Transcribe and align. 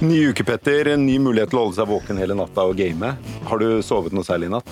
Ny 0.00 0.30
uke, 0.30 0.44
Petter. 0.48 0.88
En 0.94 1.02
ny 1.04 1.18
mulighet 1.20 1.50
til 1.52 1.60
å 1.60 1.66
holde 1.66 1.76
seg 1.76 1.90
våken 1.90 2.20
hele 2.20 2.36
natta 2.38 2.64
og 2.64 2.78
game. 2.78 3.12
Har 3.50 3.60
du 3.60 3.82
sovet 3.84 4.14
noe 4.16 4.24
særlig 4.24 4.48
i 4.48 4.54
natt? 4.54 4.70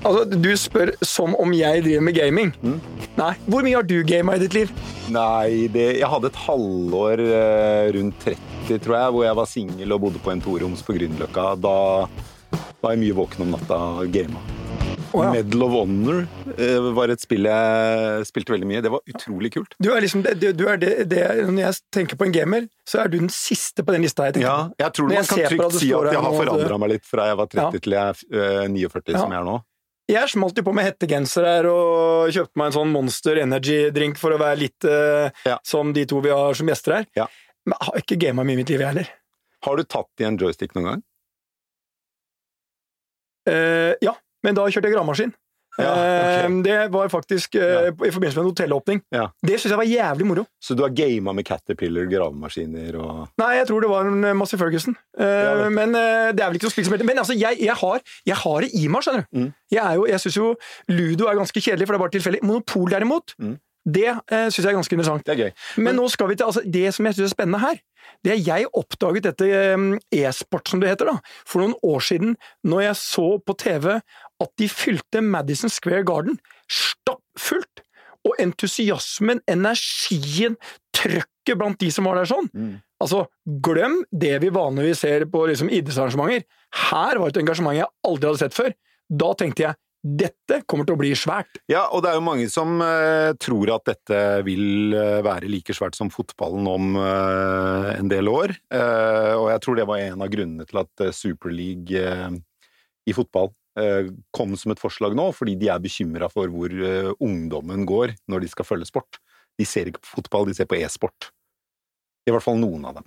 Altså, 0.00 0.24
Du 0.26 0.50
spør 0.58 0.90
som 1.06 1.36
om 1.38 1.52
jeg 1.54 1.84
driver 1.84 2.02
med 2.08 2.16
gaming. 2.16 2.50
Mm. 2.64 2.80
Nei. 3.20 3.32
Hvor 3.46 3.62
mye 3.66 3.76
har 3.76 3.86
du 3.86 4.00
gama 4.08 4.34
i 4.34 4.42
ditt 4.42 4.56
liv? 4.56 4.72
Nei, 5.14 5.68
det, 5.70 5.86
jeg 6.00 6.10
hadde 6.10 6.30
et 6.30 6.40
halvår 6.46 7.22
eh, 7.26 7.90
rundt 7.94 8.26
30, 8.26 8.80
tror 8.82 8.96
jeg, 8.96 9.14
hvor 9.14 9.26
jeg 9.26 9.38
var 9.42 9.50
singel 9.50 9.94
og 9.94 10.02
bodde 10.06 10.22
på 10.24 10.32
en 10.34 10.42
toroms 10.42 10.82
på 10.86 10.96
Grünerløkka. 10.96 11.46
Da 11.62 11.76
var 12.80 12.96
jeg 12.96 13.02
mye 13.04 13.18
våken 13.20 13.46
om 13.46 13.54
natta 13.54 13.78
og 14.00 14.10
gama. 14.14 14.42
Å, 15.10 15.22
ja. 15.24 15.30
Medal 15.34 15.64
of 15.66 15.72
Honor 15.74 16.20
uh, 16.22 16.90
var 16.94 17.10
et 17.10 17.22
spill 17.22 17.48
jeg 17.48 18.26
spilte 18.28 18.54
veldig 18.54 18.68
mye. 18.70 18.82
Det 18.84 18.92
var 18.92 19.02
utrolig 19.10 19.50
kult. 19.56 19.74
Du 19.82 19.88
er 19.90 20.04
liksom, 20.04 20.22
du, 20.22 20.46
du 20.54 20.62
er 20.70 20.78
det, 20.78 20.92
det, 21.10 21.24
Når 21.48 21.62
jeg 21.64 21.80
tenker 21.96 22.20
på 22.20 22.28
en 22.28 22.34
gamer, 22.34 22.68
så 22.86 23.02
er 23.02 23.10
du 23.10 23.18
den 23.18 23.32
siste 23.34 23.82
på 23.86 23.96
den 23.96 24.06
lista 24.06 24.28
jeg 24.28 24.38
tenker 24.38 24.46
Ja, 24.46 24.60
jeg 24.84 24.94
tror 24.96 25.10
man 25.10 25.26
kan 25.26 25.42
trygt 25.50 25.80
si 25.80 25.90
at 25.96 26.12
jeg 26.14 26.22
har 26.26 26.36
forandra 26.38 26.78
meg 26.84 26.94
litt 26.94 27.08
fra 27.08 27.26
jeg 27.30 27.40
var 27.42 27.50
30 27.50 27.60
Ja. 27.60 27.82
til 27.82 27.96
jeg 27.96 28.14
er 28.14 28.62
uh, 28.62 28.70
49, 28.70 29.14
Ja. 29.16 29.24
som 29.24 29.34
jeg 29.34 29.40
er 29.40 29.50
nå. 29.50 29.58
Jeg 30.10 30.30
smalt 30.32 30.56
jo 30.58 30.64
på 30.66 30.72
med 30.74 30.88
hettegenser 30.88 31.44
her 31.46 31.66
og 31.70 32.32
kjøpte 32.34 32.58
meg 32.58 32.70
en 32.70 32.78
sånn 32.80 32.94
Monster 32.94 33.38
Energy-drink 33.44 34.18
for 34.18 34.34
å 34.34 34.40
være 34.42 34.62
litt 34.64 34.86
uh, 34.88 35.30
Ja. 35.46 35.58
som 35.66 35.92
de 35.96 36.06
to 36.10 36.22
vi 36.24 36.32
har 36.34 36.56
som 36.58 36.70
gjester 36.70 37.00
her. 37.00 37.10
Ja. 37.18 37.28
Men 37.66 37.76
jeg 37.76 37.90
har 37.90 38.02
ikke 38.04 38.18
gama 38.26 38.46
mye 38.46 38.58
i 38.58 38.62
mitt 38.62 38.72
liv, 38.72 38.82
jeg 38.82 38.94
heller. 38.94 39.12
Har 39.66 39.76
du 39.76 39.84
tatt 39.84 40.22
i 40.22 40.26
en 40.26 40.38
joystick 40.40 40.74
noen 40.74 40.88
gang? 40.88 41.06
Uh, 43.50 43.94
ja, 44.04 44.14
men 44.44 44.54
da 44.58 44.66
kjørte 44.68 44.88
jeg 44.90 44.96
gravemaskin. 44.96 45.32
Ja, 45.78 45.90
ok. 45.94 46.00
Eh, 46.02 46.54
det 46.66 46.76
var 46.92 47.08
faktisk 47.08 47.54
ja. 47.56 47.86
i 47.88 48.10
forbindelse 48.10 48.36
med 48.36 48.42
en 48.42 48.48
hotellåpning. 48.50 48.98
Ja. 49.14 49.28
Det 49.46 49.54
syns 49.62 49.70
jeg 49.70 49.78
var 49.78 49.86
jævlig 49.88 50.26
moro. 50.26 50.42
Så 50.60 50.74
du 50.76 50.82
har 50.82 50.90
gama 50.92 51.32
med 51.38 51.46
Caterpillar, 51.46 52.08
gravemaskiner 52.10 52.98
og 53.00 53.28
Nei, 53.40 53.52
jeg 53.60 53.68
tror 53.70 53.86
det 53.86 53.90
var 53.92 54.10
en 54.10 54.26
eh, 54.26 54.34
Massey 54.36 54.58
Ferguson. 54.60 54.96
Eh, 55.16 55.30
Ja, 55.46 55.70
men 55.72 55.94
eh, 55.94 56.32
det 56.34 56.42
er 56.42 56.50
vel 56.50 56.58
ikke 56.58 56.68
noe 56.68 56.74
spill 56.74 56.88
som 56.90 56.96
heter 56.98 57.08
Men 57.08 57.22
altså, 57.22 57.38
jeg, 57.38 57.60
jeg, 57.62 57.76
har, 57.80 58.02
jeg 58.26 58.36
har 58.42 58.60
det 58.66 58.70
i 58.76 58.86
meg, 58.92 59.06
skjønner 59.06 59.24
du. 59.30 59.38
Mm. 59.44 59.48
Jeg, 59.72 59.96
jo- 60.02 60.06
jeg 60.10 60.24
syns 60.26 60.36
jo 60.42 60.50
Ludo 60.90 61.30
er 61.30 61.38
ganske 61.38 61.62
kjedelig, 61.62 61.86
for 61.86 61.94
det 61.94 62.00
er 62.00 62.04
bare 62.08 62.16
tilfeldig. 62.18 62.42
Monopol, 62.50 62.90
derimot, 62.90 63.36
Mm. 63.40 63.54
det 63.88 64.08
uh, 64.10 64.48
syns 64.52 64.58
jeg 64.66 64.72
er 64.74 64.76
ganske 64.76 64.92
interessant. 64.98 65.24
Det 65.24 65.32
er 65.32 65.44
gøy. 65.46 65.52
Men 65.86 65.96
nå 65.96 66.10
skal 66.12 66.28
vi 66.28 66.36
til 66.36 66.50
altså, 66.50 66.60
Det 66.66 66.90
som 66.92 67.06
jeg 67.08 67.14
syns 67.16 67.30
er 67.30 67.36
spennende 67.38 67.62
her, 67.62 67.78
det 68.26 68.32
er 68.34 68.40
jeg 68.44 68.66
oppdaget 68.76 69.24
dette 69.30 69.46
eh, 69.46 69.84
e-sport, 70.26 70.68
som 70.68 70.80
det 70.82 70.90
heter, 70.90 71.08
da, 71.14 71.20
for 71.48 71.62
noen 71.62 71.76
år 71.86 72.02
siden, 72.04 72.34
når 72.66 72.82
jeg 72.90 72.98
så 73.00 73.26
på 73.46 73.54
TV 73.60 74.00
at 74.40 74.52
de 74.60 74.68
fylte 74.72 75.22
Madison 75.24 75.72
Square 75.72 76.06
Garden 76.08 76.38
stappfullt. 76.70 77.84
Og 78.28 78.36
entusiasmen, 78.42 79.40
energien, 79.48 80.58
trøkket 80.92 81.56
blant 81.56 81.80
de 81.80 81.88
som 81.92 82.08
var 82.08 82.20
der 82.20 82.28
sånn. 82.28 82.50
Mm. 82.52 82.74
Altså, 83.00 83.24
glem 83.64 84.02
det 84.12 84.34
vi 84.42 84.50
vanligvis 84.52 85.00
ser 85.06 85.24
på 85.32 85.46
liksom, 85.48 85.70
idrettsarrangementer. 85.72 86.44
Her 86.90 87.20
var 87.20 87.32
et 87.32 87.40
engasjement 87.40 87.78
jeg 87.78 87.88
aldri 88.06 88.28
hadde 88.28 88.42
sett 88.42 88.56
før. 88.56 88.74
Da 89.08 89.30
tenkte 89.40 89.64
jeg 89.64 89.80
dette 90.00 90.62
kommer 90.64 90.86
til 90.88 90.96
å 90.96 91.00
bli 91.00 91.10
svært. 91.18 91.58
Ja, 91.68 91.82
og 91.92 92.00
det 92.04 92.10
er 92.10 92.16
jo 92.16 92.24
mange 92.24 92.46
som 92.48 92.78
uh, 92.80 93.36
tror 93.40 93.74
at 93.74 93.84
dette 93.90 94.20
vil 94.46 94.94
uh, 94.96 95.20
være 95.24 95.50
like 95.52 95.76
svært 95.76 95.98
som 95.98 96.08
fotballen 96.12 96.68
om 96.70 96.94
uh, 96.96 97.90
en 97.92 98.08
del 98.08 98.30
år. 98.32 98.54
Og 98.72 99.48
jeg 99.52 99.62
tror 99.64 99.76
det 99.76 99.88
var 99.90 100.04
en 100.04 100.24
av 100.24 100.32
grunnene 100.32 100.68
til 100.68 100.80
at 100.80 101.04
Super 101.16 101.52
League 101.52 102.00
i 103.08 103.14
fotball 103.16 103.50
kom 104.34 104.56
som 104.58 104.72
et 104.74 104.80
forslag 104.82 105.14
nå, 105.16 105.28
fordi 105.36 105.54
de 105.60 105.68
er 105.70 105.82
bekymra 105.82 106.30
for 106.32 106.50
hvor 106.50 106.72
eh, 106.74 107.12
ungdommen 107.22 107.86
går 107.86 108.16
når 108.28 108.42
de 108.44 108.48
skal 108.50 108.66
følge 108.66 108.88
sport. 108.90 109.20
De 109.58 109.66
ser 109.68 109.90
ikke 109.90 110.02
på 110.02 110.16
fotball, 110.18 110.48
de 110.50 110.56
ser 110.58 110.66
på 110.70 110.78
e-sport. 110.80 111.30
I 112.26 112.34
hvert 112.34 112.44
fall 112.44 112.58
noen 112.60 112.84
av 112.90 112.98
dem. 112.98 113.06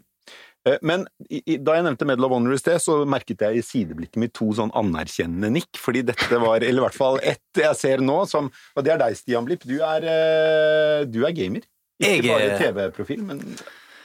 Eh, 0.68 0.80
Men 0.82 1.04
da 1.28 1.76
jeg 1.76 1.86
nevnte 1.86 2.08
Medal 2.08 2.30
of 2.30 2.36
Honor 2.38 2.56
i 2.56 2.62
sted, 2.62 2.80
så 2.82 3.02
merket 3.10 3.44
jeg 3.44 3.60
i 3.60 3.66
sideblikket 3.66 4.22
mitt 4.22 4.34
to 4.38 4.48
sånn 4.56 4.72
anerkjennende 4.80 5.52
nikk, 5.60 5.72
fordi 5.82 6.06
dette 6.08 6.40
var, 6.40 6.64
eller 6.64 6.82
i 6.82 6.86
hvert 6.88 6.98
fall 6.98 7.20
ett 7.22 7.60
jeg 7.60 7.76
ser 7.80 8.04
nå, 8.04 8.24
som 8.30 8.50
Og 8.76 8.84
det 8.86 8.96
er 8.96 9.04
deg, 9.04 9.18
Stian 9.20 9.46
Blipp. 9.48 9.68
Du 9.68 9.78
er, 9.84 10.08
eh, 10.08 11.06
du 11.06 11.24
er 11.28 11.36
gamer. 11.36 11.68
Ikke 12.04 12.34
bare 12.34 12.58
TV-profil, 12.60 13.22
men 13.24 13.44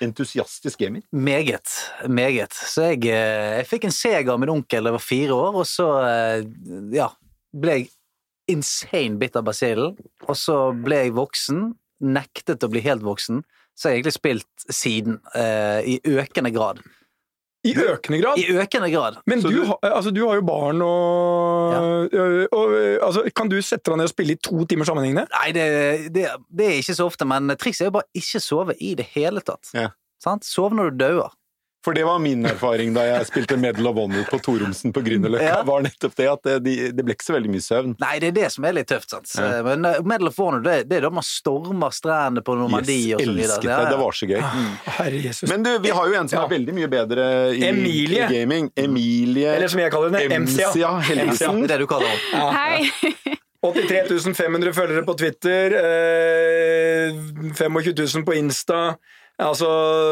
entusiastisk 0.04 0.80
gamer. 0.80 1.04
Meget. 1.12 1.74
Meget. 2.08 2.54
Så 2.54 2.90
jeg, 2.92 3.04
eh, 3.10 3.58
jeg 3.58 3.68
fikk 3.70 3.88
en 3.88 3.94
Sega 3.94 4.34
av 4.34 4.42
min 4.42 4.52
onkel 4.52 4.84
da 4.84 4.92
jeg 4.92 4.98
var 4.98 5.04
fire 5.04 5.38
år, 5.38 5.60
og 5.62 5.68
så 5.68 5.88
eh, 6.06 6.42
ja, 6.94 7.10
ble 7.56 7.78
jeg 7.78 7.90
insane 8.48 9.18
bitt 9.20 9.36
av 9.36 9.46
basillen. 9.48 9.96
Og 10.26 10.36
så 10.38 10.58
ble 10.76 11.04
jeg 11.04 11.16
voksen, 11.18 11.72
nektet 12.04 12.64
å 12.64 12.70
bli 12.72 12.82
helt 12.84 13.04
voksen, 13.06 13.42
så 13.78 13.88
har 13.88 13.94
jeg 13.94 14.02
egentlig 14.02 14.16
spilt 14.16 14.68
siden, 14.74 15.18
eh, 15.38 15.80
i 15.94 15.98
økende 16.18 16.52
grad. 16.54 16.80
I 17.66 17.72
økende 17.74 18.20
grad. 18.22 18.38
I 18.38 18.44
økende 18.54 18.90
grad. 18.92 19.16
Men 19.26 19.40
du, 19.42 19.48
du- 19.50 19.64
har- 19.66 19.78
altså, 19.82 20.10
du 20.14 20.20
har 20.28 20.34
jo 20.38 20.44
barn 20.46 20.82
og, 20.82 21.72
ja. 21.72 22.18
og 22.52 22.52
og 22.54 22.74
altså, 23.02 23.24
Kan 23.34 23.48
du 23.50 23.56
sette 23.62 23.90
deg 23.90 23.98
ned 23.98 24.06
og 24.06 24.12
spille 24.12 24.36
i 24.36 24.40
to 24.42 24.64
timer 24.70 24.84
sammenhengende? 24.88 25.26
Nei, 25.34 25.50
det, 25.56 26.12
det, 26.14 26.28
det 26.54 26.66
er 26.68 26.78
ikke 26.82 26.94
så 26.94 27.08
ofte, 27.10 27.26
men 27.28 27.50
trikset 27.58 27.86
er 27.86 27.90
jo 27.90 27.96
bare 27.98 28.08
ikke 28.14 28.40
sove 28.44 28.76
i 28.80 28.94
det 28.98 29.08
hele 29.14 29.40
tatt. 29.42 29.72
Ja. 29.74 29.88
Sant? 30.22 30.46
Sove 30.46 30.74
når 30.78 30.90
du 30.94 31.02
dauer. 31.04 31.34
For 31.86 31.94
det 31.94 32.02
var 32.04 32.18
min 32.18 32.42
erfaring 32.44 32.90
da 32.92 33.04
jeg 33.06 33.26
spilte 33.28 33.56
Medal 33.56 33.86
of 33.86 33.94
Honor 34.00 34.24
på 34.28 34.40
Toromsen 34.42 34.90
på 34.92 35.00
Grünerløkka, 35.06 35.44
Ja. 35.46 35.60
var 35.62 35.84
nettopp 35.86 36.14
det 36.18 36.26
at 36.28 36.42
det, 36.42 36.56
de- 36.64 36.90
det 36.92 37.04
ble 37.06 37.14
ikke 37.14 37.24
så 37.28 37.36
veldig 37.36 37.52
mye 37.54 37.62
søvn. 37.62 37.92
Nei, 38.02 38.18
det 38.18 38.28
er 38.32 38.34
det 38.40 38.48
som 38.52 38.64
er 38.66 38.72
litt 38.74 38.88
tøft, 38.90 39.08
sant. 39.14 39.30
Ja. 39.38 39.62
Men 39.62 39.86
uh, 39.86 40.00
Medal 40.02 40.26
of 40.32 40.36
Honor, 40.42 40.60
det, 40.64 40.88
det 40.90 40.98
er 40.98 41.06
da 41.06 41.10
man 41.14 41.22
stormer 41.22 41.94
strendene 41.94 42.42
på 42.44 42.56
Normandie 42.58 43.14
og 43.14 43.22
så 43.22 43.30
videre. 43.30 43.44
elsket 43.46 43.70
Ja, 43.70 43.78
det. 43.84 43.92
Det 43.94 43.98
var 44.02 44.12
så 44.18 44.26
gøy. 44.26 44.42
Herre 44.98 45.22
Jesus. 45.22 45.48
Men 45.52 45.62
du, 45.62 45.70
vi 45.86 45.94
har 45.94 46.08
jo 46.10 46.18
en 46.18 46.28
som 46.28 46.40
Ja. 46.40 46.44
er 46.48 46.54
veldig 46.56 46.74
mye 46.80 46.90
bedre 46.96 47.28
i, 47.54 47.62
Emilie. 47.70 48.26
i 48.26 48.40
gaming. 48.40 48.72
Emilie 48.76 49.54
Eller 49.54 49.68
som 49.68 49.80
jeg 49.80 49.92
kaller 49.94 50.10
henne, 50.18 50.42
MC. 50.44 50.58
Emsia 50.66 50.90
Helgesen. 51.00 51.62
Det 51.62 51.70
er 51.70 51.78
det 51.78 51.86
du 51.86 51.86
kaller 51.86 52.10
henne. 52.10 52.32
Ja. 52.34 52.50
Hei! 52.58 53.36
83 53.62 54.34
500 54.38 54.70
følgere 54.74 55.02
på 55.06 55.14
Twitter, 55.18 55.72
eh, 55.78 57.10
25 57.54 57.94
000 58.14 58.24
på 58.26 58.34
Insta. 58.38 58.96
Altså, 59.38 59.68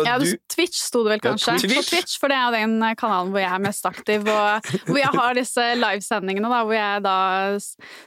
Ja, 0.06 0.16
du 0.22 0.26
Twitch 0.52 0.78
sto 0.86 1.02
det 1.02 1.16
vel 1.16 1.22
kanskje? 1.24 1.56
Twitch. 1.58 1.74
På 1.76 1.84
Twitch, 1.88 2.18
For 2.22 2.30
det 2.30 2.36
er 2.38 2.44
jo 2.46 2.54
den 2.60 2.76
eh, 2.86 2.94
kanalen 2.98 3.32
hvor 3.34 3.42
jeg 3.42 3.50
er 3.50 3.64
mest 3.64 3.88
aktiv, 3.88 4.28
og 4.30 4.68
hvor 4.86 5.00
jeg 5.00 5.12
har 5.18 5.38
disse 5.38 5.64
livesendingene, 5.80 6.50
da, 6.52 6.60
hvor 6.62 6.76
jeg 6.78 7.02
da 7.06 7.16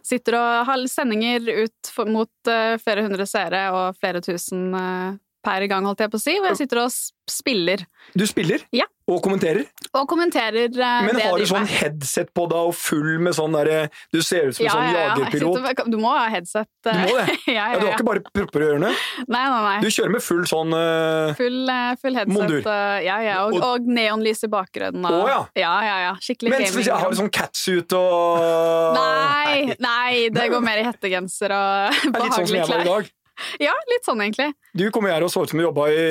sitter 0.06 0.40
og 0.40 0.52
har 0.69 0.85
sendinger 0.88 1.50
ut 1.66 1.91
mot 2.07 2.52
eh, 2.53 2.78
flere 2.80 3.03
hundre 3.03 3.28
seere 3.28 3.66
og 3.75 4.00
flere 4.00 4.24
tusen 4.24 4.69
eh, 4.80 5.18
per 5.44 5.63
gang, 5.72 5.85
holdt 5.88 6.00
jeg 6.03 6.11
på 6.11 6.19
å 6.19 6.22
si, 6.22 6.33
hvor 6.39 6.51
jeg 6.51 6.57
sitter 6.66 6.81
og 6.83 6.91
spiller 7.29 7.83
Du 8.17 8.25
spiller 8.25 8.63
Ja. 8.73 8.85
og 9.07 9.22
kommenterer, 9.23 9.63
og 9.94 10.07
kommenterer 10.09 10.66
eh, 10.67 11.05
men 11.05 11.16
det 11.16 11.23
har 11.27 11.38
du 11.38 11.45
sånn 11.45 11.67
headset 11.69 12.31
på 12.33 12.47
da 12.50 12.63
og 12.67 12.73
full 12.75 13.19
med 13.22 13.35
sånn 13.38 13.53
derre 13.53 13.83
Du 14.11 14.19
ser 14.25 14.50
ut 14.50 14.55
som 14.57 14.66
en 14.66 14.72
sånn 14.73 14.89
ja, 14.89 15.03
jagerpilot. 15.13 15.59
sitter- 15.61 15.91
Du 15.94 15.97
må 16.01 16.09
ha 16.16 16.25
headset. 16.33 16.67
Uh, 16.85 16.91
Du 16.91 17.00
må 17.13 17.17
det? 17.22 17.38
ja, 17.47 17.53
Ja, 17.53 17.67
ja, 17.73 17.79
du 17.79 17.85
har 17.85 17.94
ikke 17.94 18.07
bare 18.09 18.23
propper 18.33 18.66
i 18.66 18.69
ørene? 18.72 18.91
Nei, 19.29 19.44
nei, 19.45 19.61
nei. 19.67 19.75
Du 19.85 19.88
kjører 19.94 20.11
med 20.17 20.23
full 20.25 20.44
sånn 20.50 20.73
uh, 20.73 21.33
Full, 21.38 21.59
eh, 21.69 21.94
full 22.01 22.17
headset. 22.19 22.33
Mondur. 22.35 22.59
eh, 22.66 22.97
ja, 23.06 23.19
ja, 23.27 23.38
og, 23.45 23.53
Og- 23.59 23.67
og 23.69 23.88
neonlys 24.00 24.44
i 24.44 24.51
bakgrunnen. 24.51 25.06
Og, 25.06 25.21
Å, 25.23 25.29
ja. 25.29 25.39
ja, 25.63 25.73
ja, 25.85 25.97
ja. 26.07 26.13
Skikkelig 26.19 26.56
Mens 26.57 26.75
hvis 26.75 26.89
jeg 26.89 26.97
har 26.97 27.09
du 27.13 27.16
sånn 27.21 27.31
catsuit 27.31 27.94
og 27.94 28.97
Nei, 28.97 29.75
nei, 29.79 30.29
det 30.33 30.50
går 30.51 30.61
mer 30.66 30.81
i 30.81 30.85
hettegenser 30.89 31.53
og 31.53 31.95
Det 32.09 32.16
er 32.16 32.25
litt 32.25 32.35
sånn 32.41 32.47
som 32.50 32.57
jeg 32.57 32.67
var 32.67 32.81
i 32.81 32.83
klær. 32.83 32.91
dag. 32.91 33.16
Ja, 33.66 33.73
litt 33.91 34.05
sånn 34.07 34.22
egentlig. 34.23 34.51
Du 34.77 34.85
kom 34.94 35.05
her 35.09 35.23
og 35.25 35.31
så 35.33 35.44
ut 35.44 35.51
som 35.51 35.59
du 35.59 35.63
jobba 35.66 35.88
i 35.91 36.03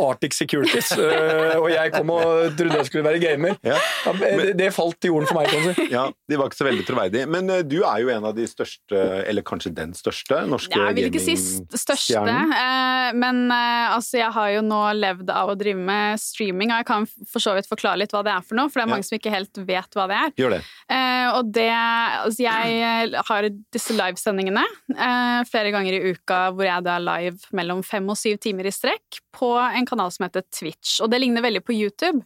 Arctic 0.00 0.34
Securities, 0.36 0.92
eh, 0.98 1.54
og 1.58 1.68
jeg 1.72 1.92
kom 1.94 2.10
og 2.14 2.54
trodde 2.58 2.78
jeg 2.80 2.88
skulle 2.88 3.04
være 3.06 3.20
gamer. 3.22 3.56
Ja. 3.66 3.78
Ja, 4.04 4.12
det, 4.20 4.52
det 4.58 4.68
falt 4.76 4.98
til 5.02 5.12
jorden 5.12 5.28
for 5.30 5.38
meg, 5.40 5.48
kan 5.50 5.64
du 5.66 5.72
si. 5.76 5.86
Ja, 5.92 6.04
de 6.30 6.38
var 6.40 6.50
ikke 6.50 6.60
så 6.60 6.66
veldig 6.68 6.86
troverdige. 6.88 7.28
Men 7.30 7.50
eh, 7.50 7.62
du 7.66 7.78
er 7.82 8.02
jo 8.04 8.12
en 8.14 8.28
av 8.30 8.34
de 8.36 8.46
største, 8.48 9.00
eller 9.28 9.44
kanskje 9.46 9.72
den 9.76 9.94
største, 9.98 10.40
norske 10.50 10.78
Jeg 10.78 10.96
vil 10.98 11.08
ikke 11.10 11.22
si 11.24 11.36
største, 11.38 12.22
eh, 12.24 13.10
men 13.18 13.44
eh, 13.54 13.94
altså, 13.96 14.18
jeg 14.20 14.30
har 14.36 14.52
jo 14.56 14.62
nå 14.66 14.80
levd 15.00 15.32
av 15.34 15.52
å 15.52 15.58
drive 15.58 15.80
med 15.84 16.20
streaming, 16.22 16.72
og 16.74 16.82
jeg 16.82 16.88
kan 16.90 17.08
for 17.32 17.42
så 17.44 17.54
vidt 17.58 17.68
forklare 17.70 18.00
litt 18.04 18.14
hva 18.14 18.22
det 18.26 18.34
er 18.36 18.44
for 18.46 18.58
noe, 18.58 18.70
for 18.70 18.80
det 18.80 18.86
er 18.86 18.90
Ja. 18.90 18.94
mange 18.94 19.08
som 19.08 19.18
ikke 19.18 19.32
helt 19.34 19.62
vet 19.66 19.96
hva 19.98 20.06
det 20.10 20.18
er. 20.20 20.34
Gjør 20.42 20.56
det. 20.56 20.62
Eh, 20.92 21.28
og 21.38 21.52
det 21.54 21.70
Altså, 21.74 22.42
jeg 22.44 22.74
eh, 22.84 23.14
har 23.28 23.46
disse 23.74 23.94
livesendingene 23.96 24.62
eh, 24.94 25.40
flere 25.50 25.72
ganger 25.74 25.96
i 25.96 26.12
uka 26.14 26.38
hvor 26.54 26.64
jeg 26.66 26.73
da 26.82 26.96
er 26.96 27.04
live 27.04 27.52
mellom 27.54 27.82
fem 27.86 28.08
og 28.10 28.16
syv 28.18 28.38
timer 28.42 28.66
i 28.66 28.72
strekk 28.74 29.20
på 29.36 29.52
en 29.60 29.86
kanal 29.86 30.10
som 30.14 30.26
heter 30.26 30.42
Twitch. 30.50 30.96
Og 31.04 31.10
det 31.12 31.20
ligner 31.22 31.44
veldig 31.44 31.62
på 31.64 31.76
YouTube, 31.76 32.24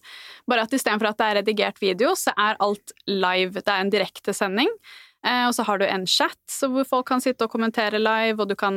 bare 0.49 0.65
at 0.65 0.73
istedenfor 0.73 1.11
at 1.11 1.19
det 1.21 1.27
er 1.29 1.39
redigert 1.43 1.83
video, 1.83 2.15
så 2.17 2.33
er 2.39 2.57
alt 2.65 2.93
live. 3.11 3.61
Det 3.61 3.69
er 3.69 3.85
en 3.85 3.93
direktesending. 3.93 4.73
Eh, 5.27 5.47
og 5.49 5.55
så 5.57 5.65
har 5.67 5.81
du 5.81 5.85
en 5.89 6.07
chat 6.07 6.39
så 6.47 6.69
hvor 6.71 6.87
folk 6.87 7.09
kan 7.11 7.21
sitte 7.21 7.45
og 7.45 7.51
kommentere 7.51 7.99
live, 7.99 8.39
og 8.41 8.49
du 8.49 8.55
kan 8.59 8.77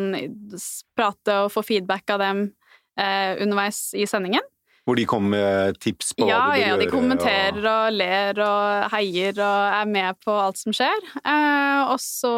prate 0.97 1.35
og 1.45 1.51
få 1.53 1.61
feedback 1.67 2.09
av 2.15 2.23
dem 2.23 2.47
eh, 2.99 3.37
underveis 3.43 3.91
i 3.93 4.07
sendingen. 4.09 4.41
Hvor 4.81 4.97
de 4.97 5.03
kommer 5.05 5.37
med 5.37 5.77
tips 5.77 6.15
på 6.17 6.25
Ja, 6.25 6.39
hva 6.39 6.55
du 6.55 6.57
bør 6.57 6.57
ja, 6.57 6.71
de 6.73 6.85
gjøre. 6.87 6.91
kommenterer 6.95 7.65
og 7.69 7.93
ler 7.93 8.39
og 8.41 8.87
heier 8.95 9.37
og 9.37 9.75
er 9.77 9.91
med 9.93 10.17
på 10.25 10.33
alt 10.33 10.57
som 10.57 10.73
skjer. 10.73 11.05
Eh, 11.21 11.81
og 11.85 11.99
så 12.01 12.31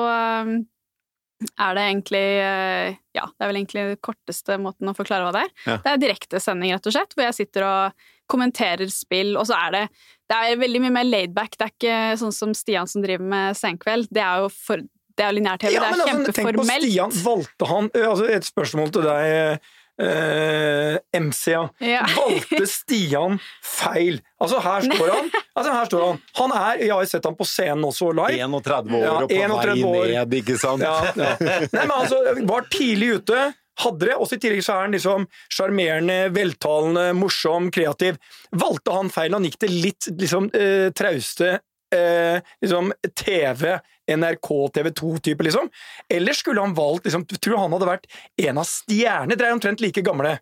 er 1.59 1.77
det 1.77 1.83
egentlig 1.89 2.23
eh, 2.43 2.95
Ja, 3.15 3.27
det 3.27 3.45
er 3.45 3.51
vel 3.51 3.59
egentlig 3.61 3.85
den 3.91 4.01
korteste 4.03 4.57
måten 4.61 4.89
å 4.89 4.95
forklare 4.97 5.27
hva 5.27 5.35
det 5.35 5.43
er. 5.45 5.53
Ja. 5.67 5.77
Det 5.83 5.91
er 5.91 6.01
direktesending, 6.07 6.73
rett 6.75 6.89
og 6.89 6.95
slett, 6.95 7.15
hvor 7.15 7.27
jeg 7.27 7.37
sitter 7.37 7.67
og 7.67 8.09
kommenterer 8.31 8.89
spill, 8.93 9.35
og 9.37 9.47
så 9.49 9.57
er 9.67 9.75
det 9.75 9.83
Det 10.31 10.39
er 10.39 10.59
veldig 10.61 10.81
mye 10.85 10.95
mer 10.95 11.07
laidback. 11.07 11.57
Det 11.59 11.65
er 11.65 11.73
ikke 11.73 12.01
sånn 12.23 12.35
som 12.35 12.53
Stian 12.57 12.89
som 12.89 13.03
driver 13.03 13.25
med 13.35 13.57
Senkveld. 13.59 14.07
Det 14.13 14.23
er 14.23 14.45
jo 14.45 14.51
for 14.53 14.81
det 15.13 15.25
er 15.27 15.35
lineær-TV. 15.35 15.75
Ja, 15.75 15.83
det 15.83 15.85
er 15.85 15.93
altså, 15.93 16.07
tenk 16.07 16.25
på 16.25 16.35
kjempeformelt. 16.39 16.87
Stian. 16.89 17.15
Valgte 17.27 17.69
han 17.69 17.89
altså 17.99 18.29
Et 18.33 18.47
spørsmål 18.47 18.93
til 18.95 19.05
deg, 19.05 19.71
eh, 20.01 20.97
MCA. 21.21 21.69
Ja. 21.83 22.05
Valgte 22.17 22.67
Stian 22.69 23.39
feil? 23.63 24.19
Altså, 24.41 24.59
her 24.63 24.85
står 24.87 25.11
han. 25.13 25.31
Altså, 25.53 25.71
her 25.73 25.85
står 25.89 26.05
han. 26.07 26.21
Han 26.39 26.53
er 26.57 26.83
Jeg 26.83 26.91
har 26.95 27.09
sett 27.11 27.25
han 27.29 27.35
på 27.39 27.45
scenen 27.47 27.83
også 27.87 28.11
live. 28.17 28.39
31 28.41 28.95
år 28.97 29.03
Ja, 29.03 29.11
og 29.21 29.29
på 29.29 29.41
31 29.41 29.83
år. 29.87 29.97
vei 29.99 30.13
ned, 30.17 30.37
ikke 30.41 30.57
sant? 30.61 30.81
Ja, 30.85 30.95
ja. 31.15 31.35
Nei, 31.39 31.83
men 31.83 31.97
altså, 31.97 32.21
var 32.49 32.65
tidlig 32.73 33.19
ute. 33.21 33.43
Hadde 33.83 34.05
det, 34.05 34.15
også 34.21 34.37
I 34.37 34.41
tillegg 34.43 34.61
så 34.61 34.75
er 34.75 34.83
han 34.85 34.91
liksom 34.93 35.23
sjarmerende, 35.49 36.17
veltalende, 36.35 37.07
morsom, 37.17 37.71
kreativ. 37.73 38.19
Valgte 38.53 38.93
han 38.93 39.09
feil? 39.09 39.33
Han 39.33 39.47
gikk 39.47 39.57
til 39.63 39.73
litt 39.81 40.09
liksom 40.19 40.51
eh, 40.53 40.91
trauste 40.93 41.55
eh, 41.93 42.53
liksom 42.63 42.91
TV, 43.15 43.77
NRK, 44.17 44.49
TV 44.75 44.89
2-type, 44.89 45.45
liksom? 45.47 45.69
Eller 46.09 46.37
skulle 46.37 46.61
han 46.61 46.75
valgt 46.77 47.07
liksom, 47.07 47.25
Tror 47.29 47.55
du 47.55 47.61
han 47.61 47.75
hadde 47.77 47.91
vært 47.91 48.09
en 48.47 48.59
av 48.61 48.67
stjernene? 48.69 49.37
Dere 49.37 49.51
er 49.53 49.59
omtrent 49.59 49.83
like 49.83 50.03
gamle. 50.05 50.37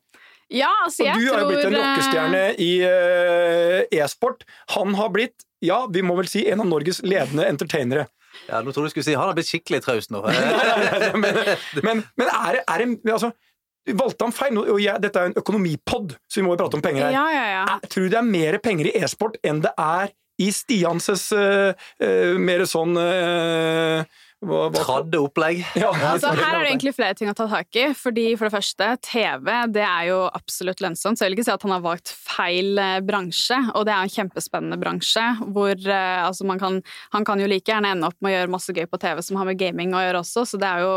Ja, 0.51 0.71
altså, 0.85 1.05
Og 1.05 1.13
tror... 1.13 1.21
du 1.21 1.31
har 1.31 1.43
jo 1.43 1.51
blitt 1.51 1.67
en 1.67 1.75
eh, 1.75 1.83
rockestjerne 1.83 2.41
i 2.59 2.71
eh, 2.87 4.01
e-sport. 4.01 4.43
Han 4.75 4.97
har 4.99 5.13
blitt, 5.13 5.45
ja, 5.63 5.85
vi 5.91 6.03
må 6.03 6.17
vel 6.19 6.27
si, 6.31 6.43
en 6.51 6.63
av 6.63 6.67
Norges 6.67 6.99
ledende 7.05 7.47
entertainere. 7.47 8.07
Ja, 8.47 8.61
nå 8.63 8.71
trodde 8.71 8.89
du 8.89 8.93
skulle 8.93 9.07
si 9.07 9.15
han 9.15 9.27
har 9.27 9.35
blitt 9.35 9.49
skikkelig 9.49 9.81
traust 9.85 10.11
nå. 10.13 10.23
men, 11.23 11.39
men, 11.83 12.03
men 12.19 12.27
er 12.31 12.57
det, 12.57 12.65
er 12.67 12.83
det 12.83 13.15
altså, 13.15 13.31
Valgte 13.97 14.27
han 14.27 14.33
feil? 14.35 14.57
Og 14.61 14.77
jeg, 14.77 14.93
dette 15.01 15.17
er 15.17 15.31
en 15.31 15.39
økonomipod, 15.41 16.11
så 16.29 16.37
vi 16.37 16.43
må 16.45 16.53
jo 16.53 16.59
prate 16.59 16.77
om 16.77 16.83
penger 16.85 17.07
her. 17.07 17.15
Ja, 17.15 17.23
ja, 17.33 17.45
ja. 17.49 17.61
Jeg 17.81 17.89
Tror 17.95 18.11
det 18.13 18.19
er 18.19 18.27
mer 18.27 18.57
penger 18.61 18.91
i 18.91 18.93
e-sport 18.99 19.39
enn 19.41 19.63
det 19.63 19.71
er 19.73 20.11
i 20.41 20.49
Stianses 20.55 21.27
uh, 21.35 21.71
mer 22.41 22.65
sånn 22.69 22.97
eh, 22.97 23.01
hva, 23.01 24.03
hva- 24.03 24.30
Tradde 24.41 25.19
opplegg. 25.21 25.59
Ja, 25.77 25.91
Altså, 25.93 26.31
her 26.33 26.55
er 26.57 26.63
det 26.63 26.71
egentlig 26.71 26.95
flere 26.97 27.13
ting 27.17 27.29
å 27.29 27.35
ta 27.37 27.45
tak 27.47 27.75
i. 27.77 27.83
fordi 27.93 28.23
For 28.39 28.49
det 28.49 28.55
første, 28.55 28.87
TV 29.05 29.49
det 29.69 29.83
er 29.85 30.07
jo 30.09 30.17
absolutt 30.33 30.81
lønnsomt. 30.81 31.17
Så 31.19 31.25
jeg 31.25 31.31
vil 31.31 31.37
ikke 31.39 31.45
si 31.45 31.53
at 31.53 31.61
han 31.67 31.73
har 31.75 31.83
valgt 31.85 32.09
feil 32.17 32.79
eh, 32.81 32.99
bransje. 33.05 33.59
Og 33.77 33.85
det 33.85 33.93
er 33.93 34.01
en 34.07 34.09
kjempespennende 34.15 34.79
bransje. 34.81 35.25
hvor 35.53 35.75
eh, 35.77 36.23
altså 36.25 36.47
man 36.49 36.59
kan, 36.59 36.81
Han 37.13 37.25
kan 37.27 37.39
jo 37.39 37.47
like 37.47 37.69
gjerne 37.69 37.91
ende 37.93 38.07
opp 38.09 38.17
med 38.21 38.31
å 38.31 38.35
gjøre 38.39 38.53
masse 38.55 38.73
gøy 38.73 38.87
på 38.89 38.97
TV 39.01 39.21
som 39.21 39.37
har 39.37 39.45
med 39.45 39.59
gaming 39.61 39.93
å 39.93 40.01
gjøre 40.01 40.23
også. 40.25 40.45
Så 40.49 40.57
det 40.61 40.67
er 40.71 40.81
jo 40.87 40.95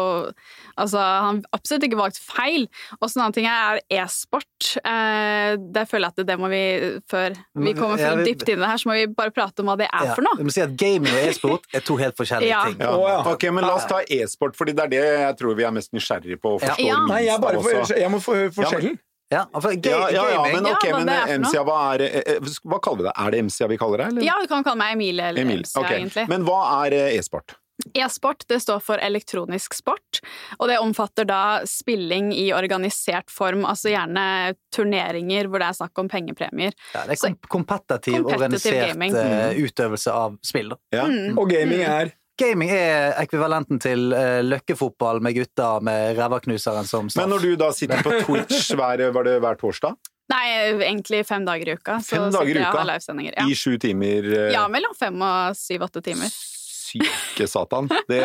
altså, 0.81 0.99
Han 0.99 1.43
har 1.43 1.59
absolutt 1.61 1.85
ikke 1.91 2.01
valgt 2.01 2.19
feil. 2.23 2.67
Og 3.01 3.09
så 3.11 3.19
en 3.19 3.27
annen 3.27 3.37
ting 3.37 3.51
er 3.51 3.83
e-sport. 4.01 4.73
Eh, 4.81 5.59
det 5.61 5.85
føler 5.91 6.09
jeg 6.09 6.17
at 6.25 6.27
det 6.33 6.39
må 6.41 6.49
vi 6.53 6.63
Før 7.11 7.37
vi 7.61 7.75
kommer 7.77 8.01
for 8.01 8.25
dypt 8.25 8.49
inn 8.49 8.57
i 8.59 8.63
det 8.65 8.71
her, 8.73 8.81
så 8.81 8.89
må 8.89 8.97
vi 8.97 9.07
bare 9.13 9.35
prate 9.35 9.61
om 9.61 9.69
hva 9.69 9.77
det 9.79 9.91
er 9.93 10.09
Ja, 10.09 10.15
for 10.17 10.25
noe. 10.25 10.39
Du 10.41 10.49
må 10.49 10.53
si 10.55 10.63
at 10.65 10.73
Gaming 10.81 11.13
og 11.13 11.29
e-sport 11.29 11.69
er 11.77 11.85
to 11.85 11.97
helt 12.01 12.17
forskjellige 12.17 12.49
Ja. 12.49 12.65
ting. 12.65 12.81
Ja. 12.81 13.34
Ok, 13.35 13.49
men 13.55 13.67
La 13.67 13.75
oss 13.77 13.89
ta 13.91 14.03
e-sport, 14.03 14.57
fordi 14.59 14.75
det 14.77 14.87
er 14.87 14.93
det 14.95 15.03
jeg 15.05 15.41
tror 15.41 15.59
vi 15.59 15.67
er 15.67 15.75
mest 15.75 15.93
nysgjerrige 15.97 16.39
på. 16.41 16.57
å 16.57 16.63
Ja. 16.63 16.71
forstå 16.75 16.87
Ja. 16.87 17.01
Nei, 17.09 17.25
jeg, 17.27 17.41
bare 17.41 17.61
får, 17.65 17.97
jeg 17.99 18.11
må 18.11 18.21
få 18.23 18.39
høre 18.39 18.55
forskjellen. 18.55 18.99
Ja, 19.33 19.47
for 19.61 19.73
Ja, 19.73 20.11
ja, 20.13 20.25
ja, 20.31 20.43
men 20.53 20.67
ok, 20.69 20.85
Ja, 20.85 20.99
men 20.99 21.07
det 21.09 21.15
er? 21.17 21.39
MCA, 21.41 21.65
hva 21.65 21.79
er 21.95 22.05
eh, 22.05 22.23
eh, 22.37 22.55
Hva 22.69 22.79
kaller 22.85 23.01
vi 23.01 23.07
det? 23.09 23.15
Er 23.17 23.31
det 23.31 23.43
MCA 23.49 23.69
vi 23.73 23.79
kaller 23.81 23.99
det? 23.99 24.07
Eller? 24.13 24.23
Ja, 24.29 24.39
du 24.41 24.47
kan 24.51 24.65
kalle 24.67 24.79
meg 24.79 24.95
Emilie 24.95 25.29
eller 25.33 25.43
Emil. 25.43 25.65
MCA, 25.65 25.81
okay. 25.81 25.99
egentlig. 26.03 26.29
Men 26.29 26.45
hva 26.47 26.61
er 26.85 26.97
eh, 26.99 27.19
e-sport? 27.19 27.57
E-sport 27.99 28.45
det 28.47 28.61
står 28.63 28.79
for 28.85 29.03
elektronisk 29.03 29.75
sport, 29.75 30.21
og 30.61 30.69
det 30.71 30.77
omfatter 30.79 31.27
da 31.27 31.41
spilling 31.67 32.29
i 32.31 32.53
organisert 32.55 33.33
form, 33.35 33.65
altså 33.67 33.91
gjerne 33.91 34.55
turneringer 34.75 35.49
hvor 35.51 35.59
det 35.59 35.73
er 35.73 35.79
snakk 35.81 35.99
om 35.99 36.11
pengepremier. 36.13 36.77
Ja, 36.95 37.03
det 37.09 37.17
er 37.19 37.35
kompetitiv, 37.49 37.49
Competitive 37.51 38.21
organisert 38.31 38.93
gaming. 38.93 39.17
eh, 39.19 39.59
utøvelse 39.59 40.15
av 40.15 40.39
spill. 40.47 40.71
Da. 40.71 40.79
Ja. 40.95 41.09
Mm. 41.11 41.39
Og 41.39 41.51
gaming 41.51 41.83
er 41.83 42.15
Gaming 42.41 42.71
er 42.75 43.13
ekvivalenten 43.23 43.79
til 43.83 44.09
uh, 44.11 44.41
løkkefotball 44.43 45.21
med 45.23 45.37
gutter 45.37 45.85
med 45.87 46.19
rævaknuseren 46.19 46.89
som 46.89 47.11
straff. 47.11 47.23
Men 47.23 47.31
når 47.37 47.45
du 47.47 47.55
da 47.61 47.69
sitter 47.77 48.03
på 48.03 48.17
Twitch 48.25 48.73
hver, 48.75 49.05
var 49.15 49.29
det 49.29 49.39
hver 49.45 49.61
torsdag 49.61 49.95
Nei, 50.33 50.47
egentlig 50.87 51.21
fem 51.29 51.45
dager 51.45 51.69
i 51.69 51.75
uka. 51.77 51.99
Så 52.01 52.17
Fem 52.17 52.31
dager 52.33 52.57
i 52.57 52.63
uka? 52.65 53.25
Ja. 53.29 53.45
i 53.45 53.55
sju 53.59 53.77
timer 53.79 54.25
Uh... 54.25 54.49
ja, 54.55 54.65
mellom 54.73 54.95
fem 54.97 55.21
og 55.21 55.59
syv-åtte 55.59 56.01
timer. 56.07 56.33
Syke 56.33 57.47
satan. 57.51 57.91
Det, 58.09 58.23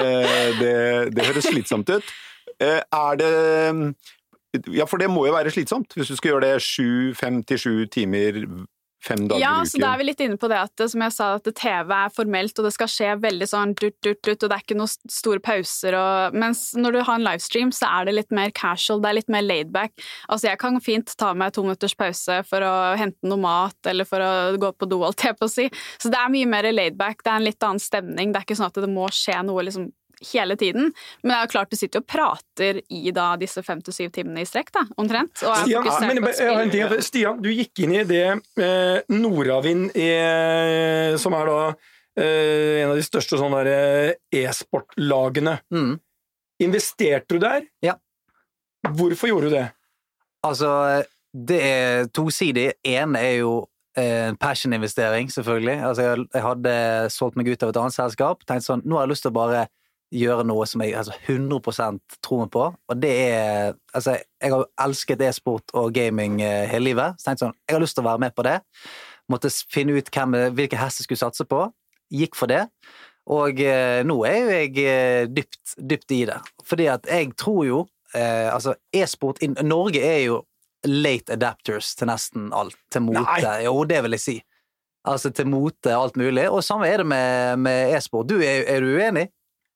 det, 0.62 0.74
det 1.16 1.28
høres 1.28 1.50
slitsomt 1.50 1.92
ut. 1.92 2.16
Uh, 2.64 2.80
Er 2.80 3.20
det 3.20 3.34
Ja, 4.74 4.88
for 4.90 4.98
det 4.98 5.12
må 5.12 5.28
jo 5.28 5.36
være 5.36 5.52
slitsomt, 5.54 5.94
hvis 5.94 6.10
du 6.10 6.16
skal 6.18 6.32
gjøre 6.32 6.48
det 6.48 6.64
sju, 6.66 7.14
fem 7.20 7.44
til 7.44 7.60
sju 7.62 7.74
timer 7.92 8.40
fem 9.04 9.28
dager 9.30 9.42
Ja, 9.42 9.54
i 9.64 9.70
så 9.70 9.80
da 9.82 9.94
er 9.94 10.02
vi 10.02 10.08
litt 10.10 10.24
inne 10.24 10.38
på 10.40 10.50
det 10.52 10.60
at 10.60 10.84
som 10.92 11.04
jeg 11.06 11.16
sa, 11.16 11.30
at 11.38 11.50
TV 11.56 11.94
er 11.96 12.14
formelt, 12.14 12.60
og 12.60 12.68
det 12.68 12.74
skal 12.76 12.92
skje 12.92 13.14
veldig 13.24 13.48
sånn 13.50 13.76
dutt, 13.80 13.98
dutt, 14.06 14.22
dutt, 14.26 14.44
og 14.44 14.52
det 14.52 14.58
er 14.58 14.66
ikke 14.66 14.80
noen 14.80 15.12
store 15.12 15.44
pauser. 15.44 15.98
Og, 16.00 16.38
mens 16.40 16.70
når 16.78 16.98
du 16.98 17.02
har 17.02 17.20
en 17.20 17.28
livestream, 17.28 17.74
så 17.76 17.92
er 18.00 18.10
det 18.10 18.18
litt 18.18 18.36
mer 18.36 18.54
casual, 18.56 19.02
det 19.04 19.12
er 19.12 19.20
litt 19.22 19.32
mer 19.34 19.46
laidback. 19.46 19.96
Altså, 20.28 20.50
jeg 20.50 20.62
kan 20.62 20.80
fint 20.84 21.16
ta 21.20 21.34
meg 21.38 21.56
to 21.56 21.66
minutters 21.66 21.96
pause 22.00 22.42
for 22.50 22.66
å 22.66 22.74
hente 23.00 23.30
noe 23.30 23.42
mat, 23.44 23.80
eller 23.90 24.08
for 24.10 24.24
å 24.24 24.34
gå 24.60 24.74
på 24.76 24.90
do, 24.92 25.02
alt 25.08 25.26
jeg 25.26 25.38
på 25.40 25.48
å 25.48 25.54
si. 25.54 25.70
Så 26.00 26.12
det 26.12 26.20
er 26.20 26.34
mye 26.34 26.50
mer 26.50 26.70
laidback, 26.74 27.24
det 27.24 27.34
er 27.34 27.42
en 27.42 27.48
litt 27.48 27.70
annen 27.70 27.84
stemning. 27.84 28.34
Det 28.34 28.42
er 28.42 28.50
ikke 28.50 28.60
sånn 28.60 28.72
at 28.72 28.84
det 28.84 28.92
må 28.92 29.08
skje 29.14 29.40
noe 29.48 29.68
liksom 29.68 29.90
hele 30.34 30.58
tiden. 30.60 30.92
Men 31.22 31.32
det 31.32 31.38
er 31.38 31.46
jo 31.46 31.52
klart 31.54 31.72
du 31.72 31.78
sitter 31.80 32.04
og 32.04 32.08
prater 32.10 32.82
i 32.90 33.14
da 33.16 33.32
disse 33.40 33.64
fem 33.66 33.82
til 33.86 33.96
syv 33.96 34.12
timene 34.16 34.44
i 34.44 34.50
strekk, 34.50 34.72
da, 34.76 34.86
omtrent. 35.00 35.44
Og 35.46 35.54
er 35.54 35.64
Stian, 35.64 35.88
men, 36.10 36.72
ting, 36.74 36.98
Stian, 37.06 37.40
du 37.44 37.50
gikk 37.54 37.86
inn 37.86 37.96
i 38.00 38.04
det 38.08 38.26
eh, 38.34 39.00
Nordavind, 39.14 39.90
eh, 39.96 41.16
som 41.22 41.38
er 41.38 41.50
da 41.52 41.62
eh, 42.20 42.84
en 42.84 42.94
av 42.94 43.00
de 43.00 43.06
største 43.06 43.40
sånne 43.40 43.64
der, 43.66 43.74
eh, 44.12 44.44
e-sportlagene. 44.44 45.60
Mm. 45.74 45.98
Investerte 46.64 47.38
du 47.38 47.44
der? 47.44 47.66
Ja. 47.86 47.96
Hvorfor 48.88 49.32
gjorde 49.32 49.50
du 49.50 49.56
det? 49.56 49.68
Altså, 50.46 50.70
det 51.34 51.60
er 51.64 52.08
tosidig. 52.16 52.72
Én 52.88 53.16
er 53.20 53.40
jo 53.40 53.68
en 54.00 54.38
passion-investering, 54.40 55.32
selvfølgelig. 55.32 55.78
Altså, 55.84 56.02
jeg, 56.34 56.44
hadde 56.44 56.74
solgt 57.12 57.36
meg 57.40 57.50
ut 57.50 57.64
av 57.64 57.74
et 57.74 57.80
annet 57.82 57.96
selskap. 57.96 58.46
Tenkte 58.48 58.68
sånn, 58.68 58.84
nå 58.86 58.98
har 58.98 59.08
jeg 59.08 59.14
lyst 59.14 59.26
til 59.28 59.34
å 59.34 59.40
bare 59.40 59.66
gjøre 60.14 60.46
noe 60.48 60.66
som 60.70 60.82
jeg 60.84 60.96
altså 60.98 61.14
100 61.28 62.00
tror 62.26 62.44
meg 62.44 62.52
på. 62.54 62.66
Og 62.74 63.02
det 63.02 63.14
er 63.30 63.76
Altså, 63.94 64.20
jeg 64.42 64.54
har 64.54 64.66
elsket 64.86 65.22
e-sport 65.26 65.72
og 65.74 65.94
gaming 65.94 66.42
eh, 66.46 66.68
hele 66.70 66.92
livet. 66.92 67.18
Så 67.18 67.30
tenkte 67.30 67.48
sånn, 67.48 67.56
jeg 67.66 67.76
har 67.76 67.82
lyst 67.82 67.98
til 67.98 68.06
å 68.06 68.10
være 68.10 68.22
med 68.22 68.36
på 68.38 68.46
det. 68.46 68.60
Måtte 69.30 69.50
finne 69.50 69.96
ut 69.98 70.12
hvem, 70.14 70.36
hvilke 70.58 70.78
hester 70.78 71.02
jeg 71.02 71.10
skulle 71.10 71.24
satse 71.24 71.46
på. 71.50 71.64
Gikk 72.14 72.38
for 72.38 72.52
det. 72.52 72.68
Og 73.30 73.62
eh, 73.62 74.02
nå 74.06 74.20
er 74.26 74.38
jo 74.38 74.52
jeg 74.54 74.86
eh, 74.86 75.24
dypt, 75.30 75.74
dypt 75.78 76.14
i 76.14 76.22
det. 76.30 76.38
Fordi 76.66 76.86
at 76.94 77.10
jeg 77.10 77.34
tror 77.38 77.64
jo 77.66 77.80
eh, 78.14 78.50
Altså, 78.54 78.76
e-sport 78.94 79.42
i 79.46 79.52
Norge 79.62 80.02
er 80.06 80.24
jo 80.28 80.44
late 80.88 81.36
adapters 81.36 81.96
til 81.98 82.10
nesten 82.10 82.54
alt. 82.56 82.78
Til 82.94 83.04
mote. 83.10 83.58
Jo, 83.66 83.74
det 83.90 84.04
vil 84.06 84.16
jeg 84.16 84.26
si. 84.26 84.38
Altså 85.10 85.34
til 85.34 85.50
mote, 85.50 85.92
alt 85.96 86.18
mulig. 86.20 86.46
Og 86.50 86.64
samme 86.64 86.88
er 86.88 87.02
det 87.02 87.10
med, 87.10 87.60
med 87.66 87.98
e-sport. 87.98 88.30
Du, 88.30 88.38
er, 88.38 88.64
er 88.70 88.86
du 88.86 88.94
uenig? 88.94 89.28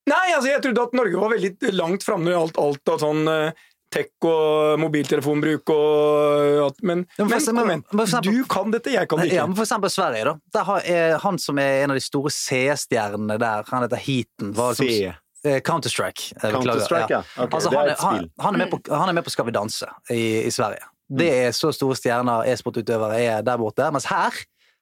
Nei, 0.10 0.34
altså 0.36 0.50
jeg 0.52 0.62
trodde 0.66 0.82
at 0.84 0.94
Norge 0.98 1.20
var 1.22 1.32
veldig 1.32 1.74
langt 1.78 2.04
framme 2.04 2.32
i 2.34 2.36
alt, 2.36 2.58
alt 2.60 2.90
av 2.92 3.00
sånn 3.00 3.24
eh, 3.32 3.52
tech 3.94 4.10
og 4.26 4.80
mobiltelefonbruk 4.82 5.70
og 5.70 6.64
at, 6.68 6.80
Men, 6.84 7.06
Ja, 7.18 7.26
men 7.26 7.38
eksempel- 7.38 7.68
men 7.68 7.84
eksempel- 8.06 8.34
du 8.34 8.44
kan 8.50 8.72
dette, 8.74 8.92
jeg 8.92 9.08
kan 9.08 9.20
det 9.20 9.28
ikke. 9.30 9.36
Ja, 9.38 9.46
men 9.48 9.56
for 9.56 9.64
eksempel 9.64 9.90
Sverige, 9.94 10.24
da. 10.26 10.34
Der 10.54 10.64
har, 10.64 10.82
er 10.86 11.18
han 11.20 11.38
som 11.38 11.60
er 11.60 11.84
en 11.84 11.92
av 11.92 11.96
de 11.96 12.02
store 12.02 12.32
C-stjernene 12.34 13.38
der, 13.40 13.64
han 13.70 13.84
heter 13.86 13.98
Heaton. 14.02 14.54
C. 14.76 15.14
eh, 15.46 15.60
Counter-Strike. 15.62 16.34
eh, 16.44 16.52
Counter-Strike, 16.52 17.10
ja. 17.10 17.20
okay, 17.38 17.48
Altså, 17.58 17.70
han, 17.70 17.88
er 17.90 17.96
han, 18.00 18.30
han, 18.40 18.56
er 18.56 18.58
med 18.58 18.72
på, 18.72 18.82
han 18.96 19.10
er 19.10 19.14
med 19.14 19.24
på 19.26 19.30
Skal 19.32 19.46
vi 19.46 19.52
danse 19.52 19.88
i, 20.10 20.44
i 20.48 20.50
Sverige. 20.50 20.84
Det 21.10 21.30
Mm. 21.30 21.48
er 21.48 21.52
så 21.52 21.72
store 21.76 21.96
stjerner 21.96 22.46
e-sportutøvere 22.48 23.20
er 23.20 23.42
der 23.44 23.58
borte. 23.58 23.92
Mens 23.92 24.06
her 24.06 24.32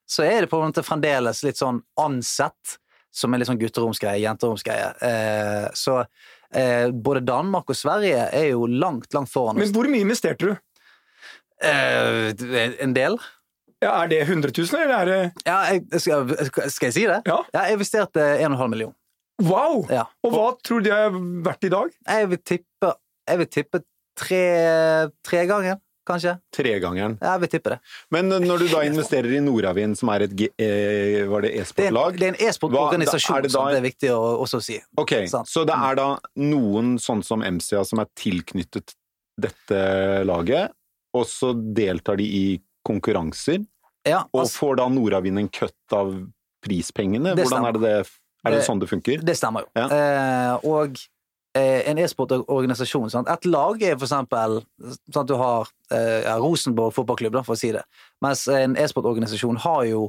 så 0.08 0.24
er 0.24 0.42
det 0.42 0.50
på 0.52 0.62
en 0.62 0.72
måte 0.72 0.84
fremdeles 0.86 1.44
litt 1.44 1.58
sånn 1.58 1.82
ansett 2.00 2.78
som 3.12 3.34
er 3.34 3.42
litt 3.42 3.50
sånn 3.50 3.60
gutteromsgreie, 3.60 4.22
jenteromsgreie. 4.24 4.92
Eh, 5.04 5.68
så 5.78 6.00
eh, 6.56 6.88
både 6.92 7.24
Danmark 7.28 7.70
og 7.72 7.78
Sverige 7.78 8.30
er 8.32 8.50
jo 8.54 8.66
langt, 8.70 9.12
langt 9.16 9.32
foran 9.32 9.58
oss. 9.58 9.66
Men 9.66 9.76
hvor 9.76 9.92
mye 9.92 10.06
investerte 10.08 10.52
du? 10.52 10.56
Eh, 11.62 12.32
en 12.82 12.96
del. 12.98 13.20
Ja, 13.82 13.96
Er 14.04 14.08
det 14.12 14.22
100 14.28 14.52
000, 14.54 14.82
eller 14.84 14.96
er 14.96 15.06
det 15.10 15.46
Ja, 15.46 15.58
jeg, 15.74 16.02
skal, 16.04 16.30
skal 16.70 16.88
jeg 16.92 16.94
si 16.94 17.06
det? 17.10 17.22
Ja. 17.26 17.40
Jeg 17.56 17.78
investerte 17.80 18.26
1,5 18.46 18.68
million. 18.70 18.94
Wow! 19.42 19.88
Ja. 19.90 20.04
Og 20.22 20.36
hva 20.36 20.50
tror 20.62 20.84
du 20.84 20.90
det 20.90 20.94
er 20.94 21.16
verdt 21.46 21.66
i 21.66 21.72
dag? 21.74 21.96
Jeg 22.06 22.30
vil 22.30 22.42
tippe, 22.46 22.92
jeg 23.30 23.42
vil 23.42 23.50
tippe 23.50 23.82
tre, 24.22 24.44
tre 25.26 25.46
ganger, 25.50 25.80
kanskje. 26.12 26.34
Tregangeren. 26.56 27.18
Jeg 27.22 27.42
vil 27.44 27.52
tippe 27.56 27.74
det. 27.74 27.80
Men 28.14 28.30
når 28.46 28.60
du 28.64 28.68
da 28.72 28.84
investerer 28.88 29.34
i 29.38 29.42
Nordavind, 29.44 29.98
som 30.00 30.12
er 30.14 30.28
et 30.28 30.36
eh, 30.62 31.24
Var 31.32 31.42
det 31.48 31.52
e-sportlag? 31.62 32.18
det 32.20 32.28
er 32.30 32.34
en 32.36 32.42
e-sportorganisasjon, 32.48 33.42
da- 33.48 33.50
som 33.56 33.68
det 33.72 33.80
er 33.82 33.88
viktig 33.90 34.12
å 34.14 34.22
også 34.46 34.62
si. 34.62 34.80
Ok, 34.98 35.16
sånn. 35.32 35.48
så 35.48 35.66
det 35.66 35.76
er 35.76 35.96
da 36.02 36.08
noen 36.38 36.98
sånn 37.02 37.24
som 37.24 37.42
MCA 37.42 37.84
som 37.88 38.00
er 38.04 38.10
tilknyttet 38.20 38.94
dette 39.42 39.82
laget, 40.28 40.72
og 41.16 41.26
så 41.28 41.52
deltar 41.76 42.18
de 42.20 42.24
i 42.28 42.46
konkurranser. 42.88 43.66
Ja, 44.08 44.24
Og 44.34 44.44
altså, 44.46 44.58
får 44.64 44.78
da 44.80 44.88
Nordavind 44.90 45.38
en 45.40 45.50
kutt 45.50 45.94
av 45.94 46.14
prispengene? 46.66 47.36
Hvordan 47.38 47.68
er 47.68 47.72
det 47.78 47.82
det 47.82 47.96
Er 48.46 48.52
det 48.56 48.64
sånn 48.66 48.80
det 48.82 48.90
funker? 48.90 49.22
det 49.22 49.36
stemmer 49.38 49.62
jo. 49.68 49.70
Ja. 49.78 49.86
Eh, 49.94 50.56
og 50.66 50.98
en 51.60 52.00
e-sportorganisasjon? 52.00 53.12
Et 53.28 53.46
lag 53.50 53.84
er 53.84 53.98
for 53.98 54.08
eksempel 54.08 54.62
sånn 55.12 55.24
at 55.24 55.30
du 55.30 55.36
har 55.40 55.70
eh, 55.92 56.24
ja, 56.26 56.38
Rosenborg 56.40 56.96
fotballklubb, 56.96 57.42
for 57.46 57.58
å 57.58 57.60
si 57.60 57.74
det. 57.76 57.84
Mens 58.24 58.46
en 58.52 58.78
e-sportorganisasjon 58.80 59.60
har 59.66 59.84
jo 59.90 60.06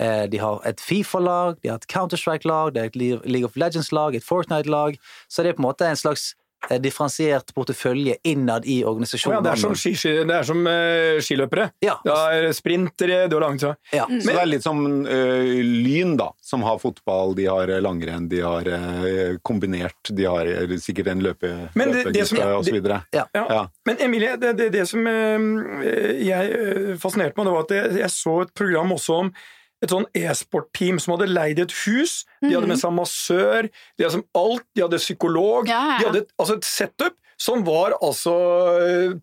eh, 0.00 0.26
de 0.32 0.40
har 0.42 0.60
et 0.66 0.82
Fifa-lag, 0.82 1.60
de 1.62 1.70
har 1.70 1.78
et 1.78 1.88
Counter-Strike-lag, 1.90 2.74
det 2.74 2.82
er 2.82 2.90
et 2.90 3.00
League 3.26 3.46
of 3.46 3.58
Legends-lag, 3.60 4.16
et 4.16 4.26
Fortnite-lag. 4.26 4.98
Så 5.28 5.42
det 5.42 5.52
er 5.52 5.58
på 5.58 5.64
en 5.64 5.70
måte 5.70 5.86
en 5.86 6.00
slags 6.00 6.32
eh, 6.32 6.39
differensiert 6.80 7.54
portefølje 7.56 8.16
innad 8.24 8.66
i 8.66 8.84
organisasjonen. 8.84 9.38
organisasjonen. 9.38 9.38
ja, 9.38 9.40
det 9.42 9.50
er 9.50 9.60
som, 9.62 9.74
ski, 9.74 9.94
ski- 9.96 10.24
det 10.28 10.34
er 10.36 10.42
som 10.46 10.60
uh, 10.66 11.20
skiløpere. 11.24 11.70
Ja, 11.82 11.94
Det 12.04 12.12
er 12.12 12.52
sprintere, 12.52 13.28
du 13.28 13.36
har 13.38 13.46
langt 13.46 13.62
ja. 13.62 14.04
Så 14.06 14.26
det 14.28 14.36
er 14.36 14.46
litt 14.46 14.62
som 14.62 14.82
uh, 15.06 15.62
Lyn, 15.64 16.16
da, 16.20 16.30
som 16.40 16.62
har 16.62 16.78
fotball, 16.78 17.34
de 17.34 17.46
har 17.48 17.68
eh, 17.68 17.80
langrenn, 17.80 18.28
de 18.28 18.40
har 18.44 18.68
uh, 18.68 19.36
kombinert, 19.42 20.12
de 20.12 20.24
har 20.28 20.46
sikkert 20.78 21.08
en 21.14 21.22
løpe, 21.24 21.50
Men 21.74 21.92
det- 21.92 22.12
det 22.12 22.26
løpegruppe 22.30 22.56
og 22.58 22.64
så 22.64 22.72
videre. 22.76 23.00
Ja. 23.12 23.24
Ja. 23.34 23.46
Ja. 23.50 23.62
Men 23.86 23.96
Emilie, 24.00 24.36
det, 24.36 24.52
det, 24.58 24.70
det 24.72 24.86
som 24.88 25.06
eh, 25.06 26.18
jeg 26.26 26.50
eh, 26.60 26.92
fascinerte 27.00 27.36
meg, 27.40 27.46
det 27.48 27.54
var 27.56 27.66
at 27.66 27.74
jeg, 27.78 27.96
jeg 28.04 28.10
så 28.14 28.40
et 28.44 28.54
program 28.54 28.92
også 28.92 29.18
om 29.24 29.32
et 29.80 29.92
sånn 29.92 30.06
e-sport-team 30.16 31.00
som 31.00 31.14
hadde 31.16 31.30
leid 31.30 31.60
et 31.62 31.74
hus. 31.86 32.20
De 32.44 32.52
hadde 32.52 32.68
med 32.68 32.80
seg 32.80 32.92
massør, 32.96 33.70
de 33.70 34.04
hadde 34.04 34.18
som 34.18 34.26
alt, 34.36 34.66
de 34.76 34.84
hadde 34.84 35.00
psykolog. 35.00 35.70
Ja, 35.70 35.80
ja. 35.94 35.98
De 35.98 36.08
hadde 36.10 36.22
et, 36.26 36.32
altså 36.36 36.58
et 36.58 36.68
setup 36.68 37.16
som 37.40 37.64
var 37.64 37.96
altså 38.04 38.34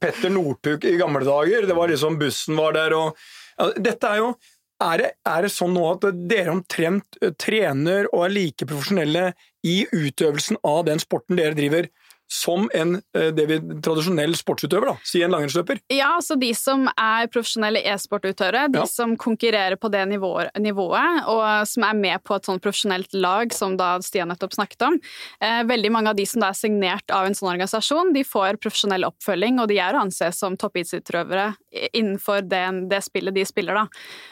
Petter 0.01 0.31
Northug 0.33 0.85
i 0.89 0.97
gamle 0.97 1.21
dager. 1.27 1.67
Det 1.69 1.77
var 1.77 1.91
liksom 1.91 2.17
Bussen 2.21 2.57
var 2.57 2.73
der 2.77 2.95
og 2.97 3.27
ja, 3.57 3.71
Dette 3.77 4.09
er 4.09 4.23
jo 4.23 4.31
er 4.83 5.01
det, 5.01 5.07
er 5.25 5.45
det 5.45 5.49
sånn 5.49 5.73
nå 5.73 5.85
at 5.89 6.03
dere 6.29 6.53
omtrent 6.53 7.17
eh, 7.21 7.31
trener 7.33 8.05
og 8.11 8.27
er 8.27 8.33
like 8.35 8.67
profesjonelle 8.69 9.31
i 9.65 9.79
utøvelsen 9.89 10.59
av 10.61 10.83
den 10.85 11.01
sporten 11.01 11.39
dere 11.39 11.57
driver, 11.57 11.87
som 12.27 12.69
en 12.75 12.97
eh, 13.15 13.29
det 13.35 13.45
vi, 13.47 13.57
tradisjonell 13.83 14.35
sportsutøver, 14.35 14.91
da, 14.91 14.95
si 15.07 15.21
en 15.23 15.31
langrennsløper? 15.31 15.79
Ja, 15.93 16.17
så 16.23 16.35
de 16.39 16.49
som 16.57 16.87
er 16.99 17.29
profesjonelle 17.31 17.79
e-sportutøvere, 17.87 18.65
de 18.73 18.81
Ja. 18.81 18.85
som 18.85 19.15
konkurrerer 19.17 19.77
på 19.79 19.89
det 19.91 20.03
nivået, 20.09 20.51
nivået, 20.59 21.23
og 21.27 21.67
som 21.67 21.83
er 21.87 21.93
med 21.95 22.23
på 22.23 22.35
et 22.35 22.43
sånn 22.49 22.59
profesjonelt 22.59 23.13
lag, 23.13 23.53
som 23.55 23.77
da 23.79 23.97
Stian 24.03 24.27
nettopp 24.27 24.53
snakket 24.57 24.87
om, 24.89 24.99
eh, 25.41 25.63
veldig 25.63 25.91
mange 25.91 26.09
av 26.09 26.15
de 26.15 26.25
som 26.25 26.41
da 26.41 26.49
er 26.49 26.59
signert 26.59 27.09
av 27.09 27.25
en 27.25 27.33
sånn 27.33 27.51
organisasjon, 27.55 28.13
de 28.13 28.23
får 28.23 28.59
profesjonell 28.59 29.03
oppfølging, 29.07 29.59
og 29.61 29.67
de 29.69 29.79
er 29.79 29.93
å 29.93 30.01
anse 30.03 30.31
som 30.35 30.57
toppidrettsutøvere 30.57 31.55
innenfor 31.93 32.41
det, 32.47 32.89
det 32.89 33.03
spillet 33.03 33.33
de 33.33 33.45
spiller, 33.45 33.73
da. 33.73 33.87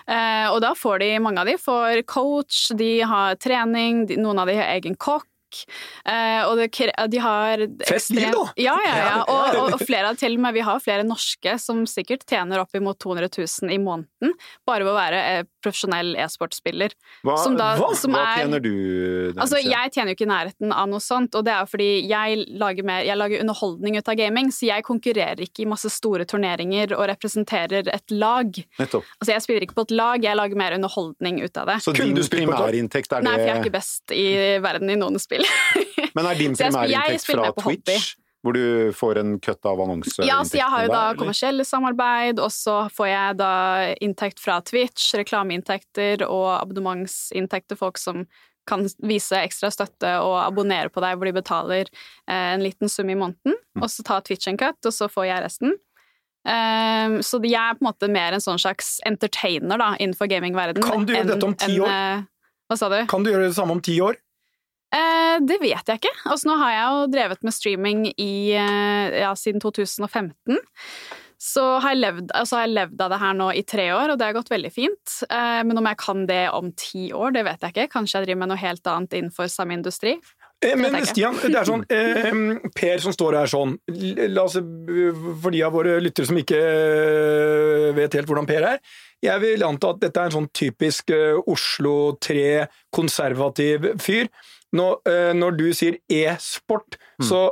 Eh, 0.08 0.52
og 0.52 0.60
da 0.62 0.74
får 0.74 1.00
de, 1.00 1.20
mange 1.20 1.40
av 1.40 1.46
de 1.48 1.56
får 1.58 2.04
coach, 2.06 2.72
de 2.76 3.00
har 3.02 3.36
trening, 3.36 4.06
de, 4.08 4.18
noen 4.18 4.40
av 4.40 4.48
de 4.48 4.56
har 4.60 4.74
egen 4.76 4.96
kokk, 4.96 5.26
Eh, 6.06 6.42
og 6.48 6.58
det, 6.60 6.70
de 7.12 7.22
har 7.24 7.66
Festliv 7.88 8.30
da! 8.36 8.46
Ja, 8.62 8.76
ja, 8.86 8.96
ja. 9.00 9.16
Og, 9.28 9.58
og, 9.62 9.74
og 9.78 9.84
flere 9.86 10.12
av 10.12 10.20
til 10.20 10.36
og 10.38 10.44
med, 10.46 10.56
vi 10.58 10.64
har 10.66 10.82
flere 10.84 11.06
norske 11.08 11.58
som 11.62 11.84
sikkert 11.90 12.26
tjener 12.30 12.62
opp 12.64 12.76
imot 12.78 13.00
200 13.04 13.30
000 13.38 13.74
i 13.76 13.80
måneden 13.82 14.34
bare 14.68 14.84
ved 14.86 14.92
å 14.92 14.98
være 14.98 15.20
eh, 15.32 15.44
profesjonell 15.64 16.14
e-sportspiller. 16.22 16.94
Hva, 17.26 17.36
Som 17.42 17.56
da- 17.58 17.76
hva, 17.80 17.92
som 17.98 18.14
hva 18.14 18.24
er- 18.36 18.42
tjener 18.44 18.62
du? 18.64 18.72
Altså, 19.40 19.60
jeg 19.64 19.92
tjener 19.96 20.12
jo 20.14 20.18
ikke 20.18 20.28
i 20.28 20.32
nærheten 20.34 20.74
av 20.76 20.90
noe 20.92 21.02
sånt, 21.04 21.36
og 21.38 21.46
det 21.48 21.54
er 21.54 21.64
jo 21.66 21.70
fordi 21.72 21.90
jeg 22.10 22.44
lager, 22.62 22.86
mer, 22.88 23.04
jeg 23.08 23.18
lager 23.18 23.42
underholdning 23.46 23.98
ut 24.00 24.12
av 24.12 24.18
gaming, 24.20 24.52
så 24.54 24.68
jeg 24.70 24.86
konkurrerer 24.88 25.42
ikke 25.46 25.64
i 25.66 25.70
masse 25.70 25.90
store 25.94 26.26
turneringer 26.30 26.94
og 26.98 27.06
representerer 27.14 27.90
et 27.94 28.14
lag. 28.14 28.52
Nettopp. 28.82 29.06
Altså, 29.22 29.32
jeg 29.34 29.46
spiller 29.46 29.66
ikke 29.68 29.78
på 29.80 29.86
et 29.88 29.96
lag, 29.96 30.24
jeg 30.26 30.38
lager 30.38 30.60
mer 30.60 30.76
underholdning 30.78 31.42
ut 31.46 31.58
av 31.62 31.70
det. 31.72 31.78
Så 31.86 31.94
din 31.96 32.16
primærinntekt 32.16 33.14
er 33.16 33.26
Nei, 33.26 33.36
for 33.38 33.46
jeg 33.46 33.56
er 33.56 33.64
ikke 33.64 33.76
best 33.78 34.14
i 34.16 34.26
verden 34.66 34.92
i 34.94 34.98
noen 35.00 35.22
spill. 35.22 35.45
Men 36.16 36.26
er 36.30 36.38
din 36.40 36.56
primærinntekt 36.56 37.26
fra. 37.28 37.52
Twitch? 37.62 38.14
Hvor 38.46 38.54
du 38.54 38.92
får 38.94 39.18
en 39.18 39.32
kutt 39.42 39.66
av 39.66 39.80
annonseinntektene 39.82 40.28
Ja, 40.30 40.44
så 40.46 40.60
jeg 40.60 40.68
har 40.70 40.84
jo 40.86 40.90
da 40.92 40.98
der, 41.00 41.06
eller? 41.08 41.18
kommersielle 41.24 41.64
samarbeid, 41.66 42.38
og 42.40 42.52
så 42.54 42.76
får 42.94 43.08
jeg 43.10 43.38
da 43.40 43.54
inntekt 44.06 44.40
fra 44.44 44.60
Twitch, 44.62 45.08
reklameinntekter 45.18 46.22
og 46.30 46.52
abonnementsinntekter, 46.60 47.80
folk 47.80 47.98
som 47.98 48.28
kan 48.70 48.86
vise 49.06 49.38
ekstra 49.46 49.70
støtte 49.74 50.12
og 50.26 50.38
abonnere 50.44 50.90
på 50.94 51.02
deg, 51.02 51.18
hvor 51.18 51.26
de 51.30 51.34
betaler 51.38 51.90
eh, 51.90 52.54
en 52.56 52.62
liten 52.66 52.90
sum 52.90 53.10
i 53.10 53.18
måneden, 53.18 53.58
Mm. 53.76 53.82
og 53.84 53.90
så 53.92 54.06
tar 54.08 54.22
Twitch 54.24 54.48
en 54.48 54.58
cut, 54.62 54.78
og 54.86 54.94
så 54.94 55.10
får 55.12 55.26
jeg 55.28 55.42
resten. 55.44 55.74
Um, 56.46 57.18
så 57.26 57.40
jeg 57.44 57.58
er 57.58 57.74
på 57.74 57.82
en 57.82 57.88
måte 57.90 58.08
mer 58.14 58.36
en 58.38 58.44
sånn 58.44 58.60
slags 58.62 59.00
entertainer 59.10 59.82
da, 59.82 59.96
innenfor 59.98 60.30
gamingverdenen. 60.30 60.86
Kan 60.86 61.06
du 61.10 61.16
gjøre 61.16 61.32
dette 61.34 61.48
om 61.50 61.56
ti 61.58 61.80
år? 61.82 61.90
En, 61.90 62.22
uh, 62.22 62.30
Hva 62.70 62.78
sa 62.78 62.90
du? 62.94 63.00
Kan 63.10 63.26
du 63.26 63.32
gjøre 63.34 63.48
det 63.50 63.58
samme 63.58 63.74
om 63.76 63.82
ti 63.82 63.98
år? 64.06 64.16
Eh, 64.96 65.36
det 65.44 65.60
vet 65.62 65.92
jeg 65.92 66.00
ikke. 66.02 66.14
Altså, 66.24 66.50
nå 66.50 66.56
har 66.62 66.74
jeg 66.74 66.88
jo 66.88 67.12
drevet 67.18 67.46
med 67.46 67.56
streaming 67.56 68.08
i, 68.16 68.56
eh, 68.56 69.20
ja, 69.26 69.34
siden 69.36 69.62
2015. 69.64 70.60
Så 71.46 71.64
har, 71.84 71.92
jeg 71.94 72.00
levd, 72.00 72.32
altså 72.34 72.58
har 72.58 72.64
jeg 72.66 72.74
levd 72.78 73.02
av 73.04 73.12
det 73.12 73.20
her 73.22 73.34
nå 73.38 73.50
i 73.54 73.64
tre 73.68 73.90
år, 73.94 74.14
og 74.14 74.18
det 74.18 74.30
har 74.30 74.38
gått 74.38 74.54
veldig 74.54 74.72
fint. 74.74 75.18
Eh, 75.28 75.62
men 75.68 75.78
om 75.78 75.90
jeg 75.92 76.00
kan 76.02 76.24
det 76.30 76.46
om 76.56 76.72
ti 76.80 77.10
år, 77.14 77.36
det 77.36 77.44
vet 77.46 77.66
jeg 77.66 77.76
ikke. 77.76 77.92
Kanskje 77.98 78.22
jeg 78.22 78.30
driver 78.30 78.42
med 78.46 78.54
noe 78.54 78.64
helt 78.64 78.90
annet 78.90 79.18
innenfor 79.20 79.52
samme 79.52 79.76
industri. 79.78 80.16
Eh, 80.64 80.76
Men. 80.78 80.96
Stian, 81.06 81.36
det 81.36 81.58
er 81.60 81.68
sånn 81.68 81.84
eh, 81.94 82.70
Per 82.76 83.02
som 83.04 83.14
står 83.16 83.40
her 83.42 83.52
sånn 83.52 83.76
La 84.32 84.46
oss, 84.46 84.56
For 84.56 85.52
de 85.54 85.64
av 85.66 85.76
våre 85.76 85.98
lyttere 86.04 86.30
som 86.30 86.40
ikke 86.40 86.60
eh, 86.60 87.90
vet 87.98 88.16
helt 88.16 88.30
hvordan 88.30 88.48
Per 88.48 88.68
er 88.72 88.80
Jeg 89.26 89.44
vil 89.44 89.66
anta 89.68 89.92
at 89.94 90.02
dette 90.04 90.22
er 90.22 90.32
en 90.32 90.38
sånn 90.38 90.50
typisk 90.56 91.12
Oslo 91.50 92.16
3 92.22 92.66
konservativ 92.94 93.88
fyr. 94.02 94.30
Når, 94.76 94.98
eh, 95.12 95.32
når 95.38 95.56
du 95.60 95.68
sier 95.78 96.00
e-sport, 96.12 96.98
Mm. 97.20 97.26
så 97.30 97.44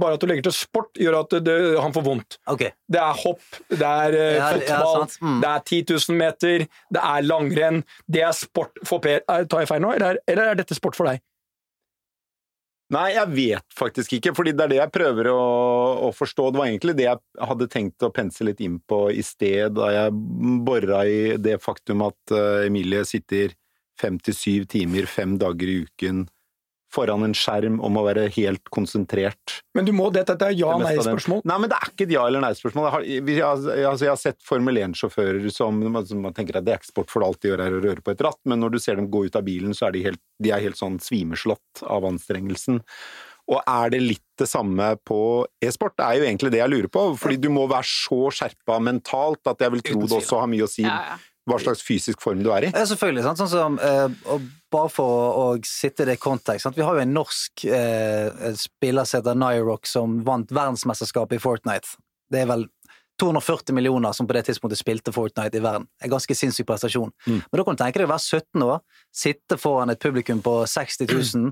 bare 0.00 0.14
at 0.16 0.20
du 0.20 0.26
legger 0.26 0.42
til 0.48 0.52
sport, 0.56 0.88
gjør 0.98 1.18
at 1.20 1.34
det, 1.44 1.54
han 1.78 1.92
får 1.92 2.02
vondt. 2.04 2.38
Okay. 2.48 2.70
Det 2.90 2.98
er 3.00 3.12
hopp, 3.22 3.40
det 3.68 3.80
er 3.86 4.14
eh, 4.18 4.36
Ja, 4.36 4.48
fotball, 4.56 5.02
ja, 5.04 5.26
Mm. 5.28 5.40
det 5.42 5.48
er 5.50 5.60
10 5.68 5.82
000 6.08 6.16
meter, 6.18 6.58
det 6.90 7.02
er 7.02 7.22
langrenn. 7.28 7.82
Det 8.10 8.22
er 8.24 8.32
sport 8.32 8.72
for 8.88 8.98
Per. 9.04 9.20
Er- 9.28 9.44
Tar 9.44 9.60
jeg 9.60 9.68
feil 9.68 9.80
nå, 9.84 9.92
eller 9.94 10.14
er, 10.14 10.18
eller 10.26 10.50
er 10.50 10.54
dette 10.62 10.74
sport 10.74 10.96
for 10.96 11.06
deg? 11.06 11.20
Nei, 12.90 13.12
jeg 13.14 13.28
vet 13.36 13.76
faktisk 13.78 14.16
ikke, 14.16 14.32
fordi 14.34 14.50
det 14.56 14.64
er 14.64 14.68
det 14.72 14.78
jeg 14.80 14.90
prøver 14.96 15.28
å, 15.30 15.42
å 16.08 16.10
forstå. 16.10 16.48
Det 16.50 16.58
var 16.58 16.66
egentlig 16.72 16.96
det 16.98 17.04
jeg 17.06 17.20
hadde 17.46 17.68
tenkt 17.70 18.02
å 18.02 18.10
pense 18.12 18.42
litt 18.42 18.58
inn 18.66 18.80
på 18.90 19.04
i 19.14 19.22
sted, 19.22 19.76
da 19.76 19.92
jeg 19.94 20.16
bora 20.66 21.04
i 21.06 21.36
det 21.38 21.60
faktum 21.62 22.02
at 22.08 22.34
eh, 22.34 22.66
Emilie 22.66 23.04
sitter 23.06 23.54
fem 24.00 24.18
til 24.18 24.34
syv 24.34 24.66
timer 24.72 25.06
fem 25.06 25.36
dager 25.38 25.70
i 25.70 25.78
uken 25.84 26.24
foran 26.90 27.22
en 27.26 27.34
skjerm 27.36 27.78
og 27.80 27.92
må 27.94 28.02
være 28.06 28.26
helt 28.34 28.70
konsentrert. 28.74 29.60
Men 29.78 29.86
du 29.86 29.92
må, 29.94 30.08
dette 30.12 30.34
er 30.34 30.40
Det 30.40 30.48
meste 30.50 30.66
av 30.66 30.82
det. 30.82 30.90
ja-nei-spørsmål. 30.90 31.42
Nei, 31.46 31.58
men 31.62 31.70
det 31.70 31.78
er 31.78 31.92
ikke 31.92 32.06
et 32.08 32.14
ja- 32.16 32.26
eller 32.26 32.44
nei-spørsmål. 32.44 33.06
Jeg, 33.06 33.40
altså, 33.46 33.76
jeg 34.02 34.10
har 34.10 34.20
sett 34.20 34.42
Formel 34.42 34.74
1-sjåfører 34.82 35.50
som, 35.54 35.80
som 36.06 36.22
man 36.26 36.34
tenker 36.36 36.58
at 36.58 36.66
det 36.66 36.74
er 36.74 36.82
ikke 36.82 36.92
sport, 36.92 37.10
for 37.14 37.26
alt 37.26 37.40
de 37.40 37.52
gjør 37.52 37.64
er 37.66 37.78
å 37.78 37.82
røre 37.86 38.02
på 38.02 38.14
et 38.14 38.26
ratt, 38.26 38.40
men 38.44 38.60
når 38.60 38.74
du 38.74 38.78
ser 38.82 38.96
dem 38.98 39.10
gå 39.10 39.24
ut 39.28 39.36
av 39.38 39.46
bilen, 39.46 39.74
så 39.76 39.88
er 39.88 39.96
de 39.96 40.04
helt, 40.10 40.22
de 40.42 40.50
er 40.54 40.60
helt 40.66 40.78
sånn 40.80 40.98
svimeslått 41.02 41.84
av 41.86 42.04
anstrengelsen. 42.10 42.82
Og 43.50 43.58
er 43.66 43.90
det 43.90 43.98
litt 44.04 44.26
det 44.38 44.46
samme 44.46 44.92
på 45.02 45.16
e-sport? 45.64 45.96
Det 45.98 46.04
er 46.06 46.20
jo 46.20 46.26
egentlig 46.28 46.52
det 46.54 46.60
jeg 46.60 46.70
lurer 46.70 46.90
på, 46.92 47.02
fordi 47.18 47.38
du 47.42 47.48
må 47.50 47.64
være 47.70 47.86
så 47.88 48.28
skjerpa 48.30 48.76
mentalt 48.82 49.42
at 49.50 49.58
jeg 49.64 49.74
vil 49.74 49.82
tro 49.82 50.04
det 50.04 50.18
også 50.20 50.38
har 50.44 50.50
mye 50.52 50.66
å 50.66 50.70
si 50.70 50.84
Ja, 50.86 51.00
ja. 51.08 51.16
Hva 51.48 51.58
slags 51.60 51.82
fysisk 51.84 52.20
form 52.22 52.42
du 52.44 52.50
er 52.54 52.68
i. 52.68 52.72
Ja, 52.74 52.84
selvfølgelig. 52.88 53.24
Sant? 53.24 53.40
Sånn 53.40 53.52
som, 53.52 53.78
eh, 53.80 54.40
bare 54.72 54.90
for 54.92 55.38
å, 55.40 55.46
sitte 55.66 56.04
i 56.04 56.10
det 56.12 56.18
kontekst 56.20 56.66
sant? 56.66 56.76
Vi 56.76 56.84
har 56.86 56.94
jo 56.94 57.04
en 57.04 57.14
norsk 57.14 57.64
eh, 57.64 58.52
spiller 58.60 59.08
som 59.08 59.20
heter 59.20 59.38
Nyrock, 59.38 59.88
som 59.88 60.20
vant 60.26 60.52
verdensmesterskapet 60.52 61.40
i 61.40 61.42
Fortnite. 61.42 61.96
Det 62.30 62.44
er 62.44 62.50
vel 62.50 62.68
240 63.20 63.74
millioner 63.76 64.12
som 64.16 64.26
på 64.26 64.36
det 64.36 64.46
tidspunktet 64.48 64.80
spilte 64.80 65.12
Fortnite 65.12 65.58
i 65.58 65.64
verden. 65.64 65.88
En 66.00 66.12
ganske 66.12 66.34
sinnssyk 66.36 66.68
prestasjon. 66.68 67.10
Mm. 67.26 67.40
Men 67.40 67.58
da 67.58 67.64
kan 67.66 67.76
du 67.76 67.82
tenke 67.82 68.00
deg 68.00 68.08
å 68.08 68.14
være 68.14 68.40
17 68.40 68.64
år, 68.64 68.78
sitte 69.12 69.58
foran 69.60 69.92
et 69.92 70.00
publikum 70.00 70.40
på 70.44 70.54
60 70.70 71.10
000, 71.10 71.50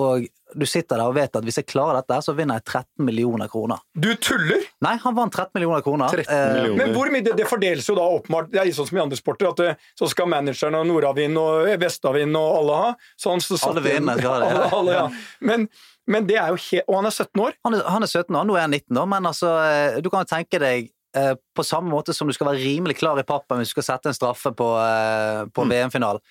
og 0.00 0.24
du 0.54 0.64
sitter 0.70 1.00
der 1.00 1.08
og 1.10 1.14
vet 1.16 1.34
at 1.34 1.42
hvis 1.46 1.56
jeg 1.58 1.66
klarer 1.66 1.96
dette, 1.98 2.16
så 2.22 2.32
vinner 2.34 2.60
jeg 2.60 2.64
13 2.66 3.04
millioner 3.06 3.48
kroner. 3.50 3.80
Du 3.98 4.08
tuller! 4.22 4.62
Nei, 4.86 4.92
han 5.02 5.14
vant 5.16 5.34
13 5.34 5.50
millioner 5.56 5.82
kroner. 5.82 6.12
13 6.14 6.30
Eh, 6.30 6.52
millioner. 6.54 6.78
Men 6.78 6.94
hvor 6.94 7.10
mye, 7.10 7.24
det, 7.26 7.32
det 7.40 7.46
fordeles 7.50 7.88
jo 7.90 7.96
da 7.98 8.04
åpenbart 8.16 8.52
Det 8.52 8.60
er 8.62 8.70
sånn 8.76 8.86
som 8.90 8.98
i 9.00 9.02
andre 9.02 9.18
sporter, 9.18 9.48
at 9.50 9.62
det, 9.62 9.72
så 9.98 10.06
skal 10.10 10.30
manageren 10.30 10.76
og 10.78 10.86
Nordavind 10.90 11.38
og 11.40 11.66
Vestavind 11.82 12.38
og 12.38 12.58
alle 12.60 12.78
ha. 12.84 12.92
Så 13.18 13.34
han, 13.34 13.42
så 13.42 13.58
Alle 13.70 13.82
vinner, 13.86 14.18
skal 14.22 14.40
det, 14.46 14.52
ja. 14.54 14.62
Alle, 14.62 14.70
alle, 14.78 14.96
ja. 14.98 15.06
Men, 15.50 15.68
men 16.06 16.26
det 16.30 16.38
er 16.38 16.54
jo 16.54 16.60
helt 16.68 16.86
Og 16.90 17.00
han 17.00 17.10
er 17.10 17.16
17 17.18 17.44
år! 17.48 17.58
Han 17.66 17.78
er, 17.80 17.86
han 17.96 18.06
er 18.06 18.12
17 18.14 18.34
år, 18.38 18.44
nå 18.50 18.58
er 18.58 18.66
han 18.68 18.74
19 18.78 19.02
år, 19.02 19.10
men 19.14 19.30
altså, 19.34 19.54
eh, 19.66 20.00
du 20.04 20.10
kan 20.12 20.22
jo 20.26 20.30
tenke 20.36 20.62
deg 20.62 20.90
eh, 21.18 21.34
på 21.54 21.66
samme 21.66 21.90
måte 21.90 22.14
som 22.14 22.30
du 22.30 22.34
skal 22.36 22.52
være 22.52 22.62
rimelig 22.62 22.98
klar 23.02 23.18
i 23.18 23.26
pappen 23.26 23.58
hvis 23.62 23.70
du 23.74 23.78
skal 23.78 23.90
sette 23.94 24.10
en 24.12 24.16
straffe 24.18 24.54
på, 24.54 24.70
eh, 24.82 25.44
på 25.54 25.66
VM-finalen, 25.70 26.22